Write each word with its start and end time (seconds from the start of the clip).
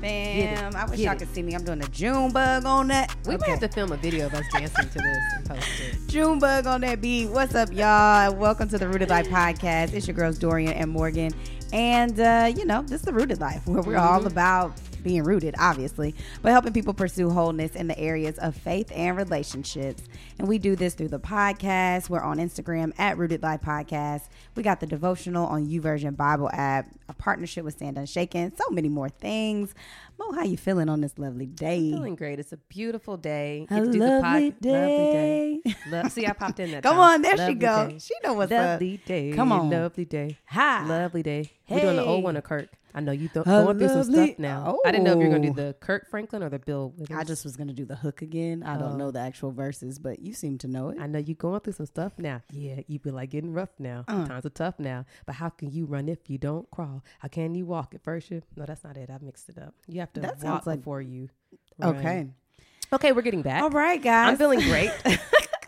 fam? 0.00 0.76
I 0.76 0.84
wish 0.86 1.00
y'all 1.00 1.16
could 1.16 1.32
see 1.34 1.42
me. 1.42 1.54
I'm 1.54 1.64
doing 1.64 1.82
a 1.82 1.88
June 1.88 2.32
bug 2.32 2.64
on 2.64 2.88
that. 2.88 3.14
We 3.26 3.34
okay. 3.34 3.40
might 3.40 3.50
have 3.50 3.60
to 3.60 3.68
film 3.68 3.92
a 3.92 3.96
video 3.96 4.26
of 4.26 4.34
us 4.34 4.44
dancing 4.52 4.88
to 4.88 4.98
this 4.98 5.18
and 5.36 5.46
post 5.46 5.68
it. 5.80 5.96
June 6.08 6.38
bug 6.38 6.66
on 6.66 6.80
that 6.82 7.00
beat. 7.00 7.28
What's 7.28 7.54
up, 7.54 7.72
y'all? 7.72 8.34
Welcome 8.34 8.68
to 8.70 8.78
the 8.78 8.88
Rooted 8.88 9.10
Life 9.10 9.28
podcast. 9.28 9.92
It's 9.92 10.06
your 10.06 10.14
girls 10.14 10.38
Dorian 10.38 10.72
and 10.72 10.90
Morgan, 10.90 11.32
and 11.72 12.18
uh, 12.20 12.52
you 12.54 12.64
know 12.64 12.82
this 12.82 13.00
is 13.00 13.02
the 13.02 13.12
Rooted 13.12 13.40
Life 13.40 13.66
where 13.66 13.82
we're 13.82 13.94
mm-hmm. 13.94 14.14
all 14.14 14.26
about 14.26 14.72
being 15.02 15.22
rooted, 15.24 15.54
obviously, 15.58 16.14
but 16.42 16.52
helping 16.52 16.72
people 16.72 16.94
pursue 16.94 17.30
wholeness 17.30 17.74
in 17.74 17.86
the 17.88 17.98
areas 17.98 18.38
of 18.38 18.54
faith 18.56 18.90
and 18.94 19.16
relationships. 19.16 20.02
And 20.38 20.48
we 20.48 20.58
do 20.58 20.76
this 20.76 20.94
through 20.94 21.08
the 21.08 21.20
podcast. 21.20 22.08
We're 22.10 22.20
on 22.22 22.38
Instagram 22.38 22.92
at 22.98 23.18
Rooted 23.18 23.42
Life 23.42 23.60
Podcast. 23.62 24.22
We 24.54 24.62
got 24.62 24.80
the 24.80 24.86
devotional 24.86 25.46
on 25.46 25.66
YouVersion 25.66 26.16
Bible 26.16 26.50
app, 26.52 26.88
a 27.08 27.14
partnership 27.14 27.64
with 27.64 27.74
Stand 27.74 27.98
Unshaken, 27.98 28.52
so 28.56 28.70
many 28.70 28.88
more 28.88 29.08
things. 29.08 29.74
Mo, 30.18 30.32
how 30.32 30.42
you 30.42 30.56
feeling 30.56 30.88
on 30.88 31.00
this 31.00 31.16
lovely 31.16 31.46
day? 31.46 31.92
Feeling 31.92 32.16
great. 32.16 32.40
It's 32.40 32.52
a 32.52 32.56
beautiful 32.56 33.16
day. 33.16 33.66
A 33.70 33.80
lovely, 33.80 33.98
day. 34.00 34.08
lovely 34.20 34.50
day. 34.60 35.60
Lo- 35.90 36.08
See, 36.08 36.26
I 36.26 36.32
popped 36.32 36.58
in 36.58 36.70
that. 36.72 36.82
Come 36.82 36.96
time. 36.96 37.00
on, 37.14 37.22
there 37.22 37.36
lovely 37.36 37.54
she 37.54 37.58
goes. 37.58 38.04
She 38.04 38.14
know 38.24 38.32
what's 38.34 38.50
lovely 38.50 38.94
up. 39.00 39.04
day. 39.06 39.32
Come 39.32 39.52
on, 39.52 39.70
lovely 39.70 40.04
day. 40.04 40.36
Hi, 40.46 40.84
lovely 40.86 41.22
day. 41.22 41.52
Hey. 41.66 41.76
We're 41.76 41.80
doing 41.82 41.96
the 41.96 42.04
old 42.04 42.24
one 42.24 42.36
of 42.36 42.42
Kirk. 42.42 42.68
I 42.94 43.00
know 43.00 43.12
you 43.12 43.28
th- 43.28 43.44
going 43.44 43.78
through 43.78 43.88
some 43.88 44.04
stuff 44.04 44.38
now. 44.38 44.64
Oh. 44.66 44.82
I 44.84 44.90
didn't 44.90 45.04
know 45.04 45.12
if 45.12 45.18
you're 45.18 45.30
gonna 45.30 45.42
do 45.42 45.50
oh. 45.50 45.66
the 45.66 45.76
Kirk 45.80 46.08
Franklin 46.08 46.42
or 46.42 46.48
the 46.48 46.58
Bill. 46.58 46.92
Withers. 46.96 47.16
I 47.16 47.24
just 47.24 47.44
was 47.44 47.56
gonna 47.56 47.72
do 47.72 47.84
the 47.84 47.96
hook 47.96 48.22
again. 48.22 48.62
I 48.62 48.78
don't 48.78 48.98
know 48.98 49.08
oh. 49.08 49.10
the 49.10 49.20
actual 49.20 49.50
verses, 49.50 49.98
but 49.98 50.20
you 50.20 50.32
seem 50.32 50.58
to 50.58 50.68
know 50.68 50.90
it. 50.90 50.98
I 51.00 51.06
know 51.06 51.18
you 51.18 51.34
going 51.34 51.60
through 51.60 51.74
some 51.74 51.86
stuff 51.86 52.12
now. 52.18 52.42
Yeah, 52.50 52.80
you 52.86 52.98
be 52.98 53.10
like 53.10 53.30
getting 53.30 53.52
rough 53.52 53.70
now. 53.78 54.04
Uh. 54.08 54.26
Times 54.26 54.46
are 54.46 54.50
tough 54.50 54.78
now. 54.78 55.04
But 55.26 55.36
how 55.36 55.48
can 55.50 55.70
you 55.70 55.86
run 55.86 56.08
if 56.08 56.28
you 56.28 56.38
don't 56.38 56.70
crawl? 56.70 57.04
How 57.20 57.28
can 57.28 57.54
you 57.54 57.66
walk 57.66 57.94
at 57.94 58.02
first? 58.02 58.30
You 58.30 58.42
no, 58.56 58.64
that's 58.66 58.84
not 58.84 58.96
it. 58.96 59.10
I 59.10 59.18
mixed 59.22 59.48
it 59.48 59.58
up. 59.58 59.74
You 59.86 60.00
have 60.00 60.12
to 60.14 60.20
that 60.20 60.42
walk 60.42 60.66
like, 60.66 60.80
before 60.80 61.02
you. 61.02 61.28
Run. 61.78 61.96
Okay. 61.96 62.26
Okay, 62.92 63.12
we're 63.12 63.22
getting 63.22 63.42
back. 63.42 63.62
All 63.62 63.70
right, 63.70 64.02
guys. 64.02 64.30
I'm 64.30 64.36
feeling 64.38 64.60
great. 64.60 64.90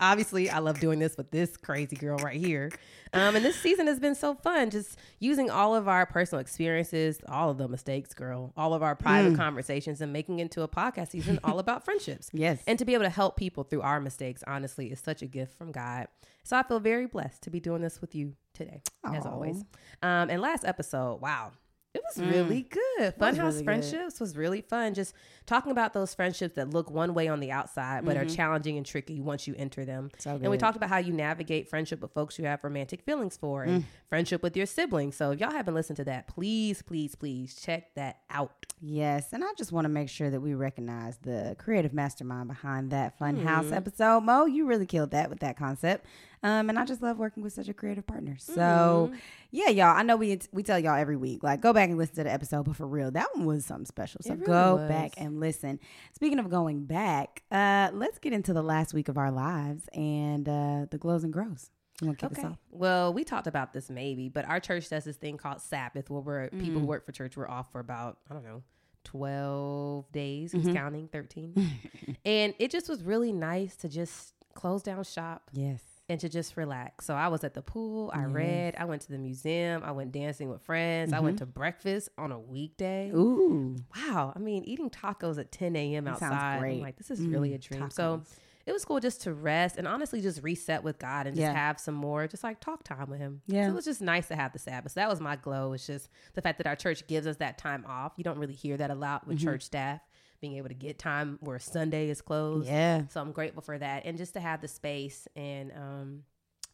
Obviously, 0.01 0.49
I 0.49 0.59
love 0.59 0.79
doing 0.79 0.97
this 0.97 1.15
with 1.15 1.29
this 1.29 1.55
crazy 1.55 1.95
girl 1.95 2.17
right 2.17 2.39
here. 2.39 2.71
Um, 3.13 3.35
and 3.35 3.45
this 3.45 3.55
season 3.55 3.85
has 3.87 3.99
been 3.99 4.15
so 4.15 4.33
fun, 4.33 4.71
just 4.71 4.97
using 5.19 5.51
all 5.51 5.75
of 5.75 5.87
our 5.87 6.07
personal 6.07 6.39
experiences, 6.39 7.19
all 7.27 7.51
of 7.51 7.59
the 7.59 7.67
mistakes, 7.67 8.13
girl, 8.13 8.51
all 8.57 8.73
of 8.73 8.81
our 8.81 8.95
private 8.95 9.33
mm. 9.33 9.37
conversations, 9.37 10.01
and 10.01 10.11
making 10.11 10.39
into 10.39 10.63
a 10.63 10.67
podcast 10.67 11.09
season 11.09 11.39
all 11.43 11.59
about 11.59 11.85
friendships. 11.85 12.29
Yes. 12.33 12.63
And 12.65 12.79
to 12.79 12.85
be 12.85 12.95
able 12.95 13.03
to 13.03 13.09
help 13.09 13.37
people 13.37 13.63
through 13.63 13.81
our 13.81 14.01
mistakes, 14.01 14.43
honestly, 14.47 14.91
is 14.91 14.99
such 14.99 15.21
a 15.21 15.27
gift 15.27 15.55
from 15.57 15.71
God. 15.71 16.07
So 16.43 16.57
I 16.57 16.63
feel 16.63 16.79
very 16.79 17.05
blessed 17.05 17.43
to 17.43 17.51
be 17.51 17.59
doing 17.59 17.81
this 17.81 18.01
with 18.01 18.15
you 18.15 18.33
today, 18.53 18.81
Aww. 19.05 19.17
as 19.17 19.25
always. 19.27 19.63
Um, 20.01 20.29
and 20.31 20.41
last 20.41 20.65
episode, 20.65 21.21
wow, 21.21 21.51
it 21.93 22.00
was 22.15 22.25
mm. 22.25 22.31
really 22.31 22.63
good. 22.63 23.17
Funhouse 23.17 23.37
really 23.37 23.63
Friendships 23.63 24.13
good. 24.13 24.19
was 24.19 24.37
really 24.37 24.61
fun. 24.61 24.93
Just 24.93 25.13
talking 25.45 25.71
about 25.71 25.93
those 25.93 26.13
friendships 26.13 26.55
that 26.55 26.69
look 26.69 26.89
one 26.89 27.13
way 27.13 27.27
on 27.27 27.39
the 27.39 27.51
outside, 27.51 28.05
but 28.05 28.15
mm-hmm. 28.15 28.25
are 28.25 28.29
challenging 28.29 28.77
and 28.77 28.85
tricky 28.85 29.19
once 29.19 29.47
you 29.47 29.55
enter 29.57 29.85
them. 29.85 30.11
So 30.17 30.31
and 30.31 30.49
we 30.49 30.57
talked 30.57 30.77
about 30.77 30.89
how 30.89 30.97
you 30.97 31.13
navigate 31.13 31.67
friendship 31.69 32.01
with 32.01 32.11
folks 32.11 32.37
you 32.37 32.45
have 32.45 32.63
romantic 32.63 33.01
feelings 33.01 33.37
for 33.37 33.63
and 33.63 33.83
mm. 33.83 33.85
friendship 34.09 34.43
with 34.43 34.55
your 34.55 34.65
siblings. 34.65 35.15
So 35.15 35.31
if 35.31 35.39
y'all 35.39 35.51
haven't 35.51 35.73
listened 35.73 35.97
to 35.97 36.03
that, 36.05 36.27
please, 36.27 36.81
please, 36.81 37.15
please 37.15 37.55
check 37.55 37.93
that 37.95 38.19
out. 38.29 38.65
Yes. 38.81 39.33
And 39.33 39.43
I 39.43 39.49
just 39.57 39.71
want 39.71 39.85
to 39.85 39.89
make 39.89 40.09
sure 40.09 40.29
that 40.29 40.41
we 40.41 40.53
recognize 40.53 41.17
the 41.17 41.55
creative 41.59 41.93
mastermind 41.93 42.47
behind 42.47 42.91
that 42.91 43.19
Funhouse 43.19 43.69
mm. 43.69 43.75
episode. 43.75 44.21
Mo, 44.21 44.45
you 44.45 44.65
really 44.65 44.85
killed 44.85 45.11
that 45.11 45.29
with 45.29 45.39
that 45.39 45.57
concept. 45.57 46.05
Um, 46.43 46.69
and 46.69 46.79
I 46.79 46.85
just 46.85 47.03
love 47.03 47.19
working 47.19 47.43
with 47.43 47.53
such 47.53 47.69
a 47.69 47.73
creative 47.73 48.07
partner. 48.07 48.35
So, 48.39 49.09
mm-hmm. 49.11 49.15
yeah, 49.51 49.69
y'all. 49.69 49.95
I 49.95 50.01
know 50.01 50.15
we 50.15 50.39
we 50.51 50.63
tell 50.63 50.79
y'all 50.79 50.95
every 50.95 51.15
week, 51.15 51.43
like 51.43 51.61
go 51.61 51.71
back 51.71 51.89
and 51.89 51.99
listen 52.01 52.15
to 52.15 52.23
the 52.23 52.31
episode, 52.31 52.63
but 52.63 52.75
for 52.75 52.87
real, 52.87 53.11
that 53.11 53.27
one 53.33 53.45
was 53.45 53.65
something 53.65 53.85
special. 53.85 54.21
So 54.23 54.33
really 54.33 54.45
go 54.45 54.75
was. 54.75 54.89
back 54.89 55.13
and 55.17 55.39
listen. 55.39 55.79
Speaking 56.13 56.39
of 56.39 56.49
going 56.49 56.85
back, 56.85 57.43
uh, 57.51 57.89
let's 57.93 58.19
get 58.19 58.33
into 58.33 58.53
the 58.53 58.63
last 58.63 58.93
week 58.93 59.07
of 59.07 59.17
our 59.17 59.31
lives 59.31 59.87
and 59.93 60.47
uh, 60.47 60.85
the 60.89 60.97
glows 60.97 61.23
and 61.23 61.31
grows. 61.31 61.69
okay. 62.03 62.57
Well, 62.71 63.13
we 63.13 63.23
talked 63.23 63.47
about 63.47 63.73
this 63.73 63.89
maybe, 63.89 64.27
but 64.29 64.45
our 64.45 64.59
church 64.59 64.89
does 64.89 65.03
this 65.03 65.17
thing 65.17 65.37
called 65.37 65.61
Sabbath, 65.61 66.09
where 66.09 66.21
we're 66.21 66.45
mm-hmm. 66.47 66.59
people 66.59 66.81
who 66.81 66.87
work 66.87 67.05
for 67.05 67.11
church. 67.11 67.37
We're 67.37 67.49
off 67.49 67.71
for 67.71 67.79
about 67.79 68.17
I 68.29 68.33
don't 68.33 68.43
know 68.43 68.63
12 69.03 70.11
days. 70.11 70.53
Mm-hmm. 70.53 70.73
counting? 70.73 71.07
13. 71.07 71.71
and 72.25 72.53
it 72.59 72.71
just 72.71 72.89
was 72.89 73.03
really 73.03 73.31
nice 73.31 73.75
to 73.77 73.89
just 73.89 74.33
close 74.53 74.81
down 74.83 75.03
shop. 75.03 75.49
Yes 75.53 75.90
and 76.11 76.19
to 76.19 76.29
just 76.29 76.57
relax. 76.57 77.05
So 77.05 77.15
I 77.15 77.29
was 77.29 77.43
at 77.43 77.53
the 77.53 77.61
pool, 77.61 78.11
I 78.13 78.23
yes. 78.23 78.31
read, 78.31 78.75
I 78.77 78.85
went 78.85 79.01
to 79.03 79.11
the 79.11 79.17
museum, 79.17 79.81
I 79.83 79.91
went 79.91 80.11
dancing 80.11 80.49
with 80.49 80.61
friends, 80.61 81.11
mm-hmm. 81.11 81.17
I 81.17 81.21
went 81.21 81.37
mm-hmm. 81.37 81.45
to 81.45 81.51
breakfast 81.51 82.09
on 82.17 82.31
a 82.31 82.39
weekday. 82.39 83.11
Ooh. 83.11 83.77
Wow. 83.95 84.33
I 84.35 84.39
mean, 84.39 84.65
eating 84.65 84.89
tacos 84.89 85.39
at 85.39 85.51
10 85.51 85.75
a.m. 85.75 86.07
outside. 86.07 86.61
I'm 86.63 86.81
like, 86.81 86.97
this 86.97 87.11
is 87.11 87.21
mm, 87.21 87.31
really 87.31 87.53
a 87.53 87.57
dream. 87.57 87.83
Tacos. 87.83 87.93
So 87.93 88.21
it 88.65 88.73
was 88.73 88.83
cool 88.83 88.99
just 88.99 89.21
to 89.21 89.33
rest 89.33 89.77
and 89.77 89.87
honestly 89.87 90.19
just 90.21 90.43
reset 90.43 90.83
with 90.83 90.99
God 90.99 91.27
and 91.27 91.35
just 91.35 91.41
yeah. 91.41 91.53
have 91.53 91.79
some 91.79 91.95
more 91.95 92.27
just 92.27 92.43
like 92.43 92.59
talk 92.59 92.83
time 92.83 93.09
with 93.09 93.19
him. 93.19 93.41
Yeah. 93.47 93.67
So 93.67 93.71
it 93.71 93.75
was 93.75 93.85
just 93.85 94.01
nice 94.01 94.27
to 94.27 94.35
have 94.35 94.51
the 94.51 94.59
Sabbath. 94.59 94.91
So 94.91 94.99
that 94.99 95.09
was 95.09 95.21
my 95.21 95.37
glow. 95.37 95.71
It's 95.71 95.87
just 95.87 96.09
the 96.33 96.41
fact 96.41 96.57
that 96.57 96.67
our 96.67 96.75
church 96.75 97.07
gives 97.07 97.25
us 97.25 97.37
that 97.37 97.57
time 97.57 97.85
off. 97.87 98.13
You 98.17 98.25
don't 98.25 98.37
really 98.37 98.53
hear 98.53 98.75
that 98.77 98.91
a 98.91 98.95
lot 98.95 99.25
with 99.25 99.37
mm-hmm. 99.37 99.47
church 99.47 99.63
staff 99.63 100.01
being 100.41 100.57
able 100.57 100.67
to 100.67 100.73
get 100.73 100.99
time 100.99 101.37
where 101.41 101.59
Sunday 101.59 102.09
is 102.09 102.21
closed. 102.21 102.67
Yeah. 102.67 103.03
So 103.09 103.21
I'm 103.21 103.31
grateful 103.31 103.61
for 103.61 103.77
that. 103.77 104.05
And 104.05 104.17
just 104.17 104.33
to 104.33 104.39
have 104.39 104.61
the 104.61 104.67
space 104.67 105.27
and 105.35 105.71
um 105.71 106.23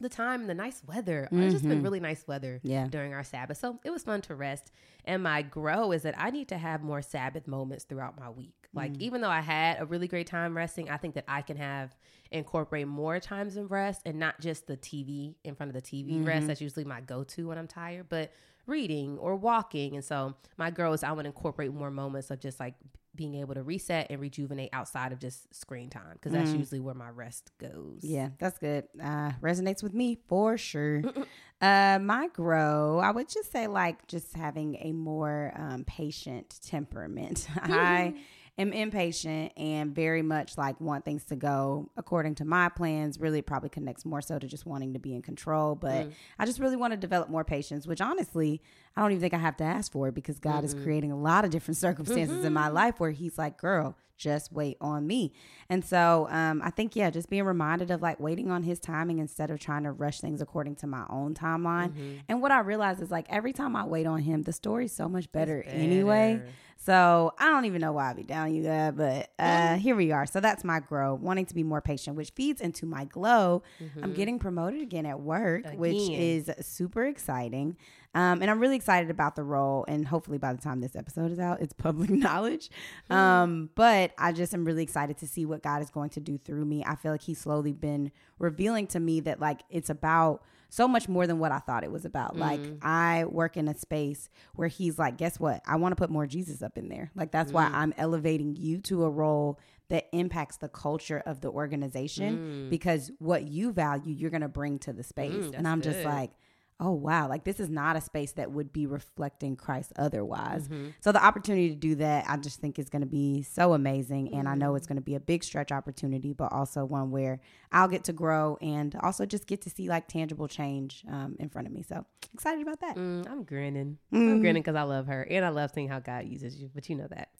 the 0.00 0.08
time 0.08 0.42
and 0.42 0.50
the 0.50 0.54
nice 0.54 0.82
weather. 0.86 1.24
Mm-hmm. 1.26 1.42
It's 1.42 1.52
just 1.54 1.64
been 1.64 1.78
mm-hmm. 1.78 1.84
really 1.84 2.00
nice 2.00 2.24
weather 2.26 2.60
yeah. 2.62 2.86
during 2.88 3.14
our 3.14 3.24
Sabbath. 3.24 3.58
So 3.58 3.80
it 3.84 3.90
was 3.90 4.04
fun 4.04 4.20
to 4.22 4.34
rest. 4.34 4.70
And 5.04 5.22
my 5.22 5.42
grow 5.42 5.92
is 5.92 6.02
that 6.02 6.14
I 6.16 6.30
need 6.30 6.48
to 6.48 6.58
have 6.58 6.82
more 6.82 7.02
Sabbath 7.02 7.48
moments 7.48 7.84
throughout 7.84 8.18
my 8.18 8.30
week. 8.30 8.68
Like 8.72 8.92
mm. 8.92 9.00
even 9.00 9.20
though 9.20 9.30
I 9.30 9.40
had 9.40 9.80
a 9.80 9.86
really 9.86 10.06
great 10.06 10.26
time 10.26 10.56
resting, 10.56 10.88
I 10.88 10.98
think 10.98 11.14
that 11.14 11.24
I 11.26 11.42
can 11.42 11.56
have 11.56 11.96
incorporate 12.30 12.86
more 12.86 13.18
times 13.18 13.56
of 13.56 13.70
rest 13.70 14.02
and 14.04 14.18
not 14.18 14.38
just 14.40 14.66
the 14.66 14.76
TV 14.76 15.34
in 15.44 15.54
front 15.54 15.74
of 15.74 15.82
the 15.82 15.82
TV 15.82 16.12
mm-hmm. 16.12 16.24
rest. 16.26 16.46
That's 16.46 16.60
usually 16.60 16.84
my 16.84 17.00
go-to 17.00 17.48
when 17.48 17.58
I'm 17.58 17.66
tired, 17.66 18.08
but 18.08 18.30
reading 18.66 19.16
or 19.18 19.34
walking. 19.34 19.94
And 19.94 20.04
so 20.04 20.34
my 20.58 20.70
girl 20.70 20.92
is 20.92 21.02
I 21.02 21.10
want 21.12 21.22
to 21.22 21.28
incorporate 21.28 21.72
more 21.72 21.90
moments 21.90 22.30
of 22.30 22.38
just 22.38 22.60
like 22.60 22.74
being 23.18 23.34
able 23.34 23.54
to 23.54 23.62
reset 23.62 24.06
and 24.08 24.20
rejuvenate 24.20 24.70
outside 24.72 25.12
of 25.12 25.18
just 25.18 25.52
screen 25.54 25.90
time 25.90 26.12
because 26.14 26.32
that's 26.32 26.50
mm. 26.50 26.58
usually 26.58 26.80
where 26.80 26.94
my 26.94 27.10
rest 27.10 27.50
goes. 27.58 27.98
Yeah, 28.00 28.30
that's 28.38 28.58
good. 28.58 28.84
Uh, 29.02 29.32
resonates 29.42 29.82
with 29.82 29.92
me 29.92 30.18
for 30.28 30.56
sure. 30.56 31.02
uh, 31.60 31.98
my 32.00 32.28
grow, 32.32 33.00
I 33.00 33.10
would 33.10 33.28
just 33.28 33.50
say 33.50 33.66
like 33.66 34.06
just 34.06 34.34
having 34.34 34.76
a 34.80 34.92
more 34.92 35.52
um, 35.56 35.84
patient 35.84 36.60
temperament. 36.64 37.48
I 37.56 38.14
am 38.58 38.72
impatient 38.72 39.52
and 39.56 39.94
very 39.94 40.22
much 40.22 40.58
like 40.58 40.80
want 40.80 41.04
things 41.04 41.24
to 41.24 41.36
go 41.36 41.90
according 41.96 42.34
to 42.36 42.44
my 42.44 42.68
plans. 42.68 43.18
Really, 43.18 43.40
probably 43.40 43.68
connects 43.68 44.04
more 44.04 44.20
so 44.20 44.38
to 44.38 44.46
just 44.46 44.66
wanting 44.66 44.92
to 44.94 44.98
be 44.98 45.14
in 45.14 45.22
control. 45.22 45.74
But 45.74 46.08
mm. 46.08 46.12
I 46.38 46.46
just 46.46 46.58
really 46.58 46.76
want 46.76 46.92
to 46.92 46.96
develop 46.96 47.28
more 47.28 47.44
patience, 47.44 47.86
which 47.86 48.00
honestly, 48.00 48.60
I 48.96 49.00
don't 49.00 49.12
even 49.12 49.20
think 49.20 49.34
I 49.34 49.38
have 49.38 49.56
to 49.58 49.64
ask 49.64 49.92
for 49.92 50.08
it 50.08 50.14
because 50.14 50.38
God 50.38 50.64
mm-hmm. 50.64 50.64
is 50.66 50.74
creating 50.74 51.12
a 51.12 51.18
lot 51.18 51.44
of 51.44 51.50
different 51.50 51.76
circumstances 51.78 52.38
mm-hmm. 52.38 52.46
in 52.46 52.52
my 52.52 52.66
mm-hmm. 52.66 52.74
life 52.74 53.00
where 53.00 53.12
He's 53.12 53.38
like, 53.38 53.58
girl, 53.58 53.96
just 54.18 54.52
wait 54.52 54.76
on 54.80 55.06
me. 55.06 55.32
And 55.70 55.84
so 55.84 56.26
um, 56.30 56.60
I 56.62 56.70
think, 56.70 56.96
yeah, 56.96 57.08
just 57.08 57.30
being 57.30 57.44
reminded 57.44 57.90
of 57.90 58.02
like 58.02 58.20
waiting 58.20 58.50
on 58.50 58.64
his 58.64 58.80
timing 58.80 59.20
instead 59.20 59.50
of 59.50 59.60
trying 59.60 59.84
to 59.84 59.92
rush 59.92 60.20
things 60.20 60.42
according 60.42 60.76
to 60.76 60.86
my 60.86 61.04
own 61.08 61.34
timeline. 61.34 61.90
Mm-hmm. 61.90 62.16
And 62.28 62.42
what 62.42 62.50
I 62.50 62.60
realize 62.60 63.00
is 63.00 63.10
like 63.10 63.26
every 63.30 63.52
time 63.52 63.76
I 63.76 63.84
wait 63.84 64.06
on 64.06 64.20
him, 64.20 64.42
the 64.42 64.52
story's 64.52 64.92
so 64.92 65.08
much 65.08 65.30
better, 65.32 65.62
better. 65.62 65.76
anyway. 65.76 66.42
So 66.80 67.34
I 67.38 67.46
don't 67.50 67.64
even 67.64 67.80
know 67.80 67.92
why 67.92 68.10
I 68.10 68.14
be 68.14 68.22
down 68.22 68.54
you 68.54 68.62
that, 68.62 68.96
but 68.96 69.30
uh, 69.38 69.74
here 69.76 69.96
we 69.96 70.12
are. 70.12 70.26
So 70.26 70.38
that's 70.38 70.62
my 70.62 70.78
grow, 70.78 71.14
wanting 71.14 71.44
to 71.46 71.54
be 71.54 71.64
more 71.64 71.80
patient, 71.80 72.16
which 72.16 72.30
feeds 72.30 72.60
into 72.60 72.86
my 72.86 73.04
glow. 73.04 73.62
Mm-hmm. 73.82 74.04
I'm 74.04 74.14
getting 74.14 74.38
promoted 74.38 74.80
again 74.80 75.04
at 75.04 75.20
work, 75.20 75.66
again. 75.66 75.78
which 75.78 76.08
is 76.08 76.48
super 76.60 77.04
exciting. 77.04 77.76
Um, 78.14 78.40
and 78.40 78.50
I'm 78.50 78.60
really 78.60 78.76
excited 78.76 79.10
about 79.10 79.34
the 79.34 79.42
role. 79.42 79.84
And 79.88 80.06
hopefully, 80.06 80.38
by 80.38 80.52
the 80.52 80.62
time 80.62 80.80
this 80.80 80.94
episode 80.94 81.32
is 81.32 81.40
out, 81.40 81.60
it's 81.60 81.72
public 81.78 82.10
knowledge. 82.10 82.70
Mm-hmm. 83.10 83.12
Um, 83.12 83.70
but 83.74 84.12
I 84.16 84.32
just 84.32 84.54
am 84.54 84.64
really 84.64 84.84
excited 84.84 85.18
to 85.18 85.26
see 85.26 85.44
what 85.44 85.62
God 85.62 85.82
is 85.82 85.90
going 85.90 86.10
to 86.10 86.20
do 86.20 86.38
through 86.38 86.64
me. 86.64 86.84
I 86.86 86.94
feel 86.94 87.10
like 87.10 87.22
He's 87.22 87.38
slowly 87.38 87.72
been 87.72 88.12
revealing 88.38 88.86
to 88.88 89.00
me 89.00 89.20
that, 89.20 89.40
like, 89.40 89.62
it's 89.68 89.90
about 89.90 90.42
so 90.68 90.86
much 90.86 91.08
more 91.08 91.26
than 91.26 91.38
what 91.38 91.52
I 91.52 91.58
thought 91.58 91.84
it 91.84 91.90
was 91.90 92.04
about. 92.04 92.36
Mm. 92.36 92.40
Like 92.40 92.60
I 92.82 93.24
work 93.24 93.56
in 93.56 93.68
a 93.68 93.74
space 93.76 94.28
where 94.54 94.68
he's 94.68 94.98
like, 94.98 95.16
guess 95.16 95.40
what? 95.40 95.62
I 95.66 95.76
want 95.76 95.92
to 95.92 95.96
put 95.96 96.10
more 96.10 96.26
Jesus 96.26 96.62
up 96.62 96.76
in 96.76 96.88
there. 96.88 97.10
Like 97.14 97.30
that's 97.30 97.50
mm. 97.50 97.54
why 97.54 97.70
I'm 97.72 97.94
elevating 97.96 98.54
you 98.56 98.80
to 98.82 99.04
a 99.04 99.10
role 99.10 99.58
that 99.88 100.06
impacts 100.12 100.58
the 100.58 100.68
culture 100.68 101.22
of 101.24 101.40
the 101.40 101.48
organization 101.48 102.38
mm. 102.38 102.70
because 102.70 103.10
what 103.18 103.48
you 103.48 103.72
value, 103.72 104.12
you're 104.12 104.30
going 104.30 104.42
to 104.42 104.48
bring 104.48 104.78
to 104.80 104.92
the 104.92 105.02
space. 105.02 105.32
Mm, 105.32 105.58
and 105.58 105.68
I'm 105.68 105.80
good. 105.80 105.92
just 105.92 106.04
like, 106.04 106.32
oh 106.80 106.92
wow, 106.92 107.28
like 107.28 107.44
this 107.44 107.58
is 107.58 107.68
not 107.68 107.96
a 107.96 108.00
space 108.00 108.32
that 108.32 108.52
would 108.52 108.72
be 108.72 108.86
reflecting 108.86 109.56
Christ 109.56 109.92
otherwise. 109.96 110.68
Mm-hmm. 110.68 110.90
So 111.00 111.12
the 111.12 111.24
opportunity 111.24 111.70
to 111.70 111.74
do 111.74 111.96
that, 111.96 112.24
I 112.28 112.36
just 112.36 112.60
think 112.60 112.78
is 112.78 112.88
going 112.88 113.02
to 113.02 113.06
be 113.06 113.42
so 113.42 113.72
amazing, 113.72 114.32
and 114.34 114.48
I 114.48 114.54
know 114.54 114.74
it's 114.74 114.86
mm-hmm. 114.86 114.94
going 114.94 115.02
to 115.02 115.04
be 115.04 115.14
a 115.16 115.20
big 115.20 115.42
stretch 115.42 115.72
opportunity, 115.72 116.32
but 116.32 116.52
also 116.52 116.84
one 116.84 117.10
where 117.10 117.40
I'll 117.72 117.88
get 117.88 118.04
to 118.04 118.12
grow 118.12 118.58
and 118.60 118.94
also 119.02 119.26
just 119.26 119.46
get 119.46 119.62
to 119.62 119.70
see 119.70 119.88
like 119.88 120.08
tangible 120.08 120.48
change 120.48 121.04
um, 121.08 121.36
in 121.38 121.48
front 121.48 121.66
of 121.66 121.74
me. 121.74 121.82
So 121.82 122.04
excited 122.32 122.62
about 122.62 122.80
that. 122.80 122.96
Mm, 122.96 123.28
I'm 123.28 123.42
grinning. 123.42 123.98
Mm. 124.12 124.32
I'm 124.32 124.40
grinning 124.40 124.62
because 124.62 124.76
I 124.76 124.82
love 124.82 125.06
her 125.06 125.22
and 125.22 125.44
I 125.44 125.48
love 125.48 125.72
seeing 125.74 125.88
how 125.88 125.98
God 125.98 126.26
uses 126.26 126.56
you. 126.56 126.70
But 126.74 126.88
you 126.88 126.96
know 126.96 127.08
that. 127.08 127.30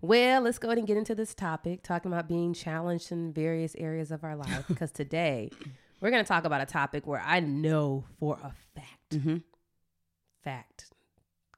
Well, 0.00 0.42
let's 0.42 0.58
go 0.58 0.68
ahead 0.68 0.78
and 0.78 0.86
get 0.86 0.96
into 0.96 1.14
this 1.14 1.34
topic, 1.34 1.82
talking 1.82 2.12
about 2.12 2.28
being 2.28 2.52
challenged 2.52 3.10
in 3.10 3.32
various 3.32 3.74
areas 3.76 4.10
of 4.10 4.24
our 4.24 4.36
life. 4.36 4.64
because 4.68 4.90
today 4.90 5.50
we're 6.00 6.10
going 6.10 6.24
to 6.24 6.28
talk 6.28 6.44
about 6.44 6.60
a 6.60 6.66
topic 6.66 7.06
where 7.06 7.22
I 7.24 7.40
know 7.40 8.04
for 8.18 8.38
a 8.42 8.52
fact, 8.74 9.10
mm-hmm. 9.10 9.36
fact, 10.42 10.90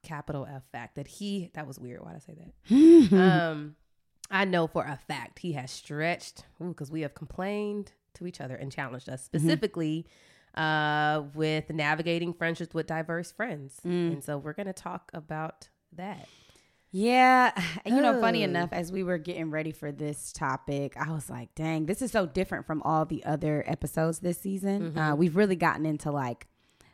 capital 0.03 0.47
F 0.47 0.63
fact, 0.73 0.97
that 0.97 1.07
he, 1.07 1.51
that 1.55 1.67
was 1.67 1.79
weird. 1.79 2.01
Why 2.03 2.13
did 2.13 2.17
I 2.17 2.21
say 2.21 3.11
that? 3.11 3.17
um, 3.19 3.77
I 4.31 4.45
know 4.45 4.67
for 4.67 4.85
a 4.85 4.99
fact 5.09 5.41
he 5.41 5.53
has 5.53 5.71
stretched, 5.71 6.45
because 6.59 6.91
we 6.91 7.03
have 7.03 7.15
complained 7.15 7.93
to 8.15 8.27
each 8.27 8.41
other 8.41 8.57
and 8.57 8.73
challenged 8.73 9.09
us 9.09 9.23
mm-hmm. 9.23 9.39
specifically 9.39 10.07
mm-hmm. 10.57 10.61
uh, 10.63 11.29
with 11.35 11.71
navigating 11.71 12.33
friendships 12.33 12.75
with 12.75 12.87
diverse 12.87 13.33
friends. 13.33 13.81
Mm. 13.87 14.13
And 14.13 14.25
so 14.25 14.39
we're 14.39 14.53
going 14.53 14.67
to 14.67 14.73
talk 14.73 15.11
about 15.15 15.69
that. 15.97 16.29
Yeah. 16.93 17.53
You 17.87 18.03
know, 18.03 18.21
funny 18.21 18.43
enough, 18.43 18.73
as 18.73 18.93
we 18.93 19.03
were 19.03 19.19
getting 19.19 19.51
ready 19.51 19.73
for 19.73 19.91
this 19.91 20.33
topic, 20.33 20.97
I 20.97 21.11
was 21.11 21.29
like, 21.29 21.55
dang, 21.55 21.87
this 21.87 22.03
is 22.03 22.13
so 22.13 22.27
different 22.27 22.67
from 22.67 22.83
all 22.83 23.05
the 23.05 23.25
other 23.25 23.65
episodes 23.67 24.21
this 24.21 24.39
season. 24.39 24.91
Mm-hmm. 24.91 24.99
Uh, 24.99 25.15
we've 25.17 25.35
really 25.35 25.57
gotten 25.57 25.87
into 25.87 26.11
like 26.11 26.47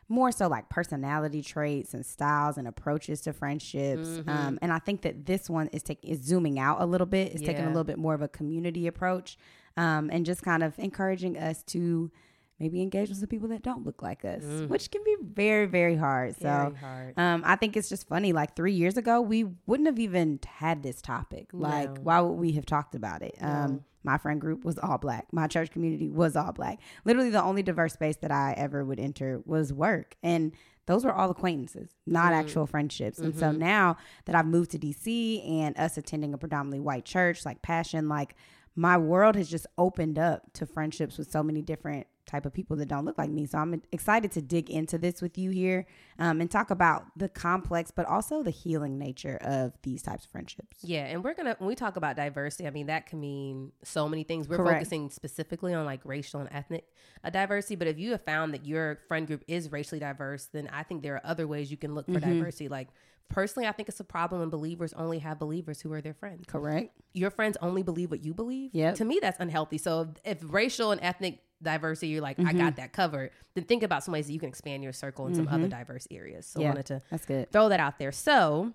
more 0.09 0.31
so 0.31 0.47
like 0.47 0.69
personality 0.69 1.41
traits 1.41 1.93
and 1.93 2.05
styles 2.05 2.57
and 2.57 2.67
approaches 2.67 3.21
to 3.21 3.33
friendships. 3.33 4.07
Mm-hmm. 4.07 4.29
Um, 4.29 4.59
and 4.61 4.71
I 4.71 4.79
think 4.79 5.01
that 5.01 5.25
this 5.25 5.49
one 5.49 5.67
is 5.67 5.83
taking 5.83 6.09
is 6.09 6.23
zooming 6.23 6.57
out 6.59 6.81
a 6.81 6.85
little 6.85 7.07
bit. 7.07 7.33
It's 7.33 7.41
yeah. 7.41 7.47
taking 7.49 7.65
a 7.65 7.69
little 7.69 7.83
bit 7.83 7.97
more 7.97 8.13
of 8.13 8.21
a 8.21 8.27
community 8.27 8.87
approach 8.87 9.37
um, 9.75 10.09
and 10.11 10.25
just 10.25 10.41
kind 10.41 10.63
of 10.63 10.77
encouraging 10.79 11.37
us 11.37 11.63
to 11.63 12.11
maybe 12.59 12.81
engage 12.81 13.09
with 13.09 13.17
some 13.17 13.27
people 13.27 13.49
that 13.49 13.61
don't 13.61 13.85
look 13.85 14.01
like 14.01 14.25
us, 14.25 14.43
mm. 14.43 14.67
which 14.67 14.89
can 14.91 15.03
be 15.03 15.15
very, 15.21 15.65
very 15.65 15.95
hard. 15.95 16.35
Very 16.37 16.71
so 16.71 16.75
hard. 16.79 17.17
Um, 17.17 17.43
I 17.45 17.55
think 17.55 17.77
it's 17.77 17.89
just 17.89 18.07
funny. 18.07 18.33
Like 18.33 18.55
three 18.55 18.73
years 18.73 18.97
ago, 18.97 19.21
we 19.21 19.45
wouldn't 19.65 19.87
have 19.87 19.99
even 19.99 20.39
had 20.45 20.83
this 20.83 21.01
topic. 21.01 21.49
Like, 21.53 21.93
no. 21.93 22.01
why 22.01 22.21
would 22.21 22.33
we 22.33 22.53
have 22.53 22.65
talked 22.65 22.95
about 22.95 23.21
it? 23.21 23.35
No. 23.41 23.47
Um, 23.47 23.83
my 24.03 24.17
friend 24.17 24.39
group 24.39 24.63
was 24.63 24.77
all 24.79 24.97
black. 24.97 25.27
My 25.31 25.47
church 25.47 25.71
community 25.71 26.07
was 26.07 26.35
all 26.35 26.53
black. 26.53 26.79
Literally, 27.03 27.29
the 27.29 27.43
only 27.43 27.61
diverse 27.61 27.93
space 27.93 28.15
that 28.17 28.31
I 28.31 28.53
ever 28.57 28.85
would 28.85 28.99
enter 28.99 29.41
was 29.45 29.73
work. 29.73 30.15
And 30.23 30.53
those 30.85 31.03
were 31.03 31.13
all 31.13 31.29
acquaintances, 31.29 31.89
not 32.05 32.31
mm. 32.31 32.37
actual 32.37 32.65
friendships. 32.65 33.19
And 33.19 33.33
mm-hmm. 33.33 33.39
so 33.39 33.51
now 33.51 33.97
that 34.25 34.35
I've 34.35 34.45
moved 34.45 34.71
to 34.71 34.79
DC 34.79 35.47
and 35.47 35.77
us 35.77 35.97
attending 35.97 36.33
a 36.33 36.37
predominantly 36.37 36.79
white 36.79 37.03
church, 37.03 37.45
like 37.45 37.61
Passion, 37.61 38.07
like 38.07 38.35
my 38.75 38.97
world 38.97 39.35
has 39.35 39.49
just 39.49 39.67
opened 39.77 40.17
up 40.17 40.53
to 40.53 40.65
friendships 40.65 41.17
with 41.17 41.29
so 41.29 41.43
many 41.43 41.61
different 41.61 42.07
type 42.27 42.45
of 42.45 42.53
people 42.53 42.75
that 42.77 42.87
don't 42.87 43.05
look 43.05 43.17
like 43.17 43.29
me. 43.29 43.45
So 43.45 43.57
I'm 43.57 43.81
excited 43.91 44.31
to 44.33 44.41
dig 44.41 44.69
into 44.69 44.97
this 44.97 45.21
with 45.21 45.37
you 45.37 45.49
here 45.49 45.87
um, 46.19 46.41
and 46.41 46.51
talk 46.51 46.69
about 46.69 47.05
the 47.15 47.29
complex, 47.29 47.89
but 47.89 48.05
also 48.05 48.43
the 48.43 48.51
healing 48.51 48.99
nature 48.99 49.37
of 49.41 49.73
these 49.83 50.03
types 50.03 50.25
of 50.25 50.31
friendships. 50.31 50.77
Yeah, 50.81 51.05
and 51.05 51.23
we're 51.23 51.33
gonna 51.33 51.55
when 51.57 51.67
we 51.67 51.75
talk 51.75 51.95
about 51.95 52.15
diversity, 52.15 52.67
I 52.67 52.71
mean 52.71 52.87
that 52.87 53.07
can 53.07 53.19
mean 53.19 53.71
so 53.83 54.07
many 54.07 54.23
things. 54.23 54.47
We're 54.47 54.57
Correct. 54.57 54.79
focusing 54.79 55.09
specifically 55.09 55.73
on 55.73 55.85
like 55.85 56.01
racial 56.03 56.41
and 56.41 56.49
ethnic 56.51 56.85
uh, 57.23 57.29
diversity, 57.29 57.75
but 57.75 57.87
if 57.87 57.97
you 57.97 58.11
have 58.11 58.23
found 58.23 58.53
that 58.53 58.65
your 58.65 58.99
friend 59.07 59.25
group 59.25 59.43
is 59.47 59.71
racially 59.71 59.99
diverse, 59.99 60.45
then 60.45 60.69
I 60.71 60.83
think 60.83 61.01
there 61.01 61.15
are 61.15 61.25
other 61.25 61.47
ways 61.47 61.71
you 61.71 61.77
can 61.77 61.95
look 61.95 62.05
for 62.05 62.19
mm-hmm. 62.19 62.39
diversity, 62.39 62.67
like 62.67 62.89
personally, 63.29 63.67
I 63.67 63.71
think 63.71 63.89
it's 63.89 63.99
a 63.99 64.05
problem 64.05 64.41
when 64.41 64.49
believers 64.49 64.93
only 64.93 65.19
have 65.19 65.39
believers 65.39 65.81
who 65.81 65.91
are 65.93 66.01
their 66.01 66.13
friends. 66.13 66.45
Correct. 66.47 66.95
Your 67.13 67.29
friends 67.29 67.57
only 67.61 67.83
believe 67.83 68.11
what 68.11 68.23
you 68.23 68.33
believe. 68.33 68.71
Yeah. 68.73 68.93
To 68.93 69.05
me, 69.05 69.19
that's 69.21 69.39
unhealthy. 69.39 69.77
So 69.77 70.09
if, 70.25 70.41
if 70.41 70.53
racial 70.53 70.91
and 70.91 71.01
ethnic 71.01 71.39
diversity, 71.61 72.07
you're 72.07 72.21
like, 72.21 72.37
mm-hmm. 72.37 72.47
I 72.47 72.53
got 72.53 72.75
that 72.77 72.93
covered, 72.93 73.31
then 73.55 73.65
think 73.65 73.83
about 73.83 74.03
some 74.03 74.13
ways 74.13 74.27
that 74.27 74.33
you 74.33 74.39
can 74.39 74.49
expand 74.49 74.83
your 74.83 74.93
circle 74.93 75.25
in 75.25 75.33
mm-hmm. 75.33 75.43
some 75.43 75.53
other 75.53 75.63
mm-hmm. 75.63 75.77
diverse 75.77 76.07
areas. 76.11 76.45
So 76.45 76.59
yeah, 76.59 76.67
I 76.67 76.69
wanted 76.69 76.85
to 76.87 77.01
that's 77.09 77.25
good. 77.25 77.51
throw 77.51 77.69
that 77.69 77.79
out 77.79 77.99
there. 77.99 78.11
So 78.11 78.73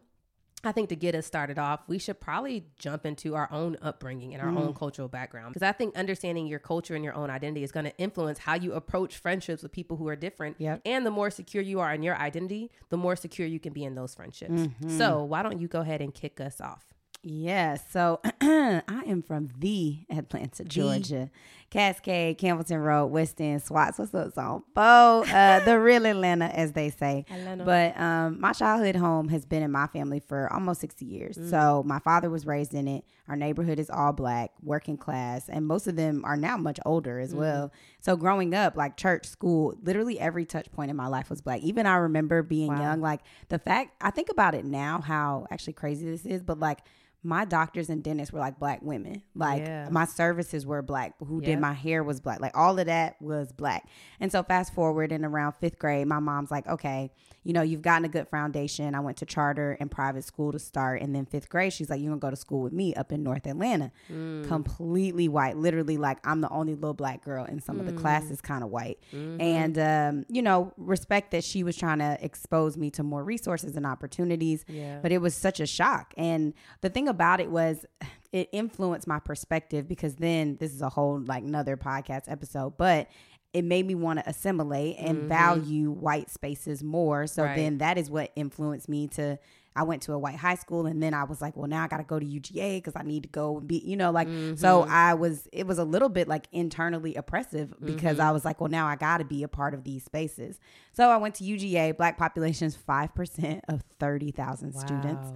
I 0.64 0.70
think 0.70 0.90
to 0.90 0.96
get 0.96 1.14
us 1.14 1.26
started 1.26 1.58
off, 1.58 1.80
we 1.88 1.98
should 1.98 2.20
probably 2.20 2.66
jump 2.78 3.04
into 3.04 3.34
our 3.34 3.50
own 3.50 3.76
upbringing 3.82 4.32
and 4.32 4.42
our 4.42 4.48
mm. 4.48 4.58
own 4.58 4.74
cultural 4.74 5.08
background. 5.08 5.54
Because 5.54 5.66
I 5.66 5.72
think 5.72 5.96
understanding 5.96 6.46
your 6.46 6.60
culture 6.60 6.94
and 6.94 7.04
your 7.04 7.14
own 7.14 7.30
identity 7.30 7.64
is 7.64 7.72
going 7.72 7.86
to 7.86 7.96
influence 7.98 8.38
how 8.38 8.54
you 8.54 8.72
approach 8.72 9.16
friendships 9.16 9.62
with 9.62 9.72
people 9.72 9.96
who 9.96 10.06
are 10.06 10.14
different. 10.14 10.56
Yep. 10.60 10.82
And 10.84 11.04
the 11.04 11.10
more 11.10 11.30
secure 11.30 11.64
you 11.64 11.80
are 11.80 11.92
in 11.92 12.04
your 12.04 12.16
identity, 12.16 12.70
the 12.90 12.96
more 12.96 13.16
secure 13.16 13.48
you 13.48 13.58
can 13.58 13.72
be 13.72 13.82
in 13.84 13.96
those 13.96 14.14
friendships. 14.14 14.52
Mm-hmm. 14.52 14.98
So, 14.98 15.24
why 15.24 15.42
don't 15.42 15.60
you 15.60 15.66
go 15.66 15.80
ahead 15.80 16.00
and 16.00 16.14
kick 16.14 16.40
us 16.40 16.60
off? 16.60 16.91
Yeah, 17.24 17.76
so 17.90 18.20
I 18.40 18.82
am 19.06 19.22
from 19.22 19.50
the 19.58 19.98
Atlanta, 20.10 20.64
Georgia. 20.64 21.30
Cascade, 21.72 22.36
Campbellton 22.36 22.84
Road, 22.84 23.06
West 23.06 23.40
End, 23.40 23.62
Swats. 23.62 23.98
What's 23.98 24.14
up, 24.14 24.34
song? 24.34 24.62
Bo, 24.74 25.24
uh, 25.24 25.60
the 25.64 25.80
real 25.80 26.04
Atlanta, 26.04 26.44
as 26.44 26.72
they 26.72 26.90
say. 26.90 27.24
Atlanta. 27.30 27.64
But 27.64 27.98
um, 27.98 28.38
my 28.40 28.52
childhood 28.52 28.94
home 28.94 29.28
has 29.28 29.46
been 29.46 29.62
in 29.62 29.70
my 29.70 29.86
family 29.86 30.20
for 30.20 30.52
almost 30.52 30.82
60 30.82 31.06
years. 31.06 31.38
Mm. 31.38 31.48
So 31.48 31.82
my 31.86 31.98
father 32.00 32.28
was 32.28 32.44
raised 32.44 32.74
in 32.74 32.88
it. 32.88 33.04
Our 33.26 33.36
neighborhood 33.36 33.78
is 33.78 33.88
all 33.88 34.12
black, 34.12 34.50
working 34.62 34.98
class, 34.98 35.48
and 35.48 35.66
most 35.66 35.86
of 35.86 35.96
them 35.96 36.22
are 36.26 36.36
now 36.36 36.58
much 36.58 36.78
older 36.84 37.18
as 37.18 37.32
mm. 37.32 37.38
well. 37.38 37.72
So 38.00 38.16
growing 38.16 38.54
up, 38.54 38.76
like 38.76 38.98
church, 38.98 39.26
school, 39.26 39.74
literally 39.82 40.20
every 40.20 40.44
touch 40.44 40.70
point 40.72 40.90
in 40.90 40.96
my 40.96 41.06
life 41.06 41.30
was 41.30 41.40
black. 41.40 41.62
Even 41.62 41.86
I 41.86 41.94
remember 41.96 42.42
being 42.42 42.68
wow. 42.68 42.82
young, 42.82 43.00
like 43.00 43.20
the 43.48 43.58
fact, 43.58 43.94
I 44.02 44.10
think 44.10 44.28
about 44.28 44.54
it 44.54 44.66
now, 44.66 45.00
how 45.00 45.46
actually 45.50 45.72
crazy 45.72 46.04
this 46.04 46.26
is, 46.26 46.42
but 46.42 46.60
like, 46.60 46.80
my 47.24 47.44
doctors 47.44 47.88
and 47.88 48.02
dentists 48.02 48.32
were 48.32 48.40
like 48.40 48.58
black 48.58 48.80
women. 48.82 49.22
Like 49.34 49.62
yeah. 49.62 49.88
my 49.90 50.04
services 50.04 50.66
were 50.66 50.82
black. 50.82 51.14
Who 51.24 51.36
yep. 51.36 51.44
did 51.44 51.60
my 51.60 51.72
hair 51.72 52.02
was 52.02 52.20
black. 52.20 52.40
Like 52.40 52.56
all 52.56 52.78
of 52.78 52.86
that 52.86 53.20
was 53.20 53.52
black. 53.52 53.88
And 54.18 54.32
so 54.32 54.42
fast 54.42 54.74
forward 54.74 55.12
in 55.12 55.24
around 55.24 55.52
fifth 55.52 55.78
grade, 55.78 56.06
my 56.08 56.18
mom's 56.18 56.50
like, 56.50 56.66
okay, 56.66 57.12
you 57.44 57.52
know, 57.52 57.62
you've 57.62 57.82
gotten 57.82 58.04
a 58.04 58.08
good 58.08 58.28
foundation. 58.28 58.94
I 58.94 59.00
went 59.00 59.16
to 59.18 59.26
charter 59.26 59.76
and 59.80 59.90
private 59.90 60.24
school 60.24 60.52
to 60.52 60.58
start. 60.58 61.02
And 61.02 61.14
then 61.14 61.26
fifth 61.26 61.48
grade, 61.48 61.72
she's 61.72 61.90
like, 61.90 62.00
you're 62.00 62.10
going 62.10 62.20
to 62.20 62.24
go 62.24 62.30
to 62.30 62.36
school 62.36 62.62
with 62.62 62.72
me 62.72 62.94
up 62.94 63.10
in 63.10 63.22
North 63.22 63.46
Atlanta. 63.46 63.90
Mm. 64.12 64.46
Completely 64.46 65.28
white. 65.28 65.56
Literally, 65.56 65.96
like, 65.96 66.18
I'm 66.24 66.40
the 66.40 66.48
only 66.50 66.74
little 66.74 66.94
black 66.94 67.24
girl 67.24 67.44
in 67.44 67.60
some 67.60 67.76
mm. 67.76 67.80
of 67.80 67.86
the 67.86 67.92
classes, 67.92 68.40
mm. 68.40 68.42
kind 68.44 68.62
of 68.62 68.70
white. 68.70 68.98
Mm-hmm. 69.12 69.40
And, 69.40 69.78
um, 69.78 70.26
you 70.28 70.40
know, 70.40 70.72
respect 70.76 71.32
that 71.32 71.42
she 71.42 71.64
was 71.64 71.76
trying 71.76 71.98
to 71.98 72.16
expose 72.20 72.76
me 72.76 72.90
to 72.92 73.02
more 73.02 73.24
resources 73.24 73.76
and 73.76 73.86
opportunities. 73.86 74.64
Yeah. 74.68 75.00
But 75.02 75.10
it 75.10 75.18
was 75.18 75.34
such 75.34 75.58
a 75.58 75.66
shock. 75.66 76.14
And 76.16 76.54
the 76.80 76.90
thing 76.90 77.08
about 77.12 77.40
it 77.40 77.50
was, 77.50 77.86
it 78.32 78.48
influenced 78.50 79.06
my 79.06 79.20
perspective 79.20 79.86
because 79.86 80.16
then 80.16 80.56
this 80.58 80.72
is 80.72 80.82
a 80.82 80.88
whole 80.88 81.20
like 81.20 81.44
another 81.44 81.76
podcast 81.76 82.22
episode 82.28 82.78
but 82.78 83.08
it 83.52 83.64
made 83.64 83.86
me 83.86 83.94
want 83.94 84.18
to 84.18 84.28
assimilate 84.28 84.96
and 84.98 85.18
mm-hmm. 85.18 85.28
value 85.28 85.90
white 85.90 86.30
spaces 86.30 86.82
more. 86.82 87.26
So 87.26 87.44
right. 87.44 87.56
then 87.56 87.78
that 87.78 87.98
is 87.98 88.10
what 88.10 88.32
influenced 88.34 88.88
me 88.88 89.08
to 89.08 89.38
I 89.74 89.84
went 89.84 90.02
to 90.02 90.12
a 90.12 90.18
white 90.18 90.36
high 90.36 90.56
school 90.56 90.86
and 90.86 91.02
then 91.02 91.14
I 91.14 91.24
was 91.24 91.40
like, 91.40 91.56
well, 91.56 91.66
now 91.66 91.82
I 91.82 91.88
got 91.88 91.96
to 91.96 92.04
go 92.04 92.18
to 92.18 92.26
UGA 92.26 92.76
because 92.76 92.92
I 92.94 93.02
need 93.02 93.22
to 93.22 93.28
go 93.30 93.56
and 93.56 93.66
be, 93.66 93.78
you 93.78 93.96
know, 93.96 94.10
like, 94.10 94.28
mm-hmm. 94.28 94.56
so 94.56 94.82
I 94.82 95.14
was, 95.14 95.48
it 95.50 95.66
was 95.66 95.78
a 95.78 95.84
little 95.84 96.10
bit 96.10 96.28
like 96.28 96.46
internally 96.52 97.14
oppressive 97.14 97.72
because 97.82 98.18
mm-hmm. 98.18 98.28
I 98.28 98.32
was 98.32 98.44
like, 98.44 98.60
well, 98.60 98.68
now 98.68 98.86
I 98.86 98.96
got 98.96 99.18
to 99.18 99.24
be 99.24 99.42
a 99.42 99.48
part 99.48 99.72
of 99.72 99.82
these 99.82 100.04
spaces. 100.04 100.60
So 100.92 101.08
I 101.08 101.16
went 101.16 101.36
to 101.36 101.44
UGA, 101.44 101.96
black 101.96 102.18
population 102.18 102.66
is 102.66 102.76
5% 102.76 103.60
of 103.68 103.82
30,000 103.98 104.74
wow. 104.74 104.80
students. 104.80 105.28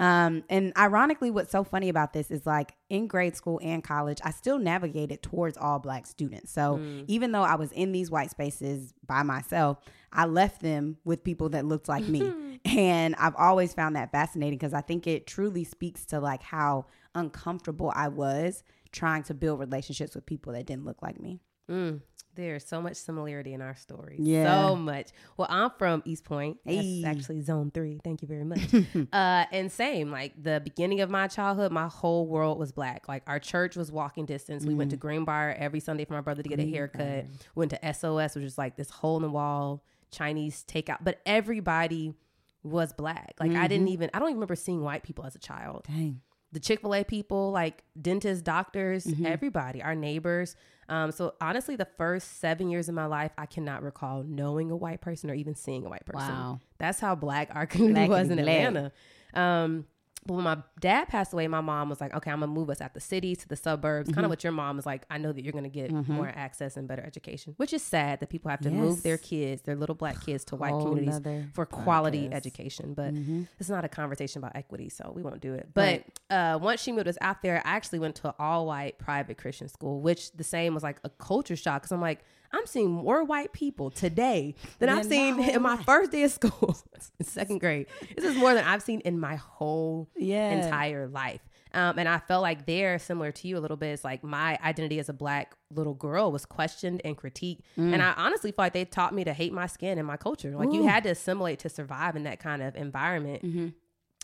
Um, 0.00 0.44
and 0.48 0.72
ironically, 0.78 1.30
what's 1.30 1.52
so 1.52 1.62
funny 1.62 1.90
about 1.90 2.14
this 2.14 2.30
is 2.30 2.46
like 2.46 2.74
in 2.88 3.06
grade 3.06 3.36
school 3.36 3.60
and 3.62 3.84
college, 3.84 4.18
I 4.24 4.30
still 4.30 4.58
navigated 4.58 5.22
towards 5.22 5.58
all 5.58 5.78
black 5.78 6.06
students. 6.06 6.50
So 6.50 6.78
mm. 6.78 7.04
even 7.06 7.32
though 7.32 7.42
I 7.42 7.56
was 7.56 7.70
in 7.72 7.92
these 7.92 8.10
white 8.10 8.30
spaces 8.30 8.94
by 9.06 9.22
myself, 9.22 9.78
I 10.10 10.24
left 10.24 10.62
them 10.62 10.96
with 11.04 11.22
people 11.22 11.50
that 11.50 11.66
looked 11.66 11.86
like 11.86 12.08
me. 12.08 12.60
and 12.64 13.14
I've 13.16 13.36
always 13.36 13.74
found 13.74 13.94
that 13.96 14.10
fascinating 14.10 14.58
because 14.58 14.72
I 14.72 14.80
think 14.80 15.06
it 15.06 15.26
truly 15.26 15.64
speaks 15.64 16.06
to 16.06 16.18
like 16.18 16.42
how 16.42 16.86
uncomfortable 17.14 17.92
I 17.94 18.08
was 18.08 18.64
trying 18.92 19.22
to 19.24 19.34
build 19.34 19.60
relationships 19.60 20.14
with 20.14 20.24
people 20.24 20.54
that 20.54 20.64
didn't 20.64 20.86
look 20.86 21.02
like 21.02 21.20
me. 21.20 21.40
Mm. 21.70 22.00
There's 22.40 22.66
so 22.66 22.80
much 22.80 22.96
similarity 22.96 23.52
in 23.52 23.60
our 23.60 23.76
stories. 23.76 24.20
Yeah. 24.20 24.68
So 24.68 24.76
much. 24.76 25.10
Well, 25.36 25.48
I'm 25.50 25.70
from 25.78 26.02
East 26.04 26.24
Point. 26.24 26.58
Hey. 26.64 27.02
That's 27.02 27.18
actually 27.18 27.42
zone 27.42 27.70
three. 27.70 28.00
Thank 28.02 28.22
you 28.22 28.28
very 28.28 28.44
much. 28.44 28.60
uh, 29.12 29.44
and 29.52 29.70
same, 29.70 30.10
like 30.10 30.42
the 30.42 30.60
beginning 30.62 31.00
of 31.00 31.10
my 31.10 31.26
childhood, 31.26 31.72
my 31.72 31.88
whole 31.88 32.26
world 32.26 32.58
was 32.58 32.72
black. 32.72 33.08
Like 33.08 33.22
our 33.26 33.38
church 33.38 33.76
was 33.76 33.92
walking 33.92 34.24
distance. 34.24 34.64
Mm. 34.64 34.68
We 34.68 34.74
went 34.74 34.90
to 34.92 34.96
mm. 34.96 35.24
Greenbriar 35.24 35.56
every 35.58 35.80
Sunday 35.80 36.04
for 36.04 36.14
my 36.14 36.20
brother 36.20 36.42
to 36.42 36.48
get 36.48 36.58
Greenbriar. 36.58 36.64
a 36.64 36.76
haircut. 36.76 37.26
Went 37.54 37.70
to 37.72 37.94
SOS, 37.94 38.34
which 38.34 38.44
is 38.44 38.56
like 38.56 38.76
this 38.76 38.90
hole 38.90 39.16
in 39.16 39.22
the 39.22 39.30
wall 39.30 39.84
Chinese 40.10 40.64
takeout. 40.66 40.98
But 41.02 41.20
everybody 41.26 42.14
was 42.62 42.92
black. 42.92 43.34
Like 43.38 43.50
mm-hmm. 43.50 43.60
I 43.60 43.68
didn't 43.68 43.86
mm-hmm. 43.86 43.94
even 43.94 44.10
I 44.14 44.18
don't 44.18 44.28
even 44.28 44.36
remember 44.36 44.56
seeing 44.56 44.82
white 44.82 45.02
people 45.02 45.24
as 45.24 45.34
a 45.34 45.40
child. 45.40 45.84
Dang 45.86 46.20
the 46.52 46.60
Chick 46.60 46.80
fil 46.80 46.94
A 46.94 47.04
people, 47.04 47.50
like 47.50 47.82
dentists, 48.00 48.42
doctors, 48.42 49.04
Mm-hmm. 49.04 49.26
everybody, 49.26 49.82
our 49.82 49.94
neighbors. 49.94 50.56
Um, 50.90 51.12
so 51.12 51.34
honestly, 51.40 51.76
the 51.76 51.88
first 51.96 52.40
seven 52.40 52.68
years 52.68 52.88
of 52.88 52.94
my 52.96 53.06
life, 53.06 53.30
I 53.38 53.46
cannot 53.46 53.82
recall 53.82 54.24
knowing 54.24 54.70
a 54.70 54.76
white 54.76 55.00
person 55.00 55.30
or 55.30 55.34
even 55.34 55.54
seeing 55.54 55.86
a 55.86 55.88
white 55.88 56.04
person. 56.04 56.28
Wow. 56.28 56.60
That's 56.78 56.98
how 56.98 57.14
black 57.14 57.50
our 57.54 57.66
community 57.66 58.08
Black 58.08 58.22
was 58.22 58.30
in. 58.30 58.38
Atlanta. 58.40 58.92
Um, 59.32 59.86
but 60.26 60.34
when 60.34 60.44
my 60.44 60.58
dad 60.80 61.08
passed 61.08 61.32
away, 61.32 61.48
my 61.48 61.62
mom 61.62 61.88
was 61.88 62.00
like, 62.00 62.14
okay, 62.14 62.30
I'm 62.30 62.40
gonna 62.40 62.52
move 62.52 62.68
us 62.68 62.80
out 62.80 62.92
the 62.92 63.00
city 63.00 63.34
to 63.36 63.48
the 63.48 63.56
suburbs. 63.56 64.08
Mm-hmm. 64.08 64.14
Kind 64.14 64.24
of 64.26 64.30
what 64.30 64.44
your 64.44 64.52
mom 64.52 64.76
was 64.76 64.84
like, 64.84 65.04
I 65.10 65.18
know 65.18 65.32
that 65.32 65.42
you're 65.42 65.52
gonna 65.52 65.68
get 65.68 65.90
more 65.90 66.28
access 66.28 66.76
and 66.76 66.86
better 66.86 67.02
education, 67.02 67.54
which 67.56 67.72
is 67.72 67.82
sad 67.82 68.20
that 68.20 68.28
people 68.28 68.50
have 68.50 68.60
to 68.60 68.70
move 68.70 69.02
their 69.02 69.18
kids, 69.18 69.62
their 69.62 69.76
little 69.76 69.94
black 69.94 70.24
kids 70.24 70.44
to 70.46 70.56
white 70.56 70.72
Whole 70.72 70.82
communities 70.82 71.20
for 71.54 71.64
quality 71.66 72.18
podcast. 72.18 72.24
Mm-hmm. 72.24 72.34
education. 72.34 72.94
But 72.94 73.14
it's 73.58 73.70
not 73.70 73.84
a 73.84 73.88
conversation 73.88 74.40
about 74.40 74.56
equity, 74.56 74.88
so 74.88 75.12
we 75.14 75.22
won't 75.22 75.40
do 75.40 75.54
it. 75.54 75.70
But 75.72 76.04
uh, 76.28 76.58
once 76.60 76.82
she 76.82 76.92
moved 76.92 77.08
us 77.08 77.18
out 77.20 77.42
there, 77.42 77.62
I 77.64 77.70
actually 77.70 78.00
went 78.00 78.16
to 78.16 78.28
an 78.28 78.34
all 78.38 78.66
white 78.66 78.98
private 78.98 79.38
Christian 79.38 79.68
school, 79.68 80.00
which 80.00 80.32
the 80.32 80.44
same 80.44 80.74
was 80.74 80.82
like 80.82 81.00
a 81.02 81.08
culture 81.08 81.56
shock 81.56 81.82
because 81.82 81.92
I'm 81.92 82.00
like, 82.00 82.24
I'm 82.52 82.66
seeing 82.66 82.90
more 82.90 83.22
white 83.24 83.52
people 83.52 83.90
today 83.90 84.54
than 84.78 84.88
I've 84.88 85.04
seen 85.06 85.38
in 85.40 85.62
my 85.62 85.74
life. 85.76 85.84
first 85.84 86.10
day 86.10 86.24
of 86.24 86.32
school 86.32 86.76
in 87.18 87.24
second 87.26 87.58
grade. 87.58 87.86
This 88.16 88.24
is 88.24 88.36
more 88.36 88.54
than 88.54 88.64
I've 88.64 88.82
seen 88.82 89.00
in 89.00 89.18
my 89.20 89.36
whole 89.36 90.08
Yeah. 90.16 90.50
entire 90.64 91.06
life. 91.08 91.40
Um, 91.72 92.00
and 92.00 92.08
I 92.08 92.18
felt 92.18 92.42
like 92.42 92.66
they're 92.66 92.98
similar 92.98 93.30
to 93.30 93.46
you 93.46 93.56
a 93.56 93.60
little 93.60 93.76
bit. 93.76 93.90
It's 93.90 94.02
like 94.02 94.24
my 94.24 94.58
identity 94.64 94.98
as 94.98 95.08
a 95.08 95.12
black 95.12 95.54
little 95.72 95.94
girl 95.94 96.32
was 96.32 96.44
questioned 96.44 97.00
and 97.04 97.16
critiqued. 97.16 97.60
Mm. 97.78 97.92
And 97.92 98.02
I 98.02 98.12
honestly 98.16 98.50
feel 98.50 98.64
like 98.64 98.72
they 98.72 98.84
taught 98.84 99.14
me 99.14 99.22
to 99.22 99.32
hate 99.32 99.52
my 99.52 99.66
skin 99.68 99.96
and 99.96 100.04
my 100.04 100.16
culture. 100.16 100.50
Like 100.56 100.72
you 100.72 100.84
had 100.88 101.04
to 101.04 101.10
assimilate 101.10 101.60
to 101.60 101.68
survive 101.68 102.16
in 102.16 102.24
that 102.24 102.40
kind 102.40 102.60
of 102.62 102.74
environment. 102.74 103.44
Mm-hmm. 103.44 103.68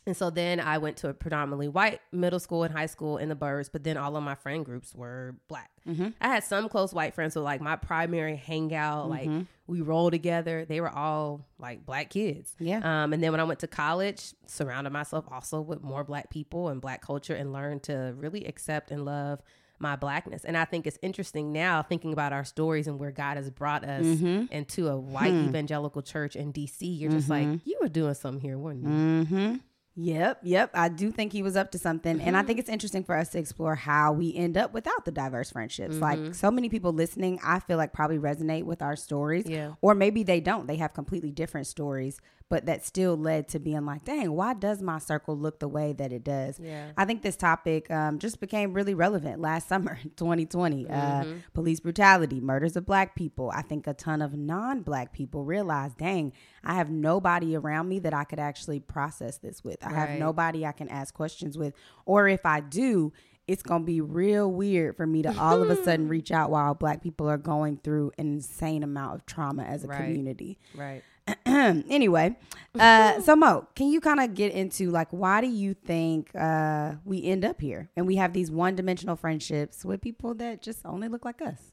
And 0.06 0.16
so 0.16 0.30
then 0.30 0.60
I 0.60 0.78
went 0.78 0.98
to 0.98 1.08
a 1.08 1.14
predominantly 1.14 1.66
white 1.66 2.00
middle 2.12 2.38
school 2.38 2.62
and 2.62 2.72
high 2.72 2.86
school 2.86 3.16
in 3.18 3.28
the 3.28 3.34
burbs, 3.34 3.68
but 3.72 3.82
then 3.82 3.96
all 3.96 4.16
of 4.16 4.22
my 4.22 4.36
friend 4.36 4.64
groups 4.64 4.94
were 4.94 5.34
black. 5.48 5.70
Mm-hmm. 5.88 6.08
I 6.20 6.28
had 6.28 6.44
some 6.44 6.68
close 6.68 6.94
white 6.94 7.12
friends, 7.14 7.34
so 7.34 7.42
like 7.42 7.60
my 7.60 7.74
primary 7.76 8.36
hangout, 8.36 9.08
like 9.10 9.28
Mm-hmm. 9.28 9.42
we 9.66 9.80
roll 9.80 10.12
together. 10.12 10.64
They 10.64 10.80
were 10.80 10.90
all 10.90 11.44
like 11.58 11.84
black 11.84 12.10
kids. 12.10 12.54
Yeah. 12.60 12.78
Um, 12.84 13.12
and 13.12 13.20
then 13.22 13.32
when 13.32 13.40
I 13.40 13.44
went 13.44 13.58
to 13.60 13.66
college, 13.66 14.32
surrounded 14.46 14.90
myself 14.92 15.24
also 15.30 15.60
with 15.60 15.82
more 15.82 16.04
black 16.04 16.30
people 16.30 16.68
and 16.68 16.80
black 16.80 17.02
culture, 17.02 17.34
and 17.34 17.52
learned 17.52 17.82
to 17.84 18.14
really 18.16 18.44
accept 18.44 18.92
and 18.92 19.04
love 19.04 19.40
my 19.78 19.94
blackness. 19.96 20.44
And 20.44 20.56
I 20.56 20.64
think 20.64 20.86
it's 20.86 20.98
interesting 21.02 21.52
now 21.52 21.82
thinking 21.82 22.12
about 22.12 22.32
our 22.32 22.44
stories 22.44 22.86
and 22.86 22.98
where 22.98 23.10
God 23.10 23.36
has 23.36 23.50
brought 23.50 23.84
us 23.84 24.06
Mm-hmm. 24.06 24.52
into 24.52 24.86
a 24.88 24.96
white 24.96 25.32
Hmm. 25.32 25.48
evangelical 25.48 26.00
church 26.00 26.36
in 26.36 26.52
DC. 26.52 26.76
You're 26.98 27.10
just 27.10 27.28
like 27.28 27.46
you 27.64 27.76
were 27.82 27.88
doing 27.88 28.14
something 28.14 28.40
here, 28.40 28.56
weren't 28.56 28.82
you? 28.84 29.60
Mm-hmm. 29.98 30.08
Yep, 30.08 30.40
yep. 30.42 30.70
I 30.74 30.88
do 30.88 31.10
think 31.10 31.32
he 31.32 31.42
was 31.42 31.56
up 31.56 31.70
to 31.72 31.78
something. 31.78 32.20
And 32.20 32.36
I 32.36 32.42
think 32.42 32.58
it's 32.58 32.68
interesting 32.68 33.04
for 33.04 33.16
us 33.16 33.30
to 33.30 33.38
explore 33.38 33.74
how 33.74 34.12
we 34.12 34.34
end 34.34 34.56
up 34.56 34.72
without 34.72 35.04
the 35.04 35.10
diverse 35.10 35.50
friendships. 35.50 35.96
Like 35.96 36.34
so 36.34 36.50
many 36.50 36.68
people 36.68 36.92
listening, 36.92 37.40
I 37.42 37.60
feel 37.60 37.76
like 37.78 37.92
probably 37.92 38.18
resonate 38.18 38.64
with 38.64 38.82
our 38.82 38.96
stories. 38.96 39.46
Yeah. 39.46 39.72
Or 39.80 39.94
maybe 39.94 40.22
they 40.22 40.40
don't. 40.40 40.66
They 40.66 40.76
have 40.76 40.92
completely 40.92 41.30
different 41.30 41.66
stories, 41.66 42.20
but 42.48 42.66
that 42.66 42.84
still 42.84 43.16
led 43.16 43.48
to 43.48 43.58
being 43.58 43.84
like, 43.84 44.04
dang, 44.04 44.30
why 44.32 44.54
does 44.54 44.80
my 44.80 44.98
circle 44.98 45.36
look 45.36 45.58
the 45.58 45.66
way 45.66 45.92
that 45.94 46.12
it 46.12 46.22
does? 46.22 46.60
Yeah. 46.60 46.90
I 46.96 47.04
think 47.04 47.22
this 47.22 47.36
topic 47.36 47.90
um, 47.90 48.18
just 48.20 48.40
became 48.40 48.72
really 48.72 48.94
relevant 48.94 49.40
last 49.40 49.68
summer, 49.68 49.98
2020. 50.16 50.88
Uh, 50.88 51.24
police 51.54 51.80
brutality, 51.80 52.40
murders 52.40 52.76
of 52.76 52.86
black 52.86 53.16
people. 53.16 53.50
I 53.52 53.62
think 53.62 53.86
a 53.86 53.94
ton 53.94 54.22
of 54.22 54.34
non 54.34 54.82
black 54.82 55.12
people 55.12 55.44
realized, 55.44 55.98
dang, 55.98 56.32
I 56.62 56.74
have 56.74 56.88
nobody 56.90 57.56
around 57.56 57.88
me 57.88 57.98
that 58.00 58.14
I 58.14 58.24
could 58.24 58.38
actually 58.38 58.78
process 58.80 59.38
this 59.38 59.64
with. 59.64 59.84
I 59.84 59.92
have 59.92 60.10
nobody 60.18 60.64
I 60.64 60.72
can 60.72 60.88
ask 60.88 61.14
questions 61.14 61.58
with. 61.58 61.74
Or 62.04 62.28
if 62.28 62.46
I 62.46 62.60
do, 62.60 63.12
it's 63.48 63.62
to 63.62 63.78
be 63.80 64.00
real 64.00 64.50
weird 64.50 64.96
for 64.96 65.06
me 65.06 65.22
to 65.22 65.36
all 65.38 65.62
of 65.62 65.70
a 65.70 65.76
sudden 65.84 66.08
reach 66.16 66.30
out 66.32 66.50
while 66.50 66.74
black 66.74 67.02
people 67.02 67.28
are 67.28 67.38
going 67.38 67.76
through 67.76 68.12
an 68.18 68.26
insane 68.26 68.82
amount 68.82 69.14
of 69.14 69.26
trauma 69.26 69.62
as 69.62 69.84
a 69.84 69.88
Right. 69.88 69.98
community. 69.98 70.58
Right. 70.74 71.02
anyway, 71.46 72.36
uh, 72.78 73.20
so 73.20 73.34
Mo, 73.34 73.66
can 73.74 73.88
you 73.88 74.00
kind 74.00 74.20
of 74.20 74.34
get 74.34 74.52
into 74.52 74.90
like 74.90 75.08
why 75.10 75.40
do 75.40 75.48
you 75.48 75.74
think 75.74 76.30
uh, 76.34 76.92
we 77.04 77.24
end 77.24 77.44
up 77.44 77.60
here 77.60 77.90
and 77.96 78.06
we 78.06 78.16
have 78.16 78.32
these 78.32 78.50
one-dimensional 78.50 79.16
friendships 79.16 79.84
with 79.84 80.00
people 80.00 80.34
that 80.34 80.62
just 80.62 80.84
only 80.84 81.08
look 81.08 81.24
like 81.24 81.42
us? 81.42 81.72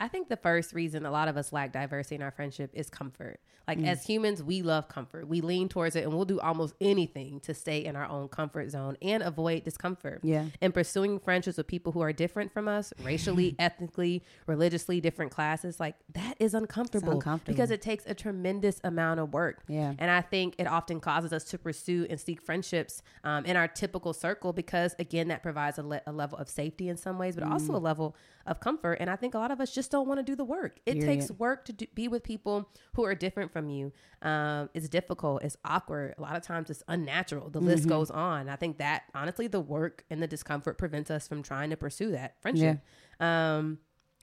I 0.00 0.08
think 0.08 0.28
the 0.28 0.36
first 0.36 0.72
reason 0.72 1.04
a 1.06 1.10
lot 1.10 1.28
of 1.28 1.36
us 1.36 1.52
lack 1.52 1.72
diversity 1.72 2.14
in 2.16 2.22
our 2.22 2.30
friendship 2.30 2.70
is 2.72 2.88
comfort. 2.90 3.38
Like 3.68 3.78
Mm. 3.78 3.86
as 3.86 4.04
humans, 4.04 4.42
we 4.42 4.62
love 4.62 4.88
comfort. 4.88 5.28
We 5.28 5.42
lean 5.42 5.68
towards 5.68 5.94
it 5.94 6.02
and 6.04 6.12
we'll 6.12 6.24
do 6.24 6.40
almost 6.40 6.74
anything 6.80 7.38
to 7.40 7.54
stay 7.54 7.84
in 7.84 7.94
our 7.94 8.06
own 8.08 8.26
comfort 8.28 8.70
zone 8.70 8.96
and 9.02 9.22
avoid 9.22 9.62
discomfort. 9.62 10.20
Yeah. 10.24 10.46
And 10.60 10.74
pursuing 10.74 11.20
friendships 11.20 11.56
with 11.58 11.68
people 11.68 11.92
who 11.92 12.00
are 12.00 12.12
different 12.12 12.50
from 12.52 12.66
us, 12.66 12.92
racially, 13.04 13.54
ethnically, 13.60 14.24
religiously, 14.46 15.00
different 15.00 15.30
classes, 15.30 15.78
like 15.78 15.94
that 16.14 16.34
is 16.40 16.54
uncomfortable, 16.54 17.12
uncomfortable. 17.12 17.52
because 17.54 17.70
it 17.70 17.80
takes 17.82 18.04
a 18.06 18.14
tremendous 18.14 18.80
amount 18.82 19.20
of 19.20 19.32
work. 19.32 19.62
Yeah. 19.68 19.94
And 19.98 20.10
I 20.10 20.22
think 20.22 20.54
it 20.58 20.66
often 20.66 20.98
causes 20.98 21.32
us 21.32 21.44
to 21.44 21.58
pursue 21.58 22.06
and 22.10 22.18
seek 22.18 22.40
friendships 22.40 23.02
um, 23.22 23.44
in 23.44 23.56
our 23.56 23.68
typical 23.68 24.12
circle 24.14 24.52
because, 24.52 24.96
again, 24.98 25.28
that 25.28 25.42
provides 25.42 25.78
a, 25.78 25.82
le- 25.84 26.02
a 26.06 26.12
level 26.12 26.38
of 26.38 26.48
safety 26.48 26.88
in 26.88 26.96
some 26.96 27.18
ways, 27.18 27.36
but 27.36 27.44
also 27.44 27.74
a 27.74 27.80
Mm. 27.80 27.82
level 27.84 28.16
of 28.46 28.58
comfort. 28.58 28.94
And 28.94 29.08
I 29.10 29.16
think 29.16 29.34
a 29.34 29.38
lot 29.38 29.50
of 29.52 29.60
us 29.60 29.70
just 29.70 29.89
don't 29.90 30.08
want 30.08 30.18
to 30.18 30.24
do 30.24 30.34
the 30.36 30.44
work. 30.44 30.78
It 30.86 30.94
Period. 30.94 31.06
takes 31.06 31.30
work 31.32 31.64
to 31.66 31.72
do, 31.72 31.86
be 31.94 32.08
with 32.08 32.22
people 32.22 32.68
who 32.94 33.04
are 33.04 33.14
different 33.14 33.52
from 33.52 33.68
you. 33.68 33.92
Um, 34.22 34.70
it's 34.74 34.88
difficult, 34.88 35.42
it's 35.42 35.56
awkward. 35.64 36.14
A 36.18 36.22
lot 36.22 36.36
of 36.36 36.42
times 36.42 36.70
it's 36.70 36.82
unnatural. 36.88 37.50
The 37.50 37.60
list 37.60 37.82
Mm-hmm. 37.82 37.88
goes 37.90 38.10
on. 38.10 38.48
I 38.48 38.56
think 38.56 38.78
that, 38.78 39.02
honestly, 39.14 39.46
the 39.46 39.60
work 39.60 40.04
and 40.10 40.22
the 40.22 40.26
discomfort 40.26 40.78
prevents 40.78 41.10
us 41.10 41.26
from 41.28 41.42
trying 41.42 41.70
to 41.70 41.76
pursue 41.76 42.12
that 42.12 42.40
friendship. 42.40 42.78
Um, 43.18 43.78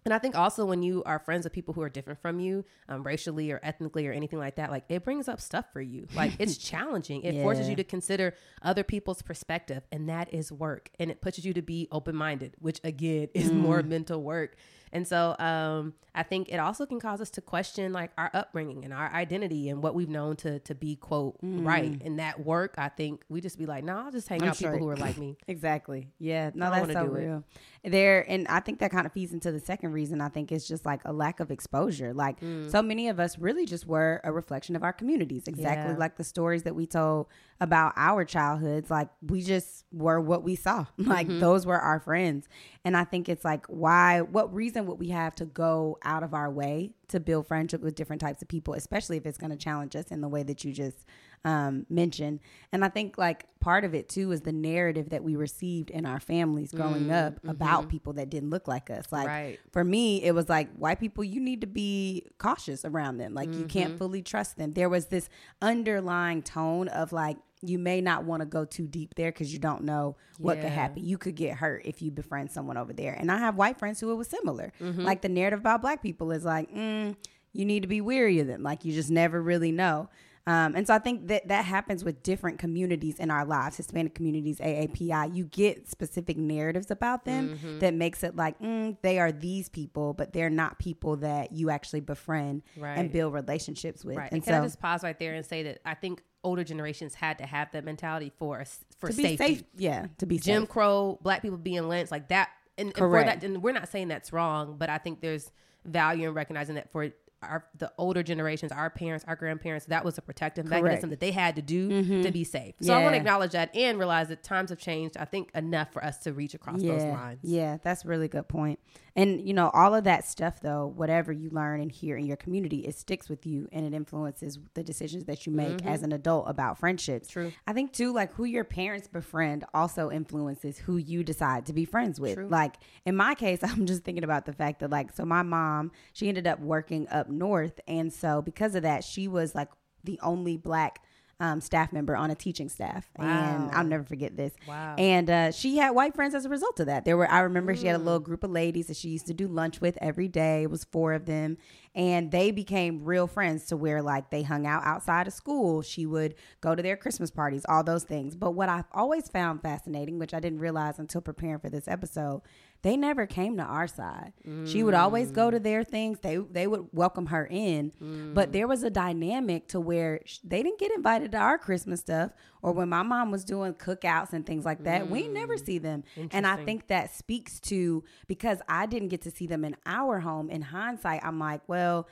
and 0.06 0.14
I 0.14 0.20
think 0.20 0.38
also 0.38 0.66
when 0.66 0.84
you 0.84 1.04
are 1.06 1.20
friends 1.20 1.44
with 1.44 1.52
people 1.52 1.74
who 1.74 1.82
are 1.82 1.90
different 1.90 2.22
from 2.22 2.40
you, 2.40 2.64
um, 2.88 3.04
racially 3.04 3.52
or 3.52 3.60
ethnically 3.62 4.08
or 4.08 4.14
anything 4.14 4.40
like 4.40 4.56
that, 4.56 4.72
like 4.72 4.86
it 4.88 5.04
brings 5.04 5.28
up 5.28 5.42
stuff 5.42 5.66
for 5.74 5.82
you. 5.82 6.08
Like 6.16 6.32
it's 6.40 6.56
challenging. 6.70 7.24
It 7.24 7.42
forces 7.42 7.68
you 7.68 7.76
to 7.76 7.84
consider 7.84 8.34
other 8.62 8.86
people's 8.86 9.22
perspective, 9.22 9.84
and 9.92 10.08
that 10.08 10.34
is 10.34 10.50
work. 10.50 10.90
And 10.98 11.12
it 11.12 11.20
pushes 11.20 11.44
you 11.44 11.54
to 11.56 11.62
be 11.62 11.90
open 11.92 12.16
minded, 12.16 12.56
which 12.60 12.80
again 12.86 13.28
is 13.34 13.52
more 13.52 13.84
mental 13.84 14.24
work. 14.24 14.56
And 14.98 15.08
so 15.08 15.36
um, 15.38 15.94
I 16.16 16.24
think 16.24 16.50
it 16.50 16.58
also 16.58 16.88
can 16.88 17.00
cause 17.00 17.22
us 17.22 17.30
to 17.32 17.42
question 17.42 17.94
like 17.94 18.10
our 18.18 18.32
upbringing 18.34 18.84
and 18.84 18.92
our 18.92 19.12
identity 19.14 19.70
and 19.70 19.84
what 19.84 19.94
we've 19.94 20.10
known 20.10 20.36
to 20.38 20.58
to 20.62 20.74
be 20.74 20.96
quote 20.96 21.38
right. 21.44 22.02
And 22.04 22.18
that 22.18 22.44
work, 22.44 22.74
I 22.80 22.90
think 22.90 23.22
we 23.30 23.40
just 23.42 23.60
be 23.60 23.68
like, 23.68 23.84
no, 23.84 23.96
I'll 23.98 24.12
just 24.12 24.28
hang 24.28 24.42
I'm 24.42 24.50
out 24.50 24.60
with 24.60 24.72
people 24.72 24.80
who 24.80 24.90
are 24.90 24.96
like 24.98 25.18
me. 25.20 25.38
Exactly. 25.48 26.08
Yeah. 26.18 26.50
No, 26.56 26.72
I 26.72 26.80
that's 26.82 26.94
so 26.94 27.06
do 27.08 27.16
it. 27.16 27.20
real. 27.26 27.44
There, 27.84 28.26
and 28.28 28.48
I 28.48 28.60
think 28.60 28.80
that 28.80 28.90
kind 28.92 29.06
of 29.06 29.14
feeds 29.14 29.34
into 29.34 29.52
the 29.52 29.60
second 29.60 29.92
reason. 29.92 30.20
I 30.20 30.30
think 30.30 30.52
it's 30.52 30.68
just 30.68 30.84
like 30.86 31.02
a 31.06 31.14
lack 31.14 31.40
of 31.40 31.52
exposure. 31.52 32.14
Like 32.14 32.40
Mm. 32.42 32.72
so 32.72 32.82
many 32.82 33.08
of 33.10 33.20
us 33.20 33.38
really 33.38 33.66
just 33.68 33.86
were 33.86 34.20
a 34.24 34.32
reflection 34.32 34.76
of 34.76 34.84
our 34.84 34.94
communities. 34.94 35.48
Exactly 35.48 35.94
Yeah. 35.94 36.00
like 36.00 36.16
the 36.18 36.24
stories 36.24 36.64
that 36.64 36.76
we 36.76 36.88
told 36.88 37.28
about 37.60 37.94
our 37.96 38.24
childhoods. 38.26 38.90
Like 38.92 39.10
we 39.22 39.42
just 39.42 39.86
were 39.92 40.20
what 40.22 40.44
we 40.44 40.56
saw. 40.56 40.86
Like 40.98 41.28
Mm-hmm. 41.28 41.40
those 41.40 41.66
were 41.66 41.80
our 41.80 42.00
friends. 42.00 42.48
And 42.86 42.96
I 42.96 43.04
think 43.04 43.28
it's 43.30 43.44
like 43.46 43.66
why? 43.68 44.22
What 44.22 44.54
reason 44.54 44.86
would 44.88 45.00
we 45.00 45.10
have 45.10 45.36
to 45.36 45.46
go 45.46 45.98
out 46.04 46.24
of 46.24 46.34
our 46.34 46.50
way 46.52 46.92
to 47.10 47.20
build 47.20 47.48
friendship 47.48 47.82
with 47.82 47.96
different 47.96 48.22
types 48.22 48.42
of 48.42 48.48
people, 48.50 48.74
especially 48.74 49.16
if 49.18 49.26
it's 49.26 49.38
going 49.38 49.50
to 49.52 49.56
challenge 49.58 49.96
us 49.96 50.06
in 50.12 50.20
the 50.22 50.28
way 50.28 50.44
that 50.44 50.66
you 50.66 50.74
just 50.74 51.06
um, 51.46 51.86
mentioned. 51.90 52.42
And 52.74 52.84
I 52.84 52.90
think 52.90 53.18
like 53.18 53.46
part 53.62 53.86
of 53.86 53.94
it 53.96 54.10
too 54.10 54.32
is 54.34 54.42
the 54.42 54.52
narrative 54.52 55.10
that 55.12 55.24
we 55.24 55.36
received 55.38 55.90
in 55.90 56.06
our 56.06 56.20
families 56.20 56.72
growing 56.74 57.10
up 57.12 57.40
about 57.48 57.88
people 57.90 58.14
that 58.14 58.30
didn't 58.30 58.50
look 58.50 58.68
like 58.68 58.90
us. 58.90 59.06
Like 59.12 59.28
Right. 59.28 59.60
for 59.72 59.84
me, 59.86 60.22
it 60.24 60.34
was 60.36 60.50
like 60.50 60.70
white 60.76 61.00
people, 61.00 61.24
you 61.24 61.40
need 61.40 61.62
to 61.62 61.68
be 61.68 62.26
cautious 62.40 62.84
around 62.84 63.18
them. 63.18 63.34
Like 63.34 63.54
you 63.56 63.66
can't 63.66 63.98
fully 63.98 64.22
trust 64.22 64.58
them. 64.58 64.74
There 64.74 64.90
was 64.90 65.06
this 65.08 65.30
underlying 65.62 66.42
tone 66.42 66.88
of 66.90 67.12
like, 67.14 67.38
you 67.62 67.80
may 67.80 68.02
not 68.02 68.24
want 68.24 68.42
to 68.42 68.46
go 68.46 68.66
too 68.66 68.88
deep 68.88 69.16
there 69.16 69.32
because 69.32 69.52
you 69.52 69.60
don't 69.60 69.84
know 69.84 70.16
what 70.38 70.62
could 70.62 70.70
happen. 70.72 71.04
You 71.04 71.18
could 71.18 71.36
get 71.36 71.56
hurt 71.56 71.82
if 71.86 72.02
you 72.02 72.12
befriend 72.12 72.52
someone 72.52 72.78
over 72.78 72.94
there. 72.94 73.14
And 73.14 73.32
I 73.32 73.40
have 73.40 73.56
white 73.56 73.80
friends 73.80 74.00
who 74.00 74.12
it 74.12 74.16
was 74.16 74.28
similar. 74.28 74.72
Like 74.80 75.22
the 75.22 75.30
narrative 75.30 75.60
about 75.60 75.82
black 75.82 76.02
people 76.04 76.32
is 76.32 76.46
like, 76.46 76.72
mm, 76.72 77.16
you 77.54 77.66
need 77.66 77.82
to 77.82 77.88
be 77.88 78.02
weary 78.02 78.40
of 78.40 78.48
them. 78.48 78.62
Like 78.62 78.86
you 78.86 78.94
just 78.94 79.10
never 79.10 79.42
really 79.42 79.72
know. 79.72 80.10
Um, 80.46 80.76
and 80.78 80.88
so 80.88 80.94
I 80.94 81.00
think 81.00 81.28
that 81.28 81.50
that 81.50 81.66
happens 81.66 82.06
with 82.06 82.24
different 82.24 82.58
communities 82.58 83.20
in 83.20 83.30
our 83.32 83.44
lives, 83.44 83.76
Hispanic 83.76 84.16
communities, 84.16 84.60
AAPI. 84.60 85.36
You 85.36 85.44
get 85.44 85.90
specific 85.90 86.38
narratives 86.38 86.90
about 86.90 87.26
them 87.26 87.60
that 87.80 87.94
makes 87.94 88.24
it 88.24 88.38
like 88.38 88.58
mm, 88.62 88.96
they 89.02 89.20
are 89.20 89.34
these 89.34 89.68
people, 89.68 90.14
but 90.14 90.32
they're 90.32 90.50
not 90.50 90.80
people 90.80 91.18
that 91.18 91.52
you 91.52 91.70
actually 91.70 92.00
befriend 92.00 92.62
Right. 92.78 92.98
and 92.98 93.12
build 93.12 93.34
relationships 93.34 94.06
with. 94.06 94.16
Right. 94.16 94.32
And 94.32 94.36
And 94.36 94.44
can 94.44 94.54
so 94.54 94.60
I 94.62 94.64
just 94.66 94.80
pause 94.80 95.04
right 95.04 95.20
there 95.20 95.34
and 95.34 95.46
say 95.46 95.64
that 95.64 95.80
I 95.84 95.96
think 95.96 96.24
older 96.48 96.64
generations 96.64 97.14
had 97.14 97.38
to 97.40 97.46
have 97.46 97.72
that 97.74 97.84
mentality 97.84 98.32
for 98.40 98.62
us 98.62 98.80
for 99.00 99.10
to 99.10 99.16
be 99.16 99.24
safety. 99.24 99.56
safe, 99.56 99.64
yeah, 99.76 100.08
to 100.18 100.26
be 100.26 100.40
Jim 100.40 100.64
safe. 100.64 100.70
Crow, 100.70 101.20
black 101.22 101.42
people 101.42 101.58
being 101.58 101.88
lynched, 101.88 102.12
like 102.12 102.30
that. 102.30 102.50
And, 102.78 102.88
and 102.88 102.98
for 102.98 103.10
Correct. 103.10 103.42
that, 103.42 103.46
and 103.46 103.62
we're 103.62 103.74
not 103.74 103.90
saying 103.90 104.08
that's 104.08 104.32
wrong, 104.32 104.76
but 104.78 104.90
I 104.90 104.98
think 104.98 105.20
there's 105.20 105.52
value 105.84 106.30
in 106.30 106.34
recognizing 106.34 106.76
that 106.76 106.92
for 106.92 107.10
our 107.44 107.66
the 107.78 107.92
older 107.98 108.24
generations, 108.24 108.72
our 108.72 108.90
parents, 108.90 109.26
our 109.28 109.36
grandparents, 109.36 109.86
that 109.88 110.04
was 110.04 110.18
a 110.18 110.22
protective 110.22 110.66
Correct. 110.66 110.84
mechanism 110.84 111.10
that 111.12 111.20
they 111.20 111.32
had 111.32 111.56
to 111.56 111.62
do 111.62 111.90
mm-hmm. 111.90 112.22
to 112.22 112.32
be 112.32 112.44
safe. 112.44 112.76
So 112.82 112.92
yeah. 112.92 113.00
I 113.00 113.04
want 113.04 113.14
to 113.14 113.18
acknowledge 113.18 113.52
that 113.52 113.76
and 113.76 113.98
realize 114.00 114.30
that 114.30 114.44
times 114.44 114.70
have 114.70 114.80
changed. 114.80 115.18
I 115.18 115.26
think 115.26 115.52
enough 115.54 115.92
for 115.92 116.04
us 116.04 116.18
to 116.20 116.34
reach 116.34 116.54
across 116.54 116.82
yeah. 116.82 116.94
those 116.94 117.04
lines. 117.04 117.40
Yeah, 117.44 117.78
that's 117.84 118.06
a 118.06 118.08
really 118.08 118.28
good 118.28 118.48
point. 118.48 118.80
And 119.18 119.46
you 119.48 119.54
know, 119.56 119.72
all 119.74 119.96
of 119.96 120.04
that 120.04 120.26
stuff 120.26 120.62
though, 120.62 120.94
whatever 120.96 121.32
you 121.32 121.50
learn 121.50 121.82
and 121.82 121.92
hear 121.92 122.16
in 122.16 122.28
your 122.28 122.38
community, 122.38 122.82
it 122.82 122.96
sticks 122.96 123.28
with 123.28 123.48
you 123.48 123.68
and 123.72 123.84
it 123.84 123.94
influences 123.96 124.60
the 124.76 124.84
decisions 124.84 125.26
that 125.26 125.48
you 125.48 125.52
make 125.52 125.78
mm-hmm. 125.78 125.88
as 125.88 126.04
an 126.04 126.14
adult 126.14 126.48
about 126.48 126.78
friendships. 126.78 127.28
True. 127.28 127.52
I 127.66 127.74
think 127.74 127.94
too, 127.94 128.14
like 128.14 128.32
who 128.34 128.46
your 128.46 128.64
parents 128.64 129.08
befriend 129.08 129.66
also 129.74 130.12
influences 130.12 130.78
who 130.78 130.98
you 130.98 131.24
decide 131.24 131.66
to 131.66 131.74
be 131.74 131.84
friends 131.84 132.20
with. 132.20 132.36
True. 132.36 132.48
Like 132.48 132.76
in 133.06 133.16
my 133.16 133.34
case, 133.34 133.60
I'm 133.64 133.88
just 133.88 134.04
thinking 134.04 134.24
about 134.24 134.46
the 134.46 134.54
fact 134.54 134.82
that 134.82 134.92
like 134.92 135.12
so 135.12 135.26
my 135.26 135.42
mom, 135.42 135.92
she 136.14 136.30
ended 136.30 136.46
up 136.46 136.60
working 136.60 137.08
up 137.10 137.28
north 137.28 137.80
and 137.88 138.14
so 138.14 138.44
because 138.44 138.76
of 138.76 138.84
that, 138.84 139.04
she 139.04 139.28
was 139.28 139.56
like 139.56 139.70
the 140.04 140.20
only 140.22 140.58
black 140.58 141.02
um, 141.40 141.62
staff 141.62 141.94
member 141.94 142.16
on 142.16 142.32
a 142.32 142.36
teaching 142.36 142.68
staff, 142.68 143.10
wow. 143.18 143.26
and 143.26 143.72
I'll 143.72 143.84
never 143.84 144.04
forget 144.04 144.36
this. 144.36 144.54
Wow! 144.68 144.96
And 144.98 145.30
uh, 145.30 145.52
she 145.52 145.78
had 145.78 145.92
white 145.92 146.16
friends 146.16 146.34
as 146.34 146.46
a 146.46 146.50
result 146.50 146.80
of 146.80 146.88
that. 146.88 147.06
There 147.06 147.16
were 147.16 147.30
I 147.30 147.42
remember 147.42 147.76
mm. 147.76 147.80
she 147.80 147.88
had 147.88 147.96
a 147.96 148.00
little 148.00 148.20
mm. 148.20 148.26
group 148.26 148.44
of 148.44 148.52
ladies 148.52 148.88
that 148.88 148.98
she 148.98 149.10
used 149.10 149.28
to 149.28 149.34
do 149.34 149.48
lunch 149.48 149.80
with 149.80 149.98
every 150.02 150.28
day. 150.28 150.64
It 150.64 150.72
was 150.72 150.84
four 150.86 151.14
of 151.14 151.26
them, 151.26 151.58
and 151.94 152.32
they 152.32 152.52
became 152.52 153.04
real 153.04 153.28
friends 153.28 153.66
to 153.68 153.78
where 153.78 154.02
like 154.02 154.32
they 154.32 154.42
hung 154.42 154.66
out 154.66 154.84
outside 154.84 155.28
of 155.28 155.34
school. 155.34 155.82
She 155.82 156.06
would 156.06 156.36
go 156.62 156.74
to 156.74 156.82
their 156.82 156.98
Christmas 156.98 157.30
parties, 157.30 157.66
all 157.70 157.84
those 157.84 158.04
things. 158.04 158.36
But 158.36 158.52
what 158.52 158.70
I've 158.70 158.86
always 158.92 159.28
found 159.28 159.62
fascinating, 159.62 160.18
which 160.18 160.34
I 160.34 160.40
didn't 160.40 160.60
realize 160.60 160.98
until 160.98 161.22
preparing 161.22 161.60
for 161.60 161.70
this 161.70 161.88
episode, 161.88 162.42
they 162.88 162.96
never 162.96 163.26
came 163.26 163.58
to 163.58 163.64
our 163.64 163.86
side. 163.86 164.32
Mm. 164.48 164.66
She 164.66 164.82
would 164.82 164.94
always 164.94 165.30
go 165.30 165.52
to 165.52 165.60
their 165.60 165.84
things. 165.84 166.20
They 166.22 166.38
they 166.38 166.68
would 166.68 166.88
welcome 166.94 167.26
her 167.26 167.46
in, 167.46 167.92
mm. 168.02 168.34
but 168.34 168.54
there 168.54 168.66
was 168.66 168.82
a 168.84 168.90
dynamic 168.90 169.68
to 169.70 169.80
where 169.82 170.22
they 170.42 170.64
didn't 170.64 170.80
get 170.80 170.94
invited 170.96 171.34
to 171.34 171.38
our 171.38 171.58
Christmas 171.58 172.00
stuff 172.00 172.32
or 172.62 172.72
when 172.72 172.88
my 172.88 173.04
mom 173.04 173.30
was 173.30 173.44
doing 173.44 173.74
cookouts 173.74 174.32
and 174.32 174.46
things 174.46 174.64
like 174.64 174.86
that. 174.86 175.04
Mm. 175.04 175.10
We 175.10 175.28
never 175.28 175.58
see 175.58 175.80
them. 175.80 176.06
And 176.32 176.48
I 176.48 176.64
think 176.64 176.88
that 176.88 177.14
speaks 177.14 177.60
to 177.62 178.06
because 178.28 178.62
I 178.70 178.86
didn't 178.86 179.10
get 179.10 179.22
to 179.24 179.32
see 179.32 179.48
them 179.48 179.66
in 179.66 179.76
our 179.86 180.20
home 180.22 180.50
in 180.50 180.62
hindsight, 180.62 181.26
I'm 181.26 181.40
like, 181.40 181.68
well, 181.68 182.08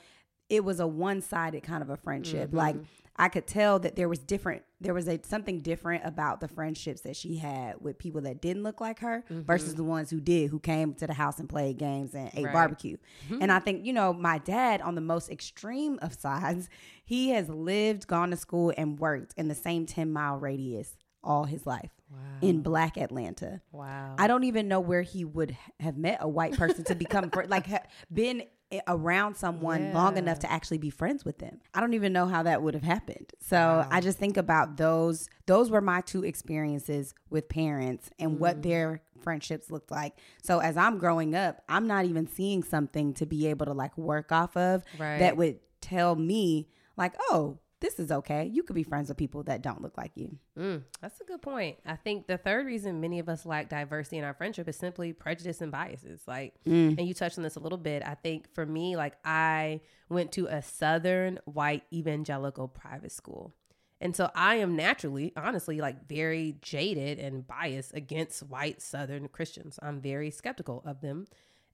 it 0.50 0.62
was 0.62 0.78
a 0.78 0.86
one-sided 0.86 1.62
kind 1.62 1.82
of 1.82 1.88
a 1.88 1.96
friendship. 1.96 2.48
Mm-hmm. 2.48 2.56
Like 2.56 2.76
I 3.18 3.28
could 3.28 3.46
tell 3.46 3.78
that 3.80 3.96
there 3.96 4.08
was 4.08 4.18
different 4.18 4.62
there 4.80 4.92
was 4.92 5.08
a 5.08 5.18
something 5.22 5.60
different 5.60 6.04
about 6.04 6.40
the 6.40 6.48
friendships 6.48 7.00
that 7.02 7.16
she 7.16 7.36
had 7.36 7.80
with 7.80 7.98
people 7.98 8.20
that 8.22 8.42
didn't 8.42 8.62
look 8.62 8.80
like 8.80 9.00
her 9.00 9.24
mm-hmm. 9.30 9.42
versus 9.42 9.74
the 9.74 9.84
ones 9.84 10.10
who 10.10 10.20
did 10.20 10.50
who 10.50 10.58
came 10.58 10.94
to 10.94 11.06
the 11.06 11.14
house 11.14 11.38
and 11.38 11.48
played 11.48 11.78
games 11.78 12.14
and 12.14 12.30
ate 12.34 12.44
right. 12.44 12.52
barbecue. 12.52 12.96
Mm-hmm. 13.28 13.42
And 13.42 13.52
I 13.52 13.58
think, 13.58 13.86
you 13.86 13.92
know, 13.92 14.12
my 14.12 14.38
dad 14.38 14.82
on 14.82 14.94
the 14.94 15.00
most 15.00 15.30
extreme 15.30 15.98
of 16.02 16.14
sides, 16.20 16.68
he 17.04 17.30
has 17.30 17.48
lived, 17.48 18.06
gone 18.06 18.30
to 18.30 18.36
school 18.36 18.72
and 18.76 18.98
worked 18.98 19.32
in 19.36 19.48
the 19.48 19.54
same 19.54 19.86
10 19.86 20.12
mile 20.12 20.36
radius 20.36 20.96
all 21.24 21.44
his 21.44 21.66
life 21.66 21.90
wow. 22.10 22.18
in 22.40 22.60
black 22.62 22.96
Atlanta. 22.96 23.60
Wow. 23.72 24.14
I 24.18 24.26
don't 24.26 24.44
even 24.44 24.68
know 24.68 24.80
where 24.80 25.02
he 25.02 25.24
would 25.24 25.56
have 25.80 25.96
met 25.96 26.18
a 26.20 26.28
white 26.28 26.56
person 26.56 26.84
to 26.84 26.94
become 26.94 27.30
like 27.48 27.66
ha- 27.66 27.82
been 28.12 28.44
around 28.88 29.36
someone 29.36 29.82
yeah. 29.82 29.94
long 29.94 30.16
enough 30.16 30.40
to 30.40 30.50
actually 30.50 30.78
be 30.78 30.90
friends 30.90 31.24
with 31.24 31.38
them. 31.38 31.60
I 31.72 31.80
don't 31.80 31.94
even 31.94 32.12
know 32.12 32.26
how 32.26 32.42
that 32.42 32.62
would 32.62 32.74
have 32.74 32.82
happened. 32.82 33.32
So 33.40 33.56
wow. 33.56 33.88
I 33.90 34.00
just 34.00 34.18
think 34.18 34.36
about 34.36 34.76
those 34.76 35.28
those 35.46 35.70
were 35.70 35.80
my 35.80 36.00
two 36.00 36.24
experiences 36.24 37.14
with 37.30 37.48
parents 37.48 38.10
and 38.18 38.32
mm. 38.32 38.38
what 38.38 38.62
their 38.62 39.02
friendships 39.22 39.70
looked 39.70 39.90
like. 39.90 40.18
So 40.42 40.58
as 40.58 40.76
I'm 40.76 40.98
growing 40.98 41.34
up, 41.34 41.62
I'm 41.68 41.86
not 41.86 42.04
even 42.06 42.26
seeing 42.26 42.62
something 42.62 43.14
to 43.14 43.26
be 43.26 43.46
able 43.46 43.66
to 43.66 43.72
like 43.72 43.96
work 43.96 44.32
off 44.32 44.56
of 44.56 44.82
right. 44.98 45.18
that 45.18 45.36
would 45.36 45.60
tell 45.80 46.16
me 46.16 46.68
like, 46.96 47.14
"Oh, 47.30 47.58
this 47.80 47.98
is 47.98 48.10
okay. 48.10 48.50
You 48.50 48.62
could 48.62 48.74
be 48.74 48.82
friends 48.82 49.08
with 49.08 49.18
people 49.18 49.42
that 49.44 49.62
don't 49.62 49.82
look 49.82 49.98
like 49.98 50.12
you. 50.14 50.38
Mm, 50.58 50.82
that's 51.00 51.20
a 51.20 51.24
good 51.24 51.42
point. 51.42 51.76
I 51.84 51.96
think 51.96 52.26
the 52.26 52.38
third 52.38 52.66
reason 52.66 53.00
many 53.00 53.18
of 53.18 53.28
us 53.28 53.44
lack 53.44 53.68
diversity 53.68 54.16
in 54.18 54.24
our 54.24 54.32
friendship 54.34 54.66
is 54.68 54.76
simply 54.76 55.12
prejudice 55.12 55.60
and 55.60 55.70
biases. 55.70 56.22
Like, 56.26 56.54
mm. 56.66 56.96
and 56.96 57.06
you 57.06 57.12
touched 57.12 57.36
on 57.36 57.44
this 57.44 57.56
a 57.56 57.60
little 57.60 57.78
bit. 57.78 58.02
I 58.02 58.14
think 58.14 58.52
for 58.54 58.64
me, 58.64 58.96
like, 58.96 59.14
I 59.24 59.80
went 60.08 60.32
to 60.32 60.46
a 60.46 60.62
Southern 60.62 61.38
white 61.44 61.82
evangelical 61.92 62.68
private 62.68 63.12
school. 63.12 63.54
And 64.00 64.14
so 64.14 64.30
I 64.34 64.56
am 64.56 64.76
naturally, 64.76 65.32
honestly, 65.36 65.80
like 65.80 66.06
very 66.06 66.56
jaded 66.60 67.18
and 67.18 67.46
biased 67.46 67.94
against 67.94 68.42
white 68.42 68.82
Southern 68.82 69.28
Christians. 69.28 69.78
I'm 69.82 70.00
very 70.00 70.30
skeptical 70.30 70.82
of 70.84 71.00
them. 71.00 71.26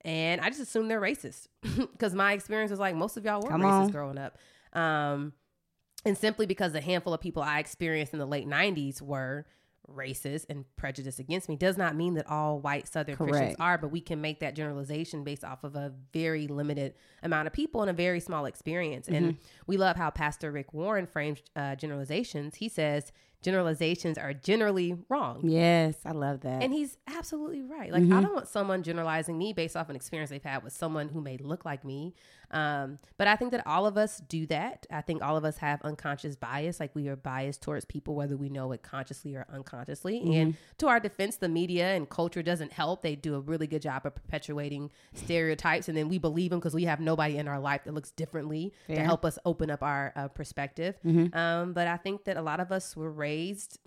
And 0.05 0.41
I 0.41 0.49
just 0.49 0.61
assume 0.61 0.89
they're 0.89 1.01
racist 1.01 1.49
because 1.63 2.15
my 2.15 2.33
experience 2.33 2.71
was 2.71 2.81
like 2.81 2.95
most 2.95 3.17
of 3.17 3.25
y'all 3.25 3.41
were 3.41 3.49
Come 3.49 3.63
racist 3.63 3.85
on. 3.85 3.91
growing 3.91 4.19
up. 4.19 4.39
Um, 4.73 5.33
and 6.05 6.17
simply 6.17 6.47
because 6.47 6.75
a 6.75 6.81
handful 6.81 7.15
of 7.15 7.21
people 7.21 7.43
I 7.43 7.59
experienced 7.59 8.13
in 8.13 8.19
the 8.19 8.27
late 8.27 8.47
90s 8.47 9.01
were 9.01 9.47
racist 9.91 10.47
and 10.49 10.65
prejudiced 10.77 11.19
against 11.19 11.49
me 11.49 11.57
does 11.57 11.77
not 11.77 11.97
mean 11.97 12.15
that 12.15 12.29
all 12.29 12.61
white 12.61 12.87
southern 12.87 13.17
Correct. 13.17 13.33
christians 13.33 13.57
are 13.59 13.77
but 13.77 13.89
we 13.89 14.01
can 14.01 14.21
make 14.21 14.41
that 14.41 14.55
generalization 14.55 15.25
based 15.25 15.45
off 15.45 15.65
of 15.65 15.75
a 15.75 15.93
very 16.13 16.47
limited 16.47 16.95
amount 17.23 17.47
of 17.47 17.53
people 17.53 17.83
and 17.83 17.91
a 17.91 17.93
very 17.93 18.21
small 18.21 18.47
experience 18.47 19.07
mm-hmm. 19.07 19.17
and 19.17 19.37
we 19.67 19.77
love 19.77 19.97
how 19.97 20.09
pastor 20.09 20.53
rick 20.53 20.73
warren 20.73 21.07
frames 21.07 21.43
uh, 21.57 21.75
generalizations 21.75 22.55
he 22.57 22.69
says 22.69 23.13
generalizations 23.43 24.17
are 24.19 24.33
generally 24.33 24.97
wrong. 25.09 25.41
Yes, 25.49 25.97
I 26.05 26.13
love 26.13 26.41
that. 26.41 26.63
And 26.63 26.73
he's 26.73 26.97
absolutely 27.07 27.63
right. 27.63 27.93
Like, 27.93 28.03
mm-hmm. 28.03 28.13
I 28.13 28.23
don't 28.23 28.35
want 28.35 28.49
someone 28.49 28.83
generalizing 28.83 29.37
me 29.37 29.53
based 29.53 29.77
off 29.77 29.91
an 29.91 29.97
experience 29.97 30.31
they've 30.31 30.43
had 30.43 30.63
with 30.63 30.73
someone 30.73 31.09
who 31.09 31.21
may 31.21 31.37
look 31.37 31.65
like 31.65 31.85
me. 31.85 32.15
Um, 32.53 32.99
but 33.17 33.29
I 33.29 33.37
think 33.37 33.51
that 33.53 33.67
all 33.67 33.87
of 33.87 33.97
us 33.97 34.19
do 34.29 34.47
that. 34.49 34.87
I 34.91 35.01
think 35.01 35.23
all 35.23 35.39
of 35.39 35.45
us 35.45 35.57
have 35.59 35.81
unconscious 35.83 36.37
bias. 36.37 36.81
Like, 36.81 36.95
we 36.95 37.09
are 37.09 37.17
biased 37.17 37.63
towards 37.63 37.85
people, 37.87 38.15
whether 38.15 38.37
we 38.37 38.51
know 38.51 38.73
it 38.73 38.83
consciously 38.83 39.35
or 39.35 39.47
unconsciously. 39.51 40.21
Mm-hmm. 40.21 40.33
And 40.33 40.57
to 40.79 40.89
our 40.89 41.01
defense, 41.01 41.37
the 41.37 41.49
media 41.49 41.95
and 41.95 42.09
culture 42.09 42.43
doesn't 42.43 42.73
help. 42.73 43.03
They 43.03 43.17
do 43.17 43.35
a 43.35 43.41
really 43.41 43.67
good 43.67 43.83
job 43.83 44.05
of 44.05 44.15
perpetuating 44.15 44.91
stereotypes. 45.15 45.89
And 45.89 45.97
then 45.97 46.09
we 46.11 46.19
believe 46.19 46.51
them 46.51 46.61
because 46.61 46.75
we 46.75 46.85
have 46.85 47.01
nobody 47.01 47.39
in 47.39 47.49
our 47.49 47.59
life 47.59 47.85
that 47.85 47.95
looks 47.95 48.11
differently 48.11 48.75
Fair. 48.87 48.97
to 48.97 49.03
help 49.03 49.25
us 49.25 49.39
open 49.47 49.71
up 49.71 49.83
our 49.83 50.13
uh, 50.15 50.29
perspective. 50.29 50.99
Mm-hmm. 51.05 51.37
Um, 51.37 51.73
but 51.73 51.87
I 51.87 51.97
think 51.97 52.25
that 52.25 52.37
a 52.37 52.43
lot 52.43 52.61
of 52.61 52.71
us 52.71 52.95
were 52.95 53.11
raised 53.11 53.32
raised 53.33 53.79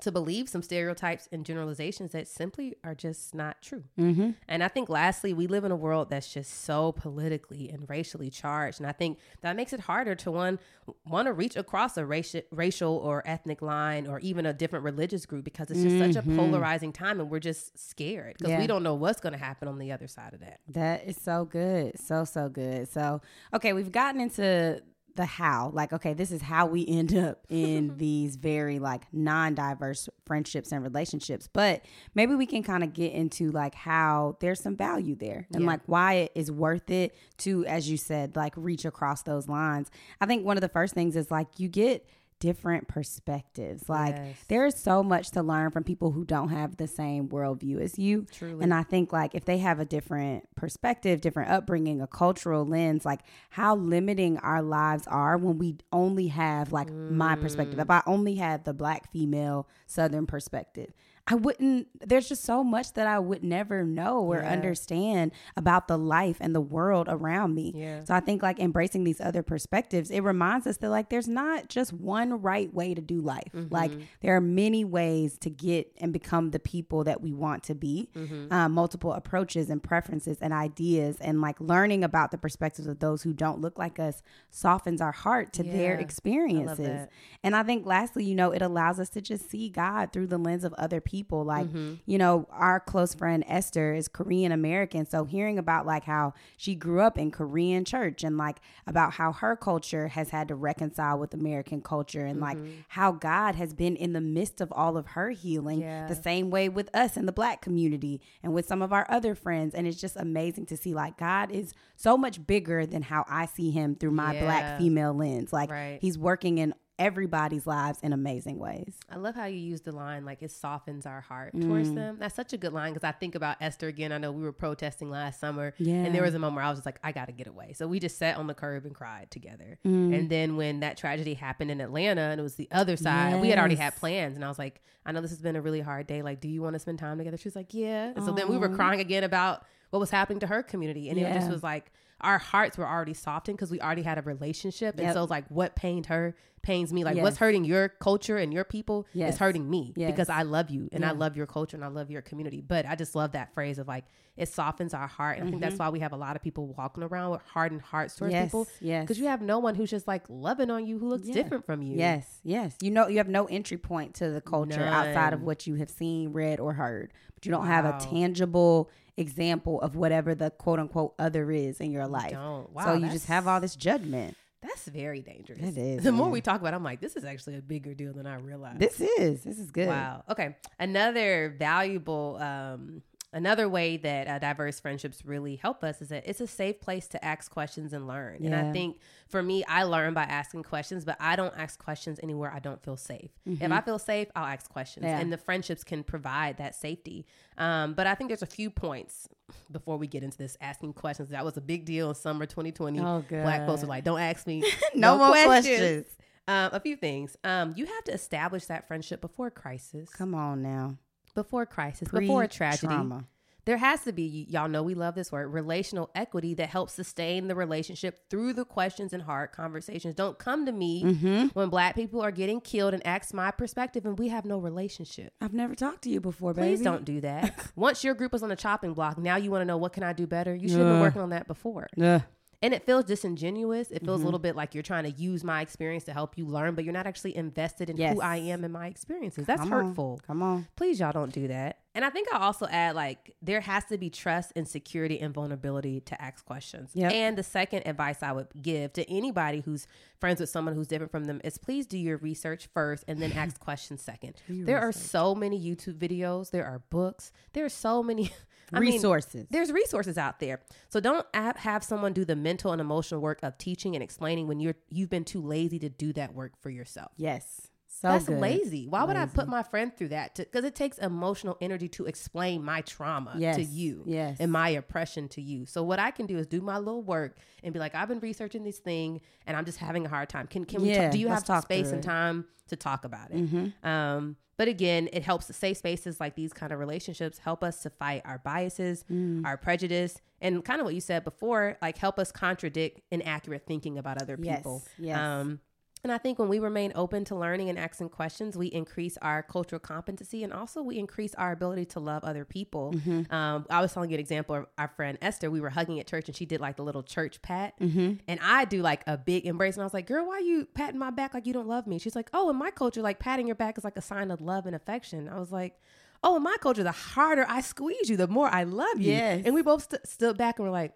to 0.00 0.10
believe 0.10 0.48
some 0.48 0.60
stereotypes 0.60 1.28
and 1.30 1.46
generalizations 1.46 2.10
that 2.10 2.26
simply 2.26 2.74
are 2.82 2.96
just 2.96 3.32
not 3.32 3.62
true. 3.62 3.84
Mm-hmm. 3.96 4.30
And 4.48 4.64
I 4.64 4.66
think, 4.66 4.88
lastly, 4.88 5.32
we 5.32 5.46
live 5.46 5.64
in 5.64 5.70
a 5.70 5.76
world 5.76 6.10
that's 6.10 6.34
just 6.34 6.64
so 6.64 6.90
politically 6.90 7.70
and 7.70 7.88
racially 7.88 8.28
charged, 8.28 8.80
and 8.80 8.88
I 8.88 8.92
think 8.92 9.18
that 9.42 9.54
makes 9.54 9.72
it 9.72 9.80
harder 9.80 10.16
to 10.16 10.32
one 10.32 10.58
want 11.06 11.26
to 11.26 11.32
reach 11.32 11.56
across 11.56 11.96
a 11.96 12.04
racial, 12.04 12.42
racial 12.50 12.96
or 12.96 13.22
ethnic 13.24 13.62
line, 13.62 14.08
or 14.08 14.18
even 14.18 14.46
a 14.46 14.52
different 14.52 14.84
religious 14.84 15.26
group, 15.26 15.44
because 15.44 15.70
it's 15.70 15.80
just 15.80 15.94
mm-hmm. 15.94 16.12
such 16.12 16.24
a 16.24 16.26
mm-hmm. 16.26 16.38
polarizing 16.38 16.92
time, 16.92 17.20
and 17.20 17.30
we're 17.30 17.38
just 17.38 17.78
scared 17.78 18.34
because 18.36 18.50
yeah. 18.50 18.58
we 18.58 18.66
don't 18.66 18.82
know 18.82 18.94
what's 18.94 19.20
going 19.20 19.32
to 19.32 19.38
happen 19.38 19.68
on 19.68 19.78
the 19.78 19.92
other 19.92 20.08
side 20.08 20.34
of 20.34 20.40
that. 20.40 20.58
That 20.68 21.06
is 21.06 21.16
so 21.16 21.44
good, 21.44 22.00
so 22.00 22.24
so 22.24 22.48
good. 22.48 22.88
So, 22.88 23.20
okay, 23.54 23.72
we've 23.72 23.92
gotten 23.92 24.20
into 24.20 24.82
the 25.16 25.24
how 25.24 25.70
like 25.74 25.92
okay 25.92 26.12
this 26.12 26.30
is 26.30 26.42
how 26.42 26.66
we 26.66 26.86
end 26.86 27.16
up 27.16 27.44
in 27.48 27.96
these 27.98 28.36
very 28.36 28.78
like 28.78 29.02
non-diverse 29.12 30.08
friendships 30.26 30.72
and 30.72 30.82
relationships 30.82 31.48
but 31.52 31.82
maybe 32.14 32.34
we 32.34 32.46
can 32.46 32.62
kind 32.62 32.82
of 32.82 32.92
get 32.92 33.12
into 33.12 33.50
like 33.50 33.74
how 33.74 34.36
there's 34.40 34.60
some 34.60 34.76
value 34.76 35.14
there 35.14 35.46
and 35.52 35.62
yeah. 35.62 35.66
like 35.66 35.80
why 35.86 36.14
it 36.14 36.32
is 36.34 36.50
worth 36.50 36.90
it 36.90 37.14
to 37.38 37.64
as 37.66 37.88
you 37.88 37.96
said 37.96 38.34
like 38.36 38.52
reach 38.56 38.84
across 38.84 39.22
those 39.22 39.48
lines 39.48 39.90
i 40.20 40.26
think 40.26 40.44
one 40.44 40.56
of 40.56 40.60
the 40.60 40.68
first 40.68 40.94
things 40.94 41.16
is 41.16 41.30
like 41.30 41.46
you 41.58 41.68
get 41.68 42.08
different 42.44 42.88
perspectives. 42.88 43.88
Like 43.88 44.16
yes. 44.16 44.36
there's 44.48 44.76
so 44.76 45.02
much 45.02 45.30
to 45.30 45.42
learn 45.42 45.70
from 45.70 45.82
people 45.82 46.10
who 46.10 46.26
don't 46.26 46.50
have 46.50 46.76
the 46.76 46.86
same 46.86 47.26
worldview 47.30 47.80
as 47.80 47.98
you. 47.98 48.26
Truly. 48.30 48.62
And 48.62 48.74
I 48.74 48.82
think 48.82 49.14
like 49.14 49.34
if 49.34 49.46
they 49.46 49.56
have 49.58 49.80
a 49.80 49.86
different 49.86 50.46
perspective, 50.54 51.22
different 51.22 51.50
upbringing, 51.50 52.02
a 52.02 52.06
cultural 52.06 52.66
lens, 52.66 53.06
like 53.06 53.20
how 53.48 53.76
limiting 53.76 54.36
our 54.40 54.60
lives 54.60 55.06
are 55.06 55.38
when 55.38 55.56
we 55.56 55.78
only 55.90 56.26
have 56.26 56.70
like 56.70 56.90
mm. 56.90 57.12
my 57.12 57.34
perspective. 57.34 57.78
If 57.78 57.88
I 57.88 58.02
only 58.06 58.34
had 58.34 58.66
the 58.66 58.74
black 58.74 59.10
female 59.10 59.66
southern 59.86 60.26
perspective. 60.26 60.92
I 61.26 61.36
wouldn't, 61.36 61.88
there's 62.06 62.28
just 62.28 62.44
so 62.44 62.62
much 62.62 62.92
that 62.94 63.06
I 63.06 63.18
would 63.18 63.42
never 63.42 63.82
know 63.82 64.20
or 64.20 64.42
yeah. 64.42 64.52
understand 64.52 65.32
about 65.56 65.88
the 65.88 65.96
life 65.96 66.36
and 66.38 66.54
the 66.54 66.60
world 66.60 67.06
around 67.08 67.54
me. 67.54 67.72
Yeah. 67.74 68.04
So 68.04 68.12
I 68.12 68.20
think 68.20 68.42
like 68.42 68.60
embracing 68.60 69.04
these 69.04 69.22
other 69.22 69.42
perspectives, 69.42 70.10
it 70.10 70.20
reminds 70.20 70.66
us 70.66 70.76
that 70.78 70.90
like 70.90 71.08
there's 71.08 71.26
not 71.26 71.70
just 71.70 71.94
one 71.94 72.42
right 72.42 72.72
way 72.74 72.92
to 72.92 73.00
do 73.00 73.22
life. 73.22 73.50
Mm-hmm. 73.54 73.72
Like 73.72 73.92
there 74.20 74.36
are 74.36 74.40
many 74.40 74.84
ways 74.84 75.38
to 75.38 75.50
get 75.50 75.90
and 75.96 76.12
become 76.12 76.50
the 76.50 76.58
people 76.58 77.04
that 77.04 77.22
we 77.22 77.32
want 77.32 77.62
to 77.64 77.74
be, 77.74 78.10
mm-hmm. 78.14 78.52
um, 78.52 78.72
multiple 78.72 79.14
approaches 79.14 79.70
and 79.70 79.82
preferences 79.82 80.36
and 80.42 80.52
ideas. 80.52 81.16
And 81.22 81.40
like 81.40 81.58
learning 81.58 82.04
about 82.04 82.32
the 82.32 82.38
perspectives 82.38 82.86
of 82.86 82.98
those 82.98 83.22
who 83.22 83.32
don't 83.32 83.62
look 83.62 83.78
like 83.78 83.98
us 83.98 84.22
softens 84.50 85.00
our 85.00 85.12
heart 85.12 85.54
to 85.54 85.64
yeah. 85.64 85.72
their 85.72 85.94
experiences. 85.94 86.86
I 86.86 87.08
and 87.42 87.56
I 87.56 87.62
think 87.62 87.86
lastly, 87.86 88.26
you 88.26 88.34
know, 88.34 88.50
it 88.50 88.60
allows 88.60 89.00
us 89.00 89.08
to 89.10 89.22
just 89.22 89.48
see 89.48 89.70
God 89.70 90.12
through 90.12 90.26
the 90.26 90.36
lens 90.36 90.64
of 90.64 90.74
other 90.74 91.00
people 91.00 91.13
people. 91.14 91.44
Like, 91.44 91.68
mm-hmm. 91.68 91.94
you 92.06 92.18
know, 92.18 92.48
our 92.50 92.80
close 92.80 93.14
friend 93.14 93.44
Esther 93.46 93.94
is 93.94 94.08
Korean 94.08 94.50
American. 94.50 95.06
So 95.06 95.24
hearing 95.24 95.60
about 95.60 95.86
like 95.86 96.02
how 96.02 96.34
she 96.56 96.74
grew 96.74 97.02
up 97.02 97.16
in 97.16 97.30
Korean 97.30 97.84
church 97.84 98.24
and 98.24 98.36
like 98.36 98.56
about 98.84 99.12
how 99.12 99.30
her 99.30 99.54
culture 99.54 100.08
has 100.08 100.30
had 100.30 100.48
to 100.48 100.56
reconcile 100.56 101.16
with 101.16 101.32
American 101.32 101.80
culture 101.80 102.26
and 102.26 102.40
mm-hmm. 102.40 102.64
like 102.64 102.74
how 102.88 103.12
God 103.12 103.54
has 103.54 103.72
been 103.72 103.94
in 103.94 104.12
the 104.12 104.20
midst 104.20 104.60
of 104.60 104.72
all 104.72 104.96
of 104.96 105.06
her 105.08 105.30
healing 105.30 105.82
yeah. 105.82 106.08
the 106.08 106.16
same 106.16 106.50
way 106.50 106.68
with 106.68 106.90
us 106.92 107.16
in 107.16 107.26
the 107.26 107.32
black 107.32 107.62
community 107.62 108.20
and 108.42 108.52
with 108.52 108.66
some 108.66 108.82
of 108.82 108.92
our 108.92 109.06
other 109.08 109.36
friends. 109.36 109.72
And 109.72 109.86
it's 109.86 110.00
just 110.00 110.16
amazing 110.16 110.66
to 110.66 110.76
see 110.76 110.94
like 110.94 111.16
God 111.16 111.52
is 111.52 111.74
so 111.94 112.16
much 112.16 112.44
bigger 112.44 112.86
than 112.86 113.02
how 113.02 113.24
I 113.28 113.46
see 113.46 113.70
him 113.70 113.94
through 113.94 114.10
my 114.10 114.34
yeah. 114.34 114.40
black 114.40 114.78
female 114.80 115.14
lens. 115.14 115.52
Like 115.52 115.70
right. 115.70 115.98
he's 116.00 116.18
working 116.18 116.58
in 116.58 116.74
everybody's 116.98 117.66
lives 117.66 117.98
in 118.02 118.12
amazing 118.12 118.58
ways. 118.58 118.94
I 119.10 119.16
love 119.16 119.34
how 119.34 119.46
you 119.46 119.58
use 119.58 119.80
the 119.80 119.92
line 119.92 120.24
like 120.24 120.42
it 120.42 120.50
softens 120.50 121.06
our 121.06 121.20
heart 121.20 121.54
mm. 121.54 121.62
towards 121.62 121.92
them. 121.92 122.18
That's 122.20 122.34
such 122.34 122.52
a 122.52 122.56
good 122.56 122.72
line 122.72 122.92
because 122.92 123.06
I 123.06 123.12
think 123.12 123.34
about 123.34 123.56
Esther 123.60 123.88
again. 123.88 124.12
I 124.12 124.18
know 124.18 124.30
we 124.30 124.42
were 124.42 124.52
protesting 124.52 125.10
last 125.10 125.40
summer, 125.40 125.74
yeah. 125.78 125.94
and 125.94 126.14
there 126.14 126.22
was 126.22 126.34
a 126.34 126.38
moment 126.38 126.56
where 126.56 126.64
I 126.64 126.70
was 126.70 126.78
just 126.78 126.86
like, 126.86 127.00
I 127.02 127.12
got 127.12 127.26
to 127.26 127.32
get 127.32 127.46
away. 127.46 127.72
So 127.72 127.86
we 127.86 127.98
just 127.98 128.18
sat 128.18 128.36
on 128.36 128.46
the 128.46 128.54
curb 128.54 128.84
and 128.84 128.94
cried 128.94 129.30
together. 129.30 129.78
Mm. 129.84 130.16
And 130.16 130.30
then 130.30 130.56
when 130.56 130.80
that 130.80 130.96
tragedy 130.96 131.34
happened 131.34 131.70
in 131.70 131.80
Atlanta 131.80 132.22
and 132.22 132.38
it 132.38 132.42
was 132.42 132.54
the 132.54 132.68
other 132.70 132.96
side, 132.96 133.32
yes. 133.32 133.42
we 133.42 133.48
had 133.48 133.58
already 133.58 133.76
had 133.76 133.96
plans, 133.96 134.36
and 134.36 134.44
I 134.44 134.48
was 134.48 134.58
like, 134.58 134.80
I 135.06 135.12
know 135.12 135.20
this 135.20 135.30
has 135.30 135.40
been 135.40 135.56
a 135.56 135.60
really 135.60 135.80
hard 135.80 136.06
day. 136.06 136.22
Like, 136.22 136.40
do 136.40 136.48
you 136.48 136.62
want 136.62 136.74
to 136.74 136.78
spend 136.78 136.98
time 136.98 137.18
together? 137.18 137.36
She 137.36 137.48
was 137.48 137.56
like, 137.56 137.74
Yeah. 137.74 138.12
And 138.14 138.24
so 138.24 138.32
then 138.32 138.48
we 138.48 138.56
were 138.56 138.68
crying 138.68 139.00
again 139.00 139.24
about 139.24 139.66
what 139.94 140.00
was 140.00 140.10
happening 140.10 140.40
to 140.40 140.48
her 140.48 140.60
community, 140.64 141.08
and 141.08 141.16
yeah. 141.16 141.28
it 141.28 141.34
just 141.34 141.48
was 141.48 141.62
like 141.62 141.92
our 142.20 142.38
hearts 142.38 142.76
were 142.76 142.88
already 142.88 143.14
softened 143.14 143.56
because 143.56 143.70
we 143.70 143.80
already 143.80 144.02
had 144.02 144.18
a 144.18 144.22
relationship. 144.22 144.96
Yep. 144.96 145.04
And 145.04 145.14
so 145.14 145.22
it's 145.22 145.30
like 145.30 145.46
what 145.48 145.76
pained 145.76 146.06
her 146.06 146.34
pains 146.62 146.92
me. 146.92 147.04
Like 147.04 147.16
yes. 147.16 147.22
what's 147.22 147.36
hurting 147.36 147.64
your 147.64 147.90
culture 147.90 148.36
and 148.36 148.52
your 148.52 148.64
people 148.64 149.06
yes. 149.12 149.34
is 149.34 149.38
hurting 149.38 149.68
me 149.68 149.92
yes. 149.94 150.10
because 150.10 150.28
I 150.28 150.42
love 150.42 150.70
you 150.70 150.88
and 150.90 151.02
yeah. 151.02 151.10
I 151.10 151.12
love 151.12 151.36
your 151.36 151.46
culture 151.46 151.76
and 151.76 151.84
I 151.84 151.88
love 151.88 152.10
your 152.10 152.22
community. 152.22 152.60
But 152.60 152.86
I 152.86 152.96
just 152.96 153.14
love 153.14 153.32
that 153.32 153.54
phrase 153.54 153.78
of 153.78 153.86
like 153.86 154.04
it 154.36 154.48
softens 154.48 154.94
our 154.94 155.06
heart. 155.06 155.36
And 155.36 155.42
mm-hmm. 155.42 155.48
I 155.48 155.50
think 155.50 155.62
that's 155.62 155.74
mm-hmm. 155.74 155.84
why 155.84 155.90
we 155.90 156.00
have 156.00 156.12
a 156.12 156.16
lot 156.16 156.34
of 156.34 156.42
people 156.42 156.74
walking 156.76 157.04
around 157.04 157.32
with 157.32 157.42
hardened 157.42 157.82
hearts 157.82 158.16
towards 158.16 158.34
people. 158.34 158.66
Yes. 158.80 159.04
Because 159.04 159.18
you 159.18 159.26
have 159.26 159.42
no 159.42 159.58
one 159.58 159.74
who's 159.74 159.90
just 159.90 160.08
like 160.08 160.24
loving 160.28 160.70
on 160.70 160.86
you 160.86 160.98
who 160.98 161.08
looks 161.08 161.28
yeah. 161.28 161.34
different 161.34 161.66
from 161.66 161.82
you. 161.82 161.96
Yes. 161.96 162.40
Yes. 162.42 162.74
You 162.80 162.90
know 162.90 163.06
you 163.06 163.18
have 163.18 163.28
no 163.28 163.44
entry 163.44 163.76
point 163.76 164.14
to 164.14 164.30
the 164.30 164.40
culture 164.40 164.80
None. 164.80 164.88
outside 164.88 165.34
of 165.34 165.42
what 165.42 165.66
you 165.66 165.74
have 165.76 165.90
seen, 165.90 166.32
read, 166.32 166.58
or 166.58 166.72
heard. 166.72 167.12
But 167.34 167.44
you 167.46 167.52
don't 167.52 167.60
wow. 167.60 167.66
have 167.66 167.84
a 167.84 167.98
tangible 168.00 168.90
example 169.16 169.80
of 169.80 169.96
whatever 169.96 170.34
the 170.34 170.50
quote 170.50 170.78
unquote 170.78 171.14
other 171.18 171.50
is 171.50 171.80
in 171.80 171.90
your 171.90 172.06
life. 172.06 172.32
Wow, 172.32 172.68
so 172.84 172.94
you 172.94 173.08
just 173.08 173.26
have 173.26 173.46
all 173.46 173.60
this 173.60 173.76
judgment. 173.76 174.36
That's 174.62 174.86
very 174.86 175.20
dangerous. 175.20 175.60
It 175.60 175.76
is. 175.76 176.02
The 176.04 176.12
more 176.12 176.30
we 176.30 176.40
talk 176.40 176.58
about, 176.60 176.72
it, 176.72 176.76
I'm 176.76 176.82
like, 176.82 177.00
this 177.00 177.16
is 177.16 177.24
actually 177.24 177.56
a 177.56 177.60
bigger 177.60 177.92
deal 177.92 178.14
than 178.14 178.26
I 178.26 178.36
realized. 178.36 178.78
This 178.78 178.98
is. 178.98 179.42
This 179.42 179.58
is 179.58 179.70
good. 179.70 179.88
Wow. 179.88 180.24
Okay. 180.30 180.56
Another 180.80 181.54
valuable 181.58 182.38
um, 182.40 183.02
Another 183.34 183.68
way 183.68 183.96
that 183.96 184.28
uh, 184.28 184.38
diverse 184.38 184.78
friendships 184.78 185.24
really 185.24 185.56
help 185.56 185.82
us 185.82 186.00
is 186.00 186.10
that 186.10 186.22
it's 186.24 186.40
a 186.40 186.46
safe 186.46 186.80
place 186.80 187.08
to 187.08 187.24
ask 187.24 187.50
questions 187.50 187.92
and 187.92 188.06
learn. 188.06 188.38
Yeah. 188.38 188.52
And 188.52 188.68
I 188.68 188.72
think 188.72 188.98
for 189.26 189.42
me, 189.42 189.64
I 189.64 189.82
learn 189.82 190.14
by 190.14 190.22
asking 190.22 190.62
questions, 190.62 191.04
but 191.04 191.16
I 191.18 191.34
don't 191.34 191.52
ask 191.56 191.82
questions 191.82 192.20
anywhere 192.22 192.52
I 192.54 192.60
don't 192.60 192.80
feel 192.80 192.96
safe. 192.96 193.32
Mm-hmm. 193.48 193.64
If 193.64 193.72
I 193.72 193.80
feel 193.80 193.98
safe, 193.98 194.28
I'll 194.36 194.46
ask 194.46 194.70
questions, 194.70 195.04
yeah. 195.04 195.18
and 195.18 195.32
the 195.32 195.36
friendships 195.36 195.82
can 195.82 196.04
provide 196.04 196.58
that 196.58 196.76
safety. 196.76 197.26
Um, 197.58 197.94
but 197.94 198.06
I 198.06 198.14
think 198.14 198.30
there's 198.30 198.42
a 198.42 198.46
few 198.46 198.70
points 198.70 199.28
before 199.68 199.96
we 199.96 200.06
get 200.06 200.22
into 200.22 200.38
this 200.38 200.56
asking 200.60 200.92
questions. 200.92 201.30
That 201.30 201.44
was 201.44 201.56
a 201.56 201.60
big 201.60 201.86
deal 201.86 202.10
in 202.10 202.14
summer 202.14 202.46
2020. 202.46 203.00
Oh, 203.00 203.24
Black 203.28 203.66
folks 203.66 203.82
are 203.82 203.88
like, 203.88 204.04
"Don't 204.04 204.20
ask 204.20 204.46
me 204.46 204.60
no, 204.94 205.16
no, 205.16 205.18
more 205.18 205.28
questions." 205.30 205.46
questions. 205.46 206.06
Um, 206.46 206.70
a 206.72 206.78
few 206.78 206.94
things. 206.94 207.36
Um, 207.42 207.72
you 207.74 207.86
have 207.86 208.04
to 208.04 208.12
establish 208.12 208.66
that 208.66 208.86
friendship 208.86 209.20
before 209.20 209.50
crisis. 209.50 210.08
Come 210.10 210.36
on 210.36 210.62
now 210.62 210.98
before 211.34 211.66
crisis, 211.66 212.08
Pre- 212.08 212.20
before 212.20 212.42
a 212.42 212.48
tragedy. 212.48 212.86
Trauma. 212.86 213.24
There 213.66 213.78
has 213.78 214.04
to 214.04 214.12
be, 214.12 214.46
y'all 214.50 214.68
know 214.68 214.82
we 214.82 214.94
love 214.94 215.14
this 215.14 215.32
word, 215.32 215.48
relational 215.48 216.10
equity 216.14 216.52
that 216.54 216.68
helps 216.68 216.92
sustain 216.92 217.48
the 217.48 217.54
relationship 217.54 218.28
through 218.28 218.52
the 218.52 218.66
questions 218.66 219.14
and 219.14 219.22
hard 219.22 219.52
conversations. 219.52 220.14
Don't 220.14 220.38
come 220.38 220.66
to 220.66 220.72
me 220.72 221.02
mm-hmm. 221.02 221.46
when 221.54 221.70
black 221.70 221.94
people 221.94 222.20
are 222.20 222.30
getting 222.30 222.60
killed 222.60 222.92
and 222.92 223.06
ask 223.06 223.32
my 223.32 223.50
perspective 223.50 224.04
and 224.04 224.18
we 224.18 224.28
have 224.28 224.44
no 224.44 224.58
relationship. 224.58 225.32
I've 225.40 225.54
never 225.54 225.74
talked 225.74 226.02
to 226.02 226.10
you 226.10 226.20
before, 226.20 226.52
baby. 226.52 226.76
Please 226.76 226.82
don't 226.82 227.06
do 227.06 227.22
that. 227.22 227.72
Once 227.76 228.04
your 228.04 228.12
group 228.12 228.34
is 228.34 228.42
on 228.42 228.50
the 228.50 228.56
chopping 228.56 228.92
block, 228.92 229.16
now 229.16 229.36
you 229.36 229.50
want 229.50 229.62
to 229.62 229.66
know 229.66 229.78
what 229.78 229.94
can 229.94 230.02
I 230.02 230.12
do 230.12 230.26
better? 230.26 230.54
You 230.54 230.68
should 230.68 230.80
have 230.80 230.86
been 230.88 231.00
working 231.00 231.22
on 231.22 231.30
that 231.30 231.46
before. 231.46 231.88
Yeah 231.96 232.20
and 232.64 232.72
it 232.72 232.86
feels 232.86 233.04
disingenuous. 233.04 233.90
It 233.90 234.02
feels 234.02 234.16
mm-hmm. 234.16 234.22
a 234.22 234.24
little 234.24 234.38
bit 234.38 234.56
like 234.56 234.74
you're 234.74 234.82
trying 234.82 235.04
to 235.04 235.10
use 235.10 235.44
my 235.44 235.60
experience 235.60 236.04
to 236.04 236.14
help 236.14 236.38
you 236.38 236.46
learn, 236.46 236.74
but 236.74 236.84
you're 236.84 236.94
not 236.94 237.06
actually 237.06 237.36
invested 237.36 237.90
in 237.90 237.98
yes. 237.98 238.14
who 238.14 238.22
I 238.22 238.36
am 238.36 238.64
and 238.64 238.72
my 238.72 238.86
experiences. 238.86 239.46
That's 239.46 239.60
Come 239.60 239.70
hurtful. 239.70 240.12
On. 240.12 240.18
Come 240.26 240.42
on. 240.42 240.66
Please, 240.74 240.98
y'all 240.98 241.12
don't 241.12 241.32
do 241.32 241.46
that. 241.48 241.80
And 241.94 242.06
I 242.06 242.10
think 242.10 242.26
I'll 242.32 242.40
also 242.40 242.66
add 242.66 242.96
like 242.96 243.36
there 243.42 243.60
has 243.60 243.84
to 243.86 243.98
be 243.98 244.08
trust 244.08 244.52
and 244.56 244.66
security 244.66 245.20
and 245.20 245.32
vulnerability 245.32 246.00
to 246.00 246.20
ask 246.20 246.44
questions. 246.44 246.90
Yep. 246.94 247.12
And 247.12 247.38
the 247.38 247.42
second 247.42 247.82
advice 247.86 248.22
I 248.22 248.32
would 248.32 248.48
give 248.60 248.94
to 248.94 249.08
anybody 249.10 249.60
who's 249.60 249.86
friends 250.18 250.40
with 250.40 250.48
someone 250.48 250.74
who's 250.74 250.88
different 250.88 251.12
from 251.12 251.26
them 251.26 251.42
is 251.44 251.58
please 251.58 251.86
do 251.86 251.98
your 251.98 252.16
research 252.16 252.68
first 252.72 253.04
and 253.06 253.20
then 253.20 253.30
ask 253.32 253.60
questions 253.60 254.02
second. 254.02 254.34
There 254.48 254.76
research. 254.76 254.82
are 254.82 254.92
so 254.92 255.34
many 255.34 255.60
YouTube 255.60 255.98
videos, 255.98 256.50
there 256.50 256.64
are 256.64 256.80
books, 256.90 257.30
there 257.52 257.64
are 257.64 257.68
so 257.68 258.02
many 258.02 258.32
I 258.72 258.78
resources. 258.78 259.34
Mean, 259.34 259.46
there's 259.50 259.72
resources 259.72 260.18
out 260.18 260.40
there. 260.40 260.60
So 260.88 261.00
don't 261.00 261.26
have 261.34 261.84
someone 261.84 262.12
do 262.12 262.24
the 262.24 262.36
mental 262.36 262.72
and 262.72 262.80
emotional 262.80 263.20
work 263.20 263.40
of 263.42 263.58
teaching 263.58 263.94
and 263.94 264.02
explaining 264.02 264.48
when 264.48 264.60
you're 264.60 264.76
you've 264.90 265.10
been 265.10 265.24
too 265.24 265.40
lazy 265.40 265.78
to 265.80 265.88
do 265.88 266.12
that 266.14 266.34
work 266.34 266.52
for 266.60 266.70
yourself. 266.70 267.12
Yes. 267.16 267.68
So 268.00 268.08
That's 268.08 268.24
good. 268.26 268.38
lazy. 268.38 268.88
Why 268.88 269.00
lazy. 269.00 269.06
would 269.06 269.16
I 269.16 269.26
put 269.26 269.48
my 269.48 269.62
friend 269.62 269.96
through 269.96 270.08
that? 270.08 270.34
Because 270.34 270.64
it 270.64 270.74
takes 270.74 270.98
emotional 270.98 271.56
energy 271.60 271.88
to 271.90 272.06
explain 272.06 272.62
my 272.64 272.80
trauma 272.80 273.34
yes. 273.38 273.56
to 273.56 273.62
you 273.62 274.02
yes. 274.04 274.36
and 274.40 274.50
my 274.50 274.70
oppression 274.70 275.28
to 275.30 275.40
you. 275.40 275.64
So 275.64 275.84
what 275.84 276.00
I 276.00 276.10
can 276.10 276.26
do 276.26 276.36
is 276.36 276.46
do 276.46 276.60
my 276.60 276.78
little 276.78 277.02
work 277.02 277.38
and 277.62 277.72
be 277.72 277.78
like, 277.78 277.94
I've 277.94 278.08
been 278.08 278.18
researching 278.18 278.64
this 278.64 278.78
thing 278.78 279.20
and 279.46 279.56
I'm 279.56 279.64
just 279.64 279.78
having 279.78 280.04
a 280.04 280.08
hard 280.08 280.28
time. 280.28 280.48
Can 280.48 280.64
can 280.64 280.84
yeah, 280.84 281.04
we? 281.04 281.06
T- 281.06 281.12
do 281.12 281.18
you 281.20 281.28
have 281.28 281.46
space 281.62 281.92
and 281.92 282.02
time 282.02 282.46
to 282.68 282.76
talk 282.76 283.04
about 283.04 283.30
it? 283.30 283.36
Mm-hmm. 283.36 283.88
Um, 283.88 284.36
but 284.56 284.68
again, 284.68 285.08
it 285.12 285.22
helps 285.22 285.54
safe 285.54 285.76
spaces 285.76 286.20
like 286.20 286.34
these 286.34 286.52
kind 286.52 286.72
of 286.72 286.78
relationships 286.78 287.38
help 287.38 287.64
us 287.64 287.82
to 287.82 287.90
fight 287.90 288.22
our 288.24 288.38
biases, 288.38 289.04
mm. 289.10 289.44
our 289.44 289.56
prejudice, 289.56 290.20
and 290.40 290.64
kind 290.64 290.80
of 290.80 290.84
what 290.84 290.94
you 290.94 291.00
said 291.00 291.24
before, 291.24 291.76
like 291.82 291.98
help 291.98 292.18
us 292.18 292.30
contradict 292.30 293.00
inaccurate 293.10 293.64
thinking 293.66 293.98
about 293.98 294.20
other 294.20 294.36
people. 294.36 294.82
Yes. 294.98 295.06
yes. 295.08 295.18
Um, 295.18 295.60
and 296.04 296.12
I 296.12 296.18
think 296.18 296.38
when 296.38 296.48
we 296.50 296.58
remain 296.58 296.92
open 296.94 297.24
to 297.24 297.34
learning 297.34 297.70
and 297.70 297.78
asking 297.78 298.10
questions, 298.10 298.58
we 298.58 298.66
increase 298.66 299.16
our 299.22 299.42
cultural 299.42 299.80
competency 299.80 300.44
and 300.44 300.52
also 300.52 300.82
we 300.82 300.98
increase 300.98 301.34
our 301.34 301.52
ability 301.52 301.86
to 301.86 302.00
love 302.00 302.22
other 302.24 302.44
people. 302.44 302.92
Mm-hmm. 302.92 303.34
Um, 303.34 303.66
I 303.70 303.80
was 303.80 303.92
telling 303.94 304.10
you 304.10 304.14
an 304.14 304.20
example 304.20 304.54
of 304.54 304.66
our 304.76 304.88
friend 304.88 305.16
Esther. 305.22 305.50
We 305.50 305.62
were 305.62 305.70
hugging 305.70 305.98
at 306.00 306.06
church 306.06 306.28
and 306.28 306.36
she 306.36 306.44
did 306.44 306.60
like 306.60 306.76
the 306.76 306.84
little 306.84 307.02
church 307.02 307.40
pat. 307.40 307.80
Mm-hmm. 307.80 308.16
And 308.28 308.40
I 308.42 308.66
do 308.66 308.82
like 308.82 309.02
a 309.06 309.16
big 309.16 309.46
embrace. 309.46 309.76
And 309.76 309.82
I 309.82 309.86
was 309.86 309.94
like, 309.94 310.06
girl, 310.06 310.26
why 310.26 310.34
are 310.34 310.40
you 310.40 310.68
patting 310.74 310.98
my 310.98 311.10
back 311.10 311.32
like 311.32 311.46
you 311.46 311.54
don't 311.54 311.68
love 311.68 311.86
me? 311.86 311.98
She's 311.98 312.14
like, 312.14 312.28
oh, 312.34 312.50
in 312.50 312.56
my 312.56 312.70
culture, 312.70 313.00
like 313.00 313.18
patting 313.18 313.46
your 313.46 313.56
back 313.56 313.78
is 313.78 313.84
like 313.84 313.96
a 313.96 314.02
sign 314.02 314.30
of 314.30 314.42
love 314.42 314.66
and 314.66 314.76
affection. 314.76 315.26
I 315.26 315.38
was 315.38 315.52
like, 315.52 315.80
oh, 316.22 316.36
in 316.36 316.42
my 316.42 316.56
culture, 316.60 316.82
the 316.82 316.92
harder 316.92 317.46
I 317.48 317.60
squeeze 317.60 318.10
you, 318.10 318.18
the 318.18 318.28
more 318.28 318.48
I 318.48 318.64
love 318.64 319.00
you. 319.00 319.12
Yes. 319.12 319.42
And 319.44 319.54
we 319.54 319.62
both 319.62 319.82
st- 319.90 320.06
stood 320.06 320.36
back 320.36 320.58
and 320.58 320.66
were 320.66 320.72
like, 320.72 320.92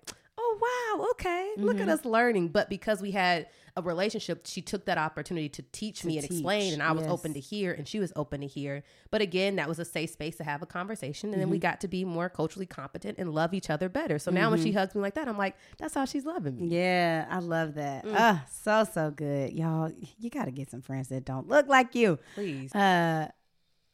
oh, 0.60 0.96
wow, 0.98 1.06
okay, 1.12 1.52
mm-hmm. 1.52 1.64
look 1.64 1.76
at 1.76 1.82
mm-hmm. 1.82 1.90
us 1.90 2.04
learning. 2.04 2.48
But 2.48 2.68
because 2.68 3.00
we 3.00 3.12
had 3.12 3.48
a 3.76 3.82
relationship, 3.82 4.46
she 4.46 4.60
took 4.60 4.86
that 4.86 4.98
opportunity 4.98 5.48
to 5.50 5.62
teach 5.72 6.00
to 6.00 6.06
me 6.06 6.18
and 6.18 6.22
teach. 6.22 6.38
explain, 6.38 6.72
and 6.72 6.82
I 6.82 6.92
was 6.92 7.02
yes. 7.02 7.12
open 7.12 7.34
to 7.34 7.40
hear, 7.40 7.72
and 7.72 7.86
she 7.86 8.00
was 8.00 8.12
open 8.16 8.40
to 8.40 8.46
hear. 8.46 8.82
But 9.10 9.20
again, 9.20 9.56
that 9.56 9.68
was 9.68 9.78
a 9.78 9.84
safe 9.84 10.10
space 10.10 10.36
to 10.36 10.44
have 10.44 10.62
a 10.62 10.66
conversation, 10.66 11.28
and 11.28 11.34
mm-hmm. 11.34 11.40
then 11.40 11.50
we 11.50 11.56
mm-hmm. 11.58 11.62
got 11.62 11.80
to 11.82 11.88
be 11.88 12.04
more 12.04 12.28
culturally 12.28 12.66
competent 12.66 13.18
and 13.18 13.32
love 13.32 13.54
each 13.54 13.70
other 13.70 13.88
better. 13.88 14.18
So 14.18 14.30
now 14.30 14.42
mm-hmm. 14.42 14.50
when 14.50 14.62
she 14.62 14.70
mm-hmm. 14.70 14.78
hugs 14.78 14.94
me 14.94 15.00
like 15.00 15.14
that, 15.14 15.28
I'm 15.28 15.38
like, 15.38 15.56
that's 15.78 15.94
how 15.94 16.04
she's 16.04 16.24
loving 16.24 16.56
me. 16.56 16.68
Yeah, 16.68 17.26
I 17.30 17.38
love 17.38 17.74
that. 17.74 18.04
Mm. 18.04 18.14
Uh, 18.14 18.38
so 18.50 18.84
so 18.92 19.10
good, 19.10 19.52
y'all. 19.52 19.92
You 20.18 20.30
got 20.30 20.46
to 20.46 20.50
get 20.50 20.70
some 20.70 20.82
friends 20.82 21.08
that 21.08 21.24
don't 21.24 21.48
look 21.48 21.68
like 21.68 21.94
you, 21.94 22.18
please. 22.34 22.74
Uh, 22.74 23.28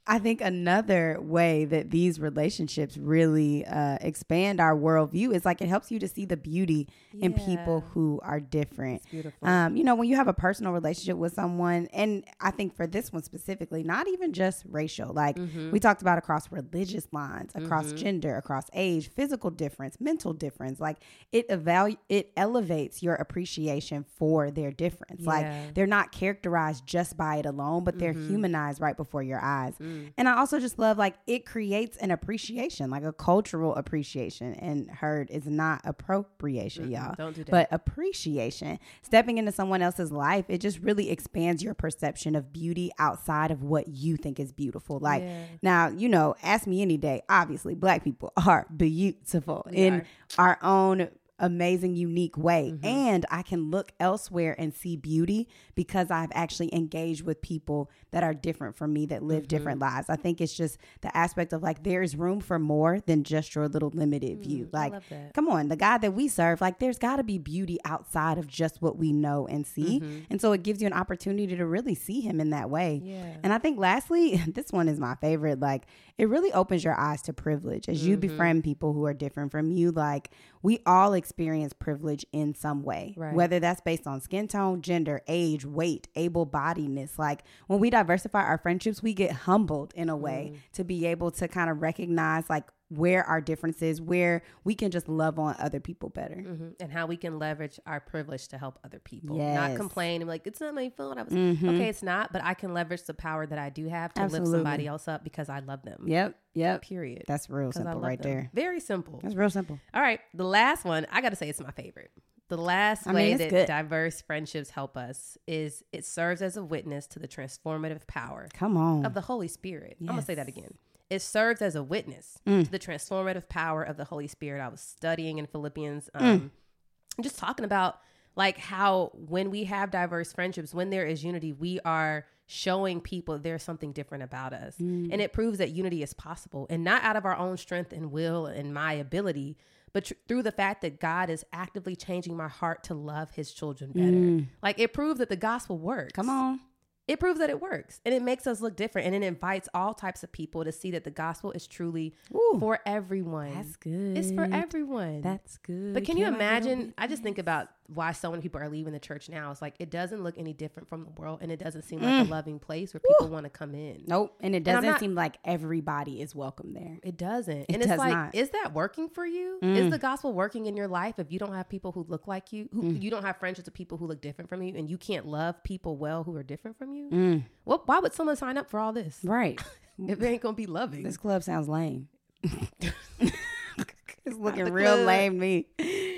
I 0.07 0.19
think 0.19 0.43
another 0.43 1.19
way 1.19 1.65
that 1.65 1.91
these 1.91 2.21
relationships 2.21 2.99
really 2.99 3.65
uh, 3.65 3.97
expand 4.03 4.61
our 4.61 4.77
worldview 4.77 5.35
is 5.35 5.47
like 5.47 5.63
it 5.63 5.69
helps 5.69 5.91
you 5.91 5.99
to 5.99 6.09
see 6.09 6.27
the 6.27 6.37
beauty 6.37 6.89
yeah. 7.13 7.27
in 7.27 7.33
people 7.33 7.81
who 7.93 8.21
are 8.23 8.39
different. 8.39 8.97
It's 8.97 9.07
beautiful. 9.07 9.49
Um, 9.49 9.77
you 9.77 9.83
know, 9.83 9.95
when 9.95 10.09
you 10.09 10.17
have 10.17 10.29
a 10.29 10.35
personal 10.35 10.73
relationship 10.73 11.17
with 11.17 11.33
someone, 11.33 11.89
and 11.95 12.23
I 12.39 12.51
think 12.51 12.77
for 12.77 12.87
this 12.87 13.15
one 13.15 13.23
specifically, 13.23 13.83
not 13.83 14.07
even 14.09 14.35
just 14.35 14.65
racial, 14.69 15.11
like 15.15 15.37
mm-hmm. 15.37 15.71
we 15.71 15.81
talked 15.81 16.03
about 16.03 16.19
across 16.19 16.53
religious 16.53 17.09
lines, 17.11 17.53
across 17.55 17.87
mm-hmm. 17.87 17.97
gender, 17.97 18.37
across 18.37 18.67
age, 18.75 19.09
physical 19.09 19.49
difference, 19.49 19.97
mental 20.01 20.35
difference, 20.35 20.81
like 20.81 20.99
it 21.33 21.49
evalu- 21.49 21.97
it 22.11 22.31
elevates 22.37 23.03
your 23.03 23.15
appreciation 23.15 24.05
for 24.19 24.51
their 24.51 24.71
difference. 24.71 25.23
Yeah. 25.23 25.31
Like 25.31 25.75
they're 25.75 25.87
not 25.87 26.13
characterized 26.13 26.87
just 26.87 27.17
by 27.17 27.37
it 27.37 27.47
alone, 27.47 27.85
but 27.85 27.99
they're 27.99 28.13
mm-hmm. 28.13 28.29
humanized 28.29 28.83
right 28.83 28.97
before 28.97 29.23
your 29.23 29.41
eyes. 29.43 29.73
Mm. 29.95 30.13
And 30.19 30.29
I 30.29 30.39
also 30.39 30.59
just 30.61 30.79
love 30.79 30.99
like 30.99 31.15
it 31.27 31.47
creates 31.47 31.97
an 31.99 32.11
appreciation, 32.11 32.91
like 32.91 33.05
a 33.05 33.13
cultural 33.13 33.75
appreciation. 33.75 34.55
And 34.55 34.91
heard 34.91 35.31
is 35.31 35.47
not 35.47 35.81
appropriation, 35.85 36.85
mm-hmm. 36.85 36.93
y'all. 36.93 37.15
Don't 37.17 37.35
do 37.35 37.45
that. 37.45 37.51
But 37.51 37.69
appreciation. 37.71 38.79
Stepping 39.03 39.39
into 39.39 39.53
someone 39.53 39.83
else's 39.83 40.13
life, 40.13 40.45
it 40.49 40.59
just 40.59 40.79
really 40.81 41.11
expands 41.11 41.63
your 41.63 41.75
perception 41.75 42.35
of 42.35 42.53
beauty 42.53 42.91
outside 42.99 43.51
of 43.51 43.63
what 43.63 43.89
you 43.89 44.17
think 44.17 44.41
is 44.41 44.53
beautiful. 44.53 44.99
Like 44.99 45.23
yeah. 45.23 45.45
now, 45.63 45.89
you 45.89 46.09
know, 46.09 46.35
ask 46.43 46.67
me 46.67 46.83
any 46.83 46.97
day. 46.97 47.23
Obviously, 47.29 47.75
black 47.75 48.05
people 48.05 48.33
are 48.47 48.67
beautiful 48.75 49.67
we 49.71 49.77
in 49.77 49.95
are. 49.95 50.07
our 50.39 50.59
own 50.63 51.09
amazing, 51.39 51.97
unique 51.97 52.37
way. 52.39 52.73
Mm-hmm. 52.73 52.87
And 52.87 53.27
I 53.31 53.43
can 53.43 53.71
look 53.71 53.93
elsewhere 53.99 54.55
and 54.59 54.73
see 54.73 54.97
beauty 54.97 55.49
because 55.75 56.11
I've 56.11 56.31
actually 56.33 56.73
engaged 56.75 57.23
with 57.23 57.43
people 57.43 57.91
that 58.13 58.23
are 58.23 58.35
different 58.35 58.77
from 58.77 58.93
me 58.93 59.07
that 59.07 59.23
live 59.23 59.43
mm-hmm. 59.43 59.49
different 59.49 59.81
lives. 59.81 60.09
I 60.09 60.17
think 60.17 60.41
it's 60.41 60.57
just 60.57 60.79
the 61.01 61.15
aspect 61.17 61.53
of 61.53 61.63
like 61.63 61.83
there's 61.83 62.15
room 62.15 62.41
for 62.41 62.59
more 62.59 63.01
than 63.01 63.25
just 63.25 63.55
your 63.55 63.69
little 63.69 63.91
limited 63.93 64.41
view. 64.43 64.67
Mm, 64.67 64.73
like, 64.73 65.33
come 65.35 65.49
on, 65.49 65.69
the 65.69 65.77
God 65.77 65.99
that 65.99 66.15
we 66.15 66.29
serve, 66.29 66.61
like 66.61 66.79
there's 66.79 66.99
got 66.99 67.17
to 67.17 67.25
be 67.25 67.39
beauty 67.39 67.79
outside 67.85 68.39
of 68.39 68.47
just 68.47 68.81
what 68.81 68.97
we 68.97 69.13
know 69.13 69.47
and 69.49 69.67
see. 69.67 70.01
Mm-hmm. 70.01 70.19
And 70.31 70.41
so 70.41 70.53
it 70.53 70.63
gives 70.63 70.81
you 70.81 70.87
an 70.87 70.93
opportunity 70.93 71.57
to 71.57 71.67
really 71.67 71.97
see 71.97 72.21
him 72.21 72.41
in 72.41 72.51
that 72.51 72.71
way. 72.71 73.01
Yeah. 73.03 73.37
And 73.43 73.53
I 73.53 73.59
think 73.59 73.79
lastly, 73.79 74.37
this 74.47 74.71
one 74.71 74.89
is 74.89 75.01
my 75.01 75.17
favorite. 75.17 75.59
Like, 75.59 75.87
it 76.17 76.29
really 76.29 76.53
opens 76.53 76.85
your 76.85 76.99
eyes 76.99 77.23
to 77.23 77.33
privilege 77.33 77.89
as 77.89 78.07
you 78.07 78.17
mm-hmm. 78.17 78.29
befriend 78.29 78.65
people 78.65 78.93
who 78.93 79.05
are 79.05 79.15
different 79.15 79.51
from 79.51 79.73
you. 79.73 79.91
Like, 79.91 80.31
we 80.63 80.79
all 80.87 81.13
experience 81.25 81.73
privilege 81.73 82.27
in 82.33 82.55
some 82.55 82.83
way, 82.83 83.15
right. 83.17 83.35
whether 83.35 83.59
that's 83.59 83.81
based 83.81 84.07
on 84.07 84.21
skin 84.21 84.47
tone, 84.47 84.83
gender, 84.83 85.23
age, 85.27 85.65
weight, 85.65 86.07
able 86.17 86.47
bodiedness. 86.47 87.19
Like 87.19 87.45
when 87.67 87.81
we 87.81 87.89
diversify 87.89 88.43
our 88.43 88.59
friendships, 88.59 89.03
we 89.03 89.15
get 89.15 89.33
humbled 89.33 89.95
in 89.95 90.11
a 90.11 90.17
way 90.17 90.53
mm. 90.53 90.59
to 90.75 90.85
be 90.85 91.07
able 91.07 91.31
to 91.31 91.49
kind 91.49 91.71
of 91.71 91.81
recognize 91.81 92.51
like 92.51 92.65
where 92.89 93.25
our 93.25 93.41
differences, 93.41 94.01
where 94.01 94.43
we 94.63 94.75
can 94.75 94.91
just 94.91 95.09
love 95.09 95.39
on 95.39 95.57
other 95.59 95.81
people 95.81 96.11
better, 96.11 96.37
mm-hmm. 96.37 96.69
and 96.81 96.93
how 96.93 97.07
we 97.07 97.17
can 97.17 97.39
leverage 97.39 97.81
our 97.87 98.01
privilege 98.01 98.49
to 98.49 98.59
help 98.59 98.79
other 98.85 98.99
people. 98.99 99.37
Yes. 99.37 99.55
Not 99.55 99.77
complain 99.77 100.21
and 100.23 100.29
like 100.29 100.47
it's 100.47 100.61
not 100.61 100.75
my 100.75 100.91
fault. 100.91 101.19
I 101.19 101.23
was 101.23 101.33
mm-hmm. 101.33 101.69
okay. 101.71 101.89
It's 101.89 102.03
not, 102.03 102.33
but 102.33 102.43
I 102.45 102.55
can 102.55 102.75
leverage 102.75 103.05
the 103.05 103.15
power 103.15 103.47
that 103.47 103.59
I 103.59 103.71
do 103.71 103.89
have 103.89 104.13
to 104.15 104.23
Absolutely. 104.23 104.51
lift 104.51 104.59
somebody 104.59 104.87
else 104.87 105.09
up 105.09 105.25
because 105.25 105.49
I 105.49 105.61
love 105.61 105.83
them. 105.83 106.05
Yep. 106.07 106.37
Yep. 106.55 106.83
Period. 106.83 107.25
That's 107.27 107.51
real 107.51 107.73
simple 107.73 108.01
right 108.01 108.21
them. 108.21 108.31
there. 108.31 108.51
Very 108.55 108.81
simple. 108.81 109.21
That's 109.23 109.35
real 109.35 109.51
simple. 109.51 109.81
All 109.93 110.03
right. 110.03 110.21
The 110.35 110.45
last 110.45 110.85
one, 110.85 111.07
I 111.11 111.21
got 111.21 111.31
to 111.31 111.37
say, 111.37 111.49
it's 111.49 111.61
my 111.61 111.73
favorite. 111.73 112.11
The 112.49 112.59
last 112.59 113.07
I 113.07 113.15
way 113.15 113.29
mean, 113.31 113.39
that 113.39 113.51
good. 113.51 113.67
diverse 113.67 114.21
friendships 114.21 114.71
help 114.71 114.97
us 114.97 115.39
is 115.47 115.83
it 115.93 116.05
serves 116.05 116.43
as 116.43 116.57
a 116.59 116.63
witness 116.63 117.07
to 117.09 117.19
the 117.19 117.27
transformative 117.27 118.07
power. 118.07 118.49
Come 118.53 118.77
on. 118.77 119.07
Of 119.07 119.15
the 119.15 119.23
Holy 119.23 119.49
Spirit. 119.49 119.97
Yes. 119.99 120.11
I'm 120.11 120.17
gonna 120.17 120.27
say 120.27 120.35
that 120.35 120.47
again 120.47 120.75
it 121.11 121.21
serves 121.21 121.63
as 121.63 121.75
a 121.75 121.83
witness 121.83 122.39
mm. 122.47 122.65
to 122.65 122.71
the 122.71 122.79
transformative 122.79 123.49
power 123.49 123.83
of 123.83 123.97
the 123.97 124.05
Holy 124.05 124.27
Spirit. 124.27 124.61
I 124.61 124.69
was 124.69 124.81
studying 124.81 125.39
in 125.39 125.47
Philippians, 125.47 126.11
mm. 126.15 126.21
um, 126.21 126.41
mm. 126.41 127.23
just 127.23 127.39
talking 127.39 127.65
about 127.65 127.99
like 128.37 128.59
how 128.59 129.13
when 129.15 129.51
we 129.51 129.65
have 129.65 129.91
diverse 129.91 130.33
friendships, 130.33 130.75
when 130.75 130.91
there 130.91 131.07
is 131.07 131.23
unity, 131.23 131.53
we 131.53 131.79
are 131.85 132.27
showing 132.47 133.01
people 133.01 133.39
there's 133.39 133.63
something 133.63 133.93
different 133.93 134.25
about 134.25 134.53
us. 134.53 134.77
Mm. 134.79 135.09
And 135.13 135.21
it 135.21 135.33
proves 135.33 135.59
that 135.59 135.71
unity 135.71 136.03
is 136.03 136.13
possible 136.15 136.67
and 136.69 136.85
not 136.85 137.03
out 137.03 137.17
of 137.17 137.25
our 137.25 137.37
own 137.37 137.57
strength 137.57 137.93
and 137.93 138.11
will 138.11 138.47
and 138.47 138.75
my 138.75 138.95
ability, 138.95 139.57
but 139.93 140.07
tr- 140.07 140.15
through 140.27 140.43
the 140.43 140.53
fact 140.53 140.83
that 140.83 141.01
God 141.01 141.31
is 141.31 141.45
actively 141.53 141.97
changing 141.97 142.37
my 142.37 142.49
heart 142.49 142.83
to 142.85 142.95
love 142.95 143.31
his 143.31 143.53
children 143.53 143.93
better. 143.93 144.07
Mm. 144.07 144.47
Like 144.63 144.79
it 144.79 144.93
proves 144.93 145.21
that 145.21 145.29
the 145.29 145.37
gospel 145.37 145.79
works. 145.79 146.13
Come 146.13 146.29
on 146.29 146.61
it 147.07 147.21
proves 147.21 147.39
that 147.39 147.51
it 147.51 147.61
works 147.61 148.01
and 148.05 148.15
it 148.15 148.23
makes 148.23 148.47
us 148.47 148.61
look 148.61 148.77
different 148.77 149.07
and 149.07 149.15
it 149.15 149.27
invites 149.27 149.69
all 149.75 149.93
types 149.93 150.23
of 150.23 150.33
people 150.33 150.65
to 150.65 150.73
see 150.73 150.91
that 150.93 151.05
the 151.05 151.11
gospel 151.11 151.53
is 151.53 151.67
truly 151.67 152.15
Ooh, 152.35 152.57
for 152.59 152.81
everyone. 152.87 153.55
That's 153.55 153.77
good. 153.77 154.17
It's 154.17 154.33
for 154.33 154.49
everyone. 154.51 155.21
That's 155.21 155.59
good. 155.59 155.93
But 155.95 156.05
can, 156.05 156.17
can 156.17 156.19
you 156.19 156.27
imagine? 156.27 156.95
I 156.97 157.07
just 157.07 157.23
think 157.23 157.39
about 157.39 157.69
why 157.87 158.13
so 158.13 158.31
many 158.31 158.43
people 158.43 158.61
are 158.61 158.69
leaving 158.69 158.93
the 158.93 158.99
church 158.99 159.29
now. 159.29 159.51
It's 159.51 159.61
like 159.61 159.75
it 159.79 159.91
doesn't 159.91 160.23
look 160.23 160.39
any 160.39 160.53
different 160.53 160.89
from 160.89 161.05
the 161.05 161.11
world, 161.11 161.41
and 161.43 161.53
it 161.53 161.59
doesn't 161.59 161.83
seem 161.83 162.01
like 162.01 162.11
mm. 162.11 162.29
a 162.29 162.31
loving 162.31 162.59
place 162.59 162.95
where 162.95 163.01
people 163.01 163.29
want 163.29 163.45
to 163.45 163.51
come 163.51 163.75
in. 163.75 164.05
Nope, 164.07 164.35
and 164.41 164.55
it 164.55 164.65
doesn't 164.65 164.85
and 164.85 164.93
not, 164.93 165.01
seem 165.01 165.15
like 165.15 165.37
everybody 165.45 166.21
is 166.21 166.35
welcome 166.35 166.73
there. 166.73 166.99
It 167.03 167.17
doesn't, 167.17 167.57
it 167.59 167.67
and 167.69 167.83
it's 167.83 167.97
like, 167.97 168.13
not. 168.13 168.35
is 168.35 168.51
that 168.51 168.73
working 168.73 169.09
for 169.09 169.27
you? 169.27 169.59
Mm. 169.63 169.77
Is 169.77 169.91
the 169.91 169.99
gospel 169.99 170.33
working 170.33 170.67
in 170.67 170.77
your 170.77 170.89
life 170.89 171.19
if 171.19 171.31
you 171.31 171.39
don't 171.39 171.53
have 171.53 171.69
people 171.69 171.93
who 171.93 172.07
look 172.09 172.27
like 172.27 172.53
you, 172.53 172.69
who 172.73 172.83
mm. 172.83 173.03
you 173.03 173.11
don't 173.11 173.25
have 173.25 173.37
friendships 173.37 173.67
with 173.67 173.75
people 173.75 173.99
who 173.99 174.07
look 174.07 174.21
different 174.21 174.49
from 174.49 174.63
you, 174.63 174.75
and 174.77 174.89
you 174.89 174.97
can't 174.97 175.27
love 175.27 175.63
people 175.63 175.97
well 175.97 176.25
who 176.25 176.35
are 176.37 176.43
different 176.43 176.79
from 176.79 176.95
you? 176.95 177.11
Mm. 177.11 177.43
Well, 177.65 177.83
why 177.85 177.99
would 177.99 178.15
someone 178.15 178.37
sign 178.37 178.57
up 178.57 178.71
for 178.71 178.81
all 178.81 178.93
this? 178.93 179.19
Right, 179.23 179.61
if 180.09 180.19
they 180.19 180.33
ain't 180.33 180.43
gonna 180.43 180.57
be 180.57 180.67
loving. 180.67 181.03
This 181.03 181.17
club 181.17 181.43
sounds 181.43 181.69
lame. 181.69 182.09
it's 184.25 184.37
looking 184.39 184.73
real 184.73 184.95
club. 184.95 185.07
lame 185.07 185.39
me. 185.39 185.67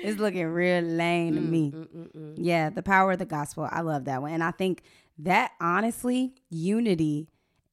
It's 0.07 0.19
looking 0.19 0.45
real 0.47 0.81
lame 0.81 1.35
to 1.35 1.41
mm, 1.41 1.49
me. 1.49 1.71
Mm, 1.71 1.87
mm, 1.87 2.15
mm, 2.15 2.33
yeah, 2.37 2.69
the 2.69 2.83
power 2.83 3.13
of 3.13 3.19
the 3.19 3.25
gospel. 3.25 3.67
I 3.69 3.81
love 3.81 4.05
that 4.05 4.21
one. 4.21 4.31
And 4.31 4.43
I 4.43 4.51
think 4.51 4.83
that 5.19 5.51
honestly, 5.59 6.33
unity 6.49 7.29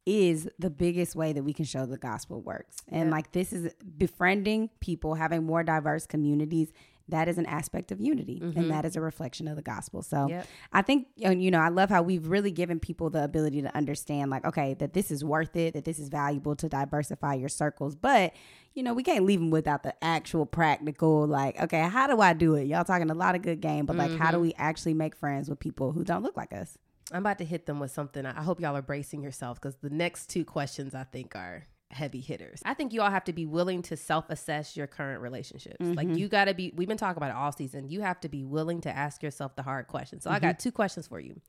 is 0.06 0.48
the 0.58 0.70
biggest 0.70 1.16
way 1.16 1.32
that 1.32 1.42
we 1.42 1.52
can 1.52 1.64
show 1.64 1.86
the 1.86 1.96
gospel 1.96 2.40
works. 2.40 2.76
And 2.88 3.10
like 3.10 3.32
this 3.32 3.52
is 3.52 3.72
befriending 3.96 4.70
people, 4.80 5.14
having 5.14 5.44
more 5.44 5.62
diverse 5.62 6.06
communities 6.06 6.72
that 7.08 7.28
is 7.28 7.36
an 7.36 7.46
aspect 7.46 7.92
of 7.92 8.00
unity 8.00 8.40
mm-hmm. 8.40 8.58
and 8.58 8.70
that 8.70 8.84
is 8.84 8.96
a 8.96 9.00
reflection 9.00 9.46
of 9.46 9.56
the 9.56 9.62
gospel. 9.62 10.02
So 10.02 10.26
yep. 10.28 10.46
I 10.72 10.82
think, 10.82 11.08
you 11.16 11.50
know, 11.50 11.60
I 11.60 11.68
love 11.68 11.90
how 11.90 12.02
we've 12.02 12.26
really 12.26 12.50
given 12.50 12.80
people 12.80 13.10
the 13.10 13.22
ability 13.22 13.60
to 13.62 13.76
understand, 13.76 14.30
like, 14.30 14.44
okay, 14.46 14.74
that 14.74 14.94
this 14.94 15.10
is 15.10 15.22
worth 15.22 15.54
it, 15.54 15.74
that 15.74 15.84
this 15.84 15.98
is 15.98 16.08
valuable 16.08 16.56
to 16.56 16.68
diversify 16.68 17.34
your 17.34 17.50
circles. 17.50 17.94
But, 17.94 18.32
you 18.72 18.82
know, 18.82 18.94
we 18.94 19.02
can't 19.02 19.26
leave 19.26 19.40
them 19.40 19.50
without 19.50 19.82
the 19.82 19.94
actual 20.02 20.46
practical, 20.46 21.26
like, 21.26 21.60
okay, 21.60 21.82
how 21.82 22.06
do 22.06 22.20
I 22.20 22.32
do 22.32 22.54
it? 22.54 22.64
Y'all 22.64 22.84
talking 22.84 23.10
a 23.10 23.14
lot 23.14 23.34
of 23.34 23.42
good 23.42 23.60
game, 23.60 23.84
but 23.84 23.96
like, 23.96 24.10
mm-hmm. 24.10 24.22
how 24.22 24.30
do 24.30 24.38
mm-hmm. 24.38 24.46
we 24.46 24.54
actually 24.56 24.94
make 24.94 25.14
friends 25.14 25.50
with 25.50 25.60
people 25.60 25.92
who 25.92 26.04
don't 26.04 26.22
look 26.22 26.36
like 26.36 26.52
us? 26.52 26.78
I'm 27.12 27.18
about 27.18 27.36
to 27.38 27.44
hit 27.44 27.66
them 27.66 27.80
with 27.80 27.90
something. 27.90 28.24
I 28.24 28.42
hope 28.42 28.60
y'all 28.60 28.74
are 28.74 28.82
bracing 28.82 29.22
yourself 29.22 29.60
because 29.60 29.76
the 29.76 29.90
next 29.90 30.30
two 30.30 30.44
questions 30.44 30.94
I 30.94 31.04
think 31.04 31.36
are 31.36 31.66
heavy 31.90 32.20
hitters. 32.20 32.60
I 32.64 32.74
think 32.74 32.92
you 32.92 33.02
all 33.02 33.10
have 33.10 33.24
to 33.24 33.32
be 33.32 33.46
willing 33.46 33.82
to 33.82 33.96
self 33.96 34.28
assess 34.28 34.76
your 34.76 34.86
current 34.86 35.20
relationships. 35.20 35.76
Mm-hmm. 35.80 35.94
Like 35.94 36.16
you 36.16 36.28
got 36.28 36.46
to 36.46 36.54
be, 36.54 36.72
we've 36.74 36.88
been 36.88 36.96
talking 36.96 37.16
about 37.16 37.30
it 37.30 37.36
all 37.36 37.52
season. 37.52 37.88
You 37.88 38.00
have 38.00 38.20
to 38.20 38.28
be 38.28 38.44
willing 38.44 38.80
to 38.82 38.90
ask 38.90 39.22
yourself 39.22 39.56
the 39.56 39.62
hard 39.62 39.86
questions. 39.86 40.24
So 40.24 40.30
mm-hmm. 40.30 40.36
I 40.36 40.40
got 40.40 40.58
two 40.58 40.72
questions 40.72 41.06
for 41.06 41.20
you. 41.20 41.40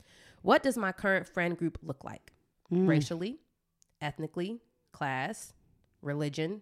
What 0.41 0.63
does 0.63 0.77
my 0.77 0.91
current 0.91 1.27
friend 1.27 1.57
group 1.57 1.79
look 1.81 2.03
like? 2.03 2.31
Mm. 2.71 2.87
Racially, 2.87 3.37
ethnically, 4.01 4.59
class, 4.91 5.53
religion, 6.01 6.61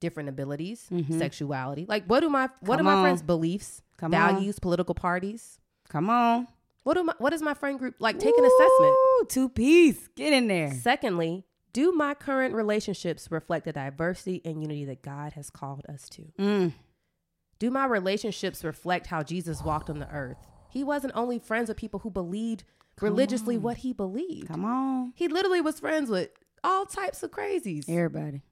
different 0.00 0.28
abilities, 0.28 0.86
mm-hmm. 0.90 1.18
sexuality. 1.18 1.86
Like 1.88 2.04
what 2.06 2.20
do 2.20 2.28
my 2.28 2.48
what 2.60 2.78
Come 2.78 2.86
are 2.86 2.90
my 2.90 2.94
on. 2.94 3.04
friends' 3.04 3.22
beliefs, 3.22 3.82
Come 3.96 4.10
values, 4.10 4.56
on. 4.56 4.60
political 4.60 4.94
parties? 4.94 5.58
Come 5.88 6.10
on. 6.10 6.48
What 6.82 6.94
do 6.94 7.04
my 7.04 7.14
what 7.18 7.32
is 7.32 7.42
my 7.42 7.54
friend 7.54 7.78
group 7.78 7.96
like? 7.98 8.18
Take 8.18 8.36
an 8.36 8.44
assessment. 8.44 8.94
Two 9.28 9.48
piece. 9.48 10.08
Get 10.14 10.32
in 10.32 10.48
there. 10.48 10.72
Secondly, 10.72 11.44
do 11.74 11.92
my 11.92 12.14
current 12.14 12.54
relationships 12.54 13.30
reflect 13.30 13.64
the 13.66 13.72
diversity 13.72 14.40
and 14.44 14.62
unity 14.62 14.84
that 14.86 15.02
God 15.02 15.34
has 15.34 15.50
called 15.50 15.82
us 15.88 16.08
to? 16.10 16.22
Mm. 16.38 16.72
Do 17.58 17.70
my 17.70 17.84
relationships 17.84 18.64
reflect 18.64 19.08
how 19.08 19.22
Jesus 19.22 19.62
walked 19.62 19.90
on 19.90 19.98
the 19.98 20.08
earth? 20.10 20.38
He 20.70 20.82
wasn't 20.84 21.14
only 21.14 21.38
friends 21.38 21.68
with 21.68 21.76
people 21.76 22.00
who 22.00 22.10
believed 22.10 22.64
Come 22.96 23.08
religiously 23.10 23.56
on. 23.56 23.62
what 23.62 23.78
he 23.78 23.92
believed. 23.92 24.48
Come 24.48 24.64
on. 24.64 25.12
He 25.16 25.28
literally 25.28 25.60
was 25.60 25.80
friends 25.80 26.08
with 26.08 26.30
all 26.62 26.86
types 26.86 27.22
of 27.22 27.32
crazies. 27.32 27.88
Everybody. 27.88 28.42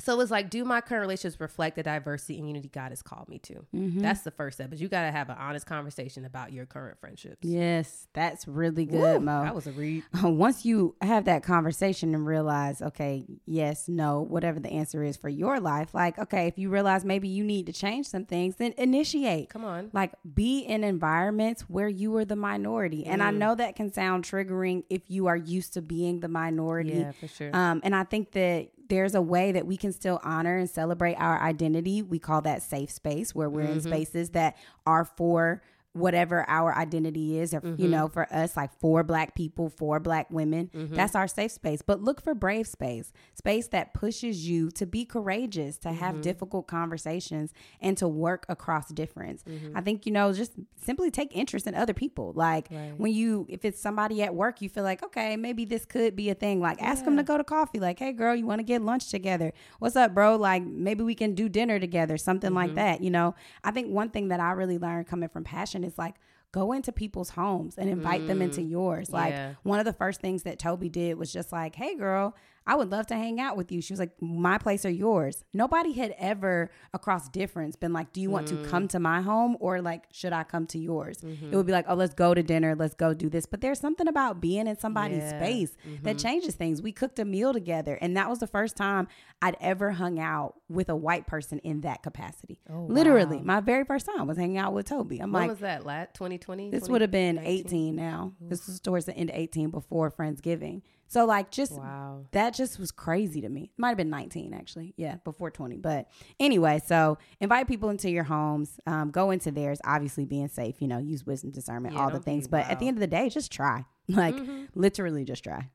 So 0.00 0.20
it's 0.20 0.30
like, 0.30 0.48
do 0.48 0.64
my 0.64 0.80
current 0.80 1.00
relationships 1.00 1.40
reflect 1.40 1.74
the 1.74 1.82
diversity 1.82 2.38
and 2.38 2.46
unity 2.46 2.68
God 2.68 2.90
has 2.90 3.02
called 3.02 3.28
me 3.28 3.40
to? 3.40 3.66
Mm-hmm. 3.74 3.98
That's 3.98 4.20
the 4.22 4.30
first 4.30 4.58
step. 4.58 4.70
But 4.70 4.78
you 4.78 4.88
got 4.88 5.02
to 5.02 5.10
have 5.10 5.28
an 5.28 5.36
honest 5.38 5.66
conversation 5.66 6.24
about 6.24 6.52
your 6.52 6.66
current 6.66 6.98
friendships. 7.00 7.38
Yes, 7.42 8.06
that's 8.12 8.46
really 8.46 8.84
good, 8.84 9.18
Woo, 9.18 9.20
Mo. 9.20 9.42
That 9.42 9.56
was 9.56 9.66
a 9.66 9.72
read. 9.72 10.04
Once 10.22 10.64
you 10.64 10.94
have 11.02 11.24
that 11.24 11.42
conversation 11.42 12.14
and 12.14 12.24
realize, 12.24 12.80
okay, 12.80 13.24
yes, 13.44 13.88
no, 13.88 14.20
whatever 14.20 14.60
the 14.60 14.70
answer 14.70 15.02
is 15.02 15.16
for 15.16 15.28
your 15.28 15.58
life, 15.58 15.92
like, 15.94 16.16
okay, 16.18 16.46
if 16.46 16.58
you 16.58 16.70
realize 16.70 17.04
maybe 17.04 17.26
you 17.26 17.42
need 17.42 17.66
to 17.66 17.72
change 17.72 18.06
some 18.06 18.24
things, 18.24 18.54
then 18.56 18.74
initiate. 18.78 19.50
Come 19.50 19.64
on. 19.64 19.90
Like, 19.92 20.12
be 20.32 20.60
in 20.60 20.84
environments 20.84 21.62
where 21.62 21.88
you 21.88 22.14
are 22.16 22.24
the 22.24 22.36
minority. 22.36 23.02
Mm. 23.02 23.08
And 23.08 23.22
I 23.22 23.32
mm. 23.32 23.38
know 23.38 23.54
that 23.56 23.74
can 23.74 23.92
sound 23.92 24.24
triggering 24.24 24.84
if 24.88 25.02
you 25.08 25.26
are 25.26 25.36
used 25.36 25.74
to 25.74 25.82
being 25.82 26.20
the 26.20 26.28
minority. 26.28 26.98
Yeah, 26.98 27.12
for 27.12 27.26
sure. 27.26 27.50
Um, 27.52 27.80
and 27.82 27.96
I 27.96 28.04
think 28.04 28.30
that 28.32 28.68
there's 28.88 29.14
a 29.14 29.22
way 29.22 29.52
that 29.52 29.66
we 29.66 29.76
can 29.76 29.92
still 29.92 30.20
honor 30.22 30.56
and 30.56 30.68
celebrate 30.68 31.14
our 31.14 31.40
identity. 31.40 32.02
We 32.02 32.18
call 32.18 32.40
that 32.42 32.62
safe 32.62 32.90
space 32.90 33.34
where 33.34 33.48
we're 33.48 33.62
mm-hmm. 33.62 33.74
in 33.74 33.80
spaces 33.80 34.30
that 34.30 34.56
are 34.86 35.04
for 35.04 35.62
whatever 35.94 36.44
our 36.48 36.76
identity 36.76 37.38
is, 37.38 37.52
or, 37.52 37.60
mm-hmm. 37.60 37.82
you 37.82 37.88
know, 37.88 38.08
for 38.08 38.32
us, 38.32 38.56
like 38.56 38.70
for 38.78 39.02
black 39.02 39.34
people, 39.34 39.68
for 39.68 39.98
black 39.98 40.30
women, 40.30 40.70
mm-hmm. 40.72 40.94
that's 40.94 41.14
our 41.14 41.26
safe 41.26 41.50
space. 41.50 41.82
But 41.82 42.02
look 42.02 42.22
for 42.22 42.34
brave 42.34 42.66
space, 42.66 43.12
space 43.34 43.68
that 43.68 43.94
pushes 43.94 44.48
you 44.48 44.70
to 44.72 44.86
be 44.86 45.04
courageous, 45.04 45.78
to 45.78 45.92
have 45.92 46.14
mm-hmm. 46.14 46.22
difficult 46.22 46.68
conversations, 46.68 47.52
and 47.80 47.96
to 47.98 48.06
work 48.06 48.46
across 48.48 48.88
difference. 48.88 49.42
Mm-hmm. 49.42 49.76
I 49.76 49.80
think, 49.80 50.06
you 50.06 50.12
know, 50.12 50.32
just 50.32 50.52
simply 50.80 51.10
take 51.10 51.34
interest 51.34 51.66
in 51.66 51.74
other 51.74 51.94
people. 51.94 52.32
Like 52.34 52.68
right. 52.70 52.92
when 52.96 53.12
you, 53.12 53.46
if 53.48 53.64
it's 53.64 53.80
somebody 53.80 54.22
at 54.22 54.34
work, 54.34 54.60
you 54.62 54.68
feel 54.68 54.84
like, 54.84 55.02
okay, 55.02 55.36
maybe 55.36 55.64
this 55.64 55.84
could 55.84 56.14
be 56.14 56.30
a 56.30 56.34
thing. 56.34 56.60
Like 56.60 56.80
ask 56.82 57.00
yeah. 57.00 57.06
them 57.06 57.16
to 57.16 57.22
go 57.22 57.38
to 57.38 57.44
coffee. 57.44 57.80
Like, 57.80 57.98
hey, 57.98 58.12
girl, 58.12 58.36
you 58.36 58.46
want 58.46 58.60
to 58.60 58.64
get 58.64 58.82
lunch 58.82 59.08
together? 59.08 59.52
What's 59.78 59.96
up, 59.96 60.14
bro? 60.14 60.36
Like 60.36 60.62
maybe 60.64 61.02
we 61.02 61.14
can 61.14 61.34
do 61.34 61.48
dinner 61.48 61.80
together, 61.80 62.16
something 62.18 62.54
like 62.54 62.68
mm-hmm. 62.68 62.76
that. 62.76 63.00
You 63.02 63.10
know, 63.10 63.34
I 63.64 63.70
think 63.70 63.88
one 63.88 64.10
thing 64.10 64.28
that 64.28 64.38
I 64.38 64.52
really 64.52 64.78
learned 64.78 65.06
coming 65.06 65.28
from 65.28 65.44
passion 65.44 65.77
is 65.84 65.98
like 65.98 66.14
go 66.52 66.72
into 66.72 66.92
people's 66.92 67.30
homes 67.30 67.76
and 67.76 67.90
invite 67.90 68.22
mm, 68.22 68.26
them 68.28 68.42
into 68.42 68.60
mm. 68.60 68.70
yours. 68.70 69.10
Like 69.10 69.32
yeah. 69.32 69.54
one 69.62 69.78
of 69.78 69.84
the 69.84 69.92
first 69.92 70.20
things 70.20 70.44
that 70.44 70.58
Toby 70.58 70.88
did 70.88 71.18
was 71.18 71.32
just 71.32 71.52
like, 71.52 71.74
"Hey 71.74 71.94
girl, 71.94 72.34
I 72.68 72.74
would 72.74 72.90
love 72.90 73.06
to 73.06 73.14
hang 73.14 73.40
out 73.40 73.56
with 73.56 73.72
you. 73.72 73.80
She 73.80 73.94
was 73.94 73.98
like, 73.98 74.10
My 74.20 74.58
place 74.58 74.84
or 74.84 74.90
yours. 74.90 75.42
Nobody 75.54 75.94
had 75.94 76.14
ever 76.18 76.70
across 76.92 77.30
difference 77.30 77.76
been 77.76 77.94
like, 77.94 78.12
Do 78.12 78.20
you 78.20 78.30
want 78.30 78.48
mm. 78.48 78.62
to 78.62 78.68
come 78.68 78.86
to 78.88 79.00
my 79.00 79.22
home 79.22 79.56
or 79.58 79.80
like, 79.80 80.04
should 80.12 80.34
I 80.34 80.44
come 80.44 80.66
to 80.68 80.78
yours? 80.78 81.22
Mm-hmm. 81.22 81.50
It 81.50 81.56
would 81.56 81.64
be 81.64 81.72
like, 81.72 81.86
Oh, 81.88 81.94
let's 81.94 82.12
go 82.12 82.34
to 82.34 82.42
dinner. 82.42 82.76
Let's 82.76 82.94
go 82.94 83.14
do 83.14 83.30
this. 83.30 83.46
But 83.46 83.62
there's 83.62 83.80
something 83.80 84.06
about 84.06 84.42
being 84.42 84.66
in 84.66 84.78
somebody's 84.78 85.22
yeah. 85.22 85.40
space 85.40 85.76
mm-hmm. 85.88 86.04
that 86.04 86.18
changes 86.18 86.56
things. 86.56 86.82
We 86.82 86.92
cooked 86.92 87.18
a 87.18 87.24
meal 87.24 87.54
together. 87.54 87.98
And 88.02 88.14
that 88.18 88.28
was 88.28 88.38
the 88.38 88.46
first 88.46 88.76
time 88.76 89.08
I'd 89.40 89.56
ever 89.62 89.92
hung 89.92 90.20
out 90.20 90.56
with 90.68 90.90
a 90.90 90.96
white 90.96 91.26
person 91.26 91.60
in 91.60 91.80
that 91.80 92.02
capacity. 92.02 92.60
Oh, 92.70 92.82
Literally, 92.82 93.38
wow. 93.38 93.44
my 93.44 93.60
very 93.60 93.84
first 93.84 94.04
time 94.04 94.26
was 94.26 94.36
hanging 94.36 94.58
out 94.58 94.74
with 94.74 94.86
Toby. 94.86 95.20
I'm 95.20 95.32
when 95.32 95.42
like, 95.42 95.50
was 95.50 95.60
that? 95.60 95.86
Last 95.86 96.14
2020? 96.38 96.70
This 96.70 96.88
would 96.88 97.00
have 97.00 97.10
been 97.10 97.38
18 97.38 97.94
now. 97.94 98.32
This 98.40 98.66
was 98.66 98.80
towards 98.80 99.06
the 99.06 99.16
end 99.16 99.30
of 99.30 99.36
18 99.36 99.70
before 99.70 100.10
Friendsgiving. 100.10 100.82
So 101.08 101.24
like 101.24 101.50
just 101.50 101.72
wow. 101.72 102.26
that 102.32 102.54
just 102.54 102.78
was 102.78 102.92
crazy 102.92 103.40
to 103.40 103.48
me. 103.48 103.72
Might 103.78 103.88
have 103.88 103.96
been 103.96 104.10
19 104.10 104.52
actually. 104.52 104.94
Yeah, 104.96 105.16
before 105.24 105.50
20. 105.50 105.78
But 105.78 106.08
anyway, 106.38 106.80
so 106.84 107.18
invite 107.40 107.66
people 107.66 107.88
into 107.88 108.10
your 108.10 108.24
homes. 108.24 108.78
Um, 108.86 109.10
go 109.10 109.30
into 109.30 109.50
theirs, 109.50 109.80
obviously 109.84 110.26
being 110.26 110.48
safe, 110.48 110.76
you 110.80 110.88
know, 110.88 110.98
use 110.98 111.24
wisdom, 111.24 111.50
discernment, 111.50 111.94
yeah, 111.94 112.02
all 112.02 112.10
the 112.10 112.20
things. 112.20 112.46
But 112.46 112.68
at 112.68 112.78
the 112.78 112.88
end 112.88 112.98
of 112.98 113.00
the 113.00 113.06
day, 113.06 113.28
just 113.28 113.50
try. 113.50 113.84
Like 114.10 114.36
mm-hmm. 114.36 114.64
literally 114.74 115.26
just 115.26 115.44
try. 115.44 115.68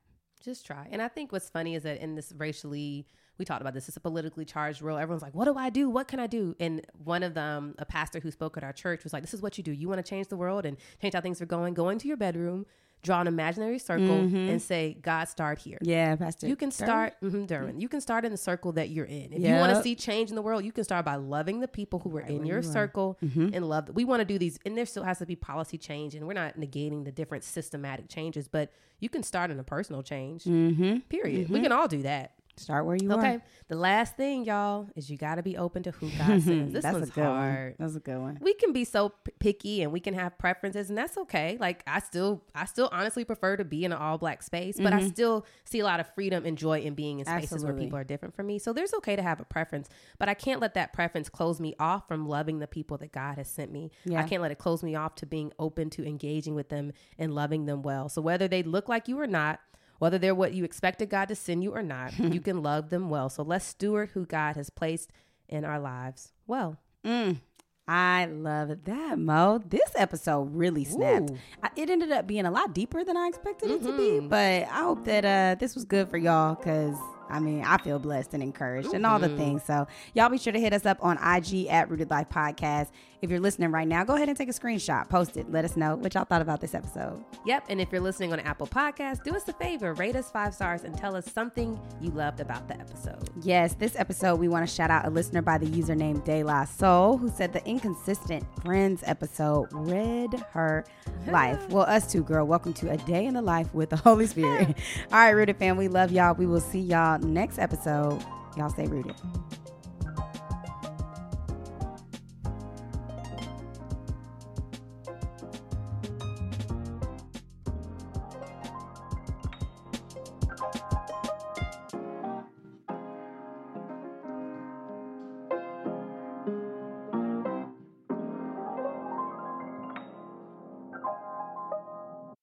Just 0.44 0.66
try. 0.66 0.88
And 0.90 1.00
I 1.00 1.06
think 1.06 1.30
what's 1.30 1.48
funny 1.48 1.76
is 1.76 1.84
that 1.84 2.00
in 2.00 2.16
this 2.16 2.32
racially 2.36 3.06
we 3.38 3.44
talked 3.44 3.60
about 3.60 3.74
this. 3.74 3.88
It's 3.88 3.96
a 3.96 4.00
politically 4.00 4.44
charged 4.44 4.82
world. 4.82 5.00
Everyone's 5.00 5.22
like, 5.22 5.34
"What 5.34 5.46
do 5.46 5.56
I 5.56 5.70
do? 5.70 5.88
What 5.90 6.08
can 6.08 6.20
I 6.20 6.26
do?" 6.26 6.54
And 6.60 6.84
one 7.02 7.22
of 7.22 7.34
them, 7.34 7.74
a 7.78 7.84
pastor 7.84 8.20
who 8.20 8.30
spoke 8.30 8.56
at 8.56 8.64
our 8.64 8.72
church, 8.72 9.04
was 9.04 9.12
like, 9.12 9.22
"This 9.22 9.34
is 9.34 9.42
what 9.42 9.58
you 9.58 9.64
do. 9.64 9.72
You 9.72 9.88
want 9.88 10.04
to 10.04 10.08
change 10.08 10.28
the 10.28 10.36
world 10.36 10.66
and 10.66 10.76
change 11.00 11.14
how 11.14 11.20
things 11.20 11.40
are 11.40 11.46
going. 11.46 11.74
Go 11.74 11.88
into 11.88 12.08
your 12.08 12.16
bedroom, 12.16 12.66
draw 13.04 13.20
an 13.20 13.26
imaginary 13.26 13.78
circle 13.78 14.06
mm-hmm. 14.06 14.48
and 14.48 14.60
say, 14.60 14.96
God, 15.00 15.28
start 15.28 15.58
here. 15.58 15.78
Yeah, 15.82 16.16
Pastor. 16.16 16.48
You 16.48 16.56
can 16.56 16.70
start, 16.70 17.14
mm-hmm, 17.22 17.44
Derwin, 17.44 17.80
you 17.80 17.88
can 17.88 18.00
start 18.00 18.24
in 18.24 18.32
the 18.32 18.38
circle 18.38 18.72
that 18.72 18.88
you're 18.88 19.04
in. 19.04 19.32
If 19.32 19.40
yep. 19.40 19.54
you 19.54 19.60
want 19.60 19.76
to 19.76 19.82
see 19.82 19.94
change 19.94 20.30
in 20.30 20.36
the 20.36 20.42
world, 20.42 20.64
you 20.64 20.72
can 20.72 20.82
start 20.82 21.04
by 21.04 21.16
loving 21.16 21.60
the 21.60 21.68
people 21.68 21.98
who 22.00 22.16
are 22.16 22.22
right 22.22 22.30
in 22.30 22.46
your 22.46 22.62
you 22.62 22.62
circle 22.62 23.18
mm-hmm. 23.22 23.50
and 23.52 23.68
love. 23.68 23.90
We 23.92 24.04
want 24.04 24.20
to 24.20 24.24
do 24.24 24.38
these, 24.38 24.58
and 24.64 24.76
there 24.76 24.86
still 24.86 25.04
has 25.04 25.18
to 25.18 25.26
be 25.26 25.36
policy 25.36 25.78
change, 25.78 26.14
and 26.14 26.26
we're 26.26 26.32
not 26.32 26.56
negating 26.58 27.04
the 27.04 27.12
different 27.12 27.44
systematic 27.44 28.08
changes, 28.08 28.48
but 28.48 28.72
you 28.98 29.10
can 29.10 29.22
start 29.22 29.50
in 29.50 29.60
a 29.60 29.64
personal 29.64 30.02
change, 30.02 30.44
mm-hmm. 30.44 30.98
period. 31.10 31.50
We 31.50 31.56
mm-hmm. 31.56 31.64
can 31.64 31.72
all 31.72 31.86
do 31.86 32.02
that. 32.02 32.32
Start 32.56 32.86
where 32.86 32.96
you 32.96 33.10
okay. 33.12 33.20
are. 33.20 33.34
Okay. 33.34 33.44
The 33.68 33.76
last 33.76 34.16
thing, 34.16 34.44
y'all, 34.44 34.88
is 34.94 35.10
you 35.10 35.16
got 35.16 35.36
to 35.36 35.42
be 35.42 35.56
open 35.56 35.82
to 35.84 35.90
who 35.90 36.08
God 36.10 36.26
says. 36.42 36.72
This 36.72 36.82
that's 36.82 36.94
one's 36.94 37.08
a 37.08 37.12
good 37.12 37.24
hard. 37.24 37.64
One. 37.64 37.74
That's 37.78 37.96
a 37.96 38.00
good 38.00 38.18
one. 38.18 38.38
We 38.40 38.54
can 38.54 38.72
be 38.72 38.84
so 38.84 39.08
p- 39.08 39.32
picky 39.38 39.82
and 39.82 39.90
we 39.92 40.00
can 40.00 40.14
have 40.14 40.38
preferences, 40.38 40.88
and 40.88 40.96
that's 40.96 41.16
okay. 41.18 41.56
Like 41.58 41.82
I 41.86 42.00
still, 42.00 42.42
I 42.54 42.66
still 42.66 42.88
honestly 42.92 43.24
prefer 43.24 43.56
to 43.56 43.64
be 43.64 43.84
in 43.84 43.92
an 43.92 43.98
all 43.98 44.18
black 44.18 44.42
space, 44.42 44.76
but 44.76 44.92
mm-hmm. 44.92 45.06
I 45.06 45.08
still 45.08 45.46
see 45.64 45.80
a 45.80 45.84
lot 45.84 45.98
of 46.00 46.06
freedom 46.14 46.44
and 46.44 46.56
joy 46.56 46.80
in 46.80 46.94
being 46.94 47.18
in 47.18 47.26
spaces 47.26 47.52
Absolutely. 47.52 47.72
where 47.72 47.84
people 47.84 47.98
are 47.98 48.04
different 48.04 48.34
from 48.34 48.46
me. 48.46 48.58
So 48.58 48.72
there's 48.72 48.94
okay 48.94 49.16
to 49.16 49.22
have 49.22 49.40
a 49.40 49.44
preference, 49.44 49.88
but 50.18 50.28
I 50.28 50.34
can't 50.34 50.60
let 50.60 50.74
that 50.74 50.92
preference 50.92 51.28
close 51.28 51.60
me 51.60 51.74
off 51.80 52.06
from 52.06 52.28
loving 52.28 52.60
the 52.60 52.66
people 52.66 52.98
that 52.98 53.12
God 53.12 53.38
has 53.38 53.48
sent 53.48 53.72
me. 53.72 53.90
Yeah. 54.04 54.20
I 54.20 54.28
can't 54.28 54.42
let 54.42 54.52
it 54.52 54.58
close 54.58 54.82
me 54.82 54.94
off 54.94 55.14
to 55.16 55.26
being 55.26 55.52
open 55.58 55.90
to 55.90 56.06
engaging 56.06 56.54
with 56.54 56.68
them 56.68 56.92
and 57.18 57.34
loving 57.34 57.66
them 57.66 57.82
well. 57.82 58.08
So 58.08 58.22
whether 58.22 58.46
they 58.46 58.62
look 58.62 58.88
like 58.88 59.08
you 59.08 59.18
or 59.18 59.26
not 59.26 59.60
whether 59.98 60.18
they're 60.18 60.34
what 60.34 60.54
you 60.54 60.64
expected 60.64 61.10
God 61.10 61.28
to 61.28 61.34
send 61.34 61.62
you 61.62 61.74
or 61.74 61.82
not, 61.82 62.18
you 62.18 62.40
can 62.40 62.62
love 62.62 62.90
them 62.90 63.10
well. 63.10 63.28
So 63.28 63.42
let's 63.42 63.64
steward 63.64 64.10
who 64.14 64.26
God 64.26 64.56
has 64.56 64.70
placed 64.70 65.10
in 65.48 65.64
our 65.64 65.78
lives 65.78 66.32
well. 66.46 66.78
Mm, 67.04 67.40
I 67.86 68.24
love 68.26 68.84
that, 68.84 69.18
Moe. 69.18 69.58
This 69.58 69.90
episode 69.94 70.54
really 70.54 70.84
snapped. 70.84 71.32
I, 71.62 71.68
it 71.76 71.90
ended 71.90 72.12
up 72.12 72.26
being 72.26 72.46
a 72.46 72.50
lot 72.50 72.74
deeper 72.74 73.04
than 73.04 73.16
I 73.16 73.28
expected 73.28 73.70
mm-hmm. 73.70 73.86
it 73.86 73.90
to 73.90 73.96
be, 73.96 74.10
mm-hmm. 74.18 74.28
but 74.28 74.62
I 74.62 74.82
hope 74.82 75.04
that 75.04 75.24
uh, 75.24 75.56
this 75.58 75.74
was 75.74 75.84
good 75.84 76.08
for 76.08 76.16
y'all 76.16 76.54
because 76.54 76.96
I 77.28 77.40
mean, 77.40 77.62
I 77.64 77.78
feel 77.78 77.98
blessed 77.98 78.34
and 78.34 78.42
encouraged 78.42 78.88
mm-hmm. 78.88 78.96
and 78.96 79.06
all 79.06 79.18
the 79.18 79.28
things. 79.30 79.62
So, 79.64 79.86
y'all 80.14 80.28
be 80.28 80.38
sure 80.38 80.52
to 80.52 80.60
hit 80.60 80.72
us 80.72 80.86
up 80.86 80.98
on 81.00 81.18
IG 81.18 81.66
at 81.66 81.90
Rooted 81.90 82.10
Life 82.10 82.28
Podcast. 82.28 82.88
If 83.24 83.30
you're 83.30 83.40
listening 83.40 83.70
right 83.70 83.88
now, 83.88 84.04
go 84.04 84.16
ahead 84.16 84.28
and 84.28 84.36
take 84.36 84.50
a 84.50 84.52
screenshot, 84.52 85.08
post 85.08 85.38
it, 85.38 85.50
let 85.50 85.64
us 85.64 85.78
know 85.78 85.96
what 85.96 86.12
y'all 86.12 86.26
thought 86.26 86.42
about 86.42 86.60
this 86.60 86.74
episode. 86.74 87.24
Yep. 87.46 87.64
And 87.70 87.80
if 87.80 87.90
you're 87.90 88.02
listening 88.02 88.34
on 88.34 88.40
Apple 88.40 88.66
Podcasts, 88.66 89.22
do 89.22 89.34
us 89.34 89.48
a 89.48 89.54
favor, 89.54 89.94
rate 89.94 90.14
us 90.14 90.30
five 90.30 90.52
stars 90.54 90.84
and 90.84 90.94
tell 90.94 91.16
us 91.16 91.32
something 91.32 91.80
you 92.02 92.10
loved 92.10 92.40
about 92.40 92.68
the 92.68 92.78
episode. 92.78 93.30
Yes, 93.42 93.74
this 93.76 93.96
episode, 93.96 94.38
we 94.38 94.48
want 94.48 94.68
to 94.68 94.74
shout 94.74 94.90
out 94.90 95.06
a 95.06 95.10
listener 95.10 95.40
by 95.40 95.56
the 95.56 95.64
username 95.64 96.22
De 96.22 96.44
La 96.44 96.66
Soul 96.66 97.16
who 97.16 97.30
said 97.30 97.54
the 97.54 97.66
Inconsistent 97.66 98.44
Friends 98.62 99.02
episode 99.06 99.68
read 99.72 100.34
her 100.50 100.84
life. 101.26 101.66
Well, 101.70 101.84
us 101.84 102.12
too, 102.12 102.22
girl. 102.22 102.46
Welcome 102.46 102.74
to 102.74 102.90
a 102.90 102.98
day 102.98 103.24
in 103.24 103.32
the 103.32 103.42
life 103.42 103.72
with 103.72 103.88
the 103.88 103.96
Holy 103.96 104.26
Spirit. 104.26 104.68
all 105.12 105.18
right, 105.18 105.30
Rooted 105.30 105.56
fam, 105.56 105.78
we 105.78 105.88
love 105.88 106.12
y'all. 106.12 106.34
We 106.34 106.44
will 106.44 106.60
see 106.60 106.80
y'all 107.20 107.28
next 107.28 107.58
episode. 107.58 108.22
Y'all 108.56 108.70
stay 108.70 108.86
rooted. 108.86 109.14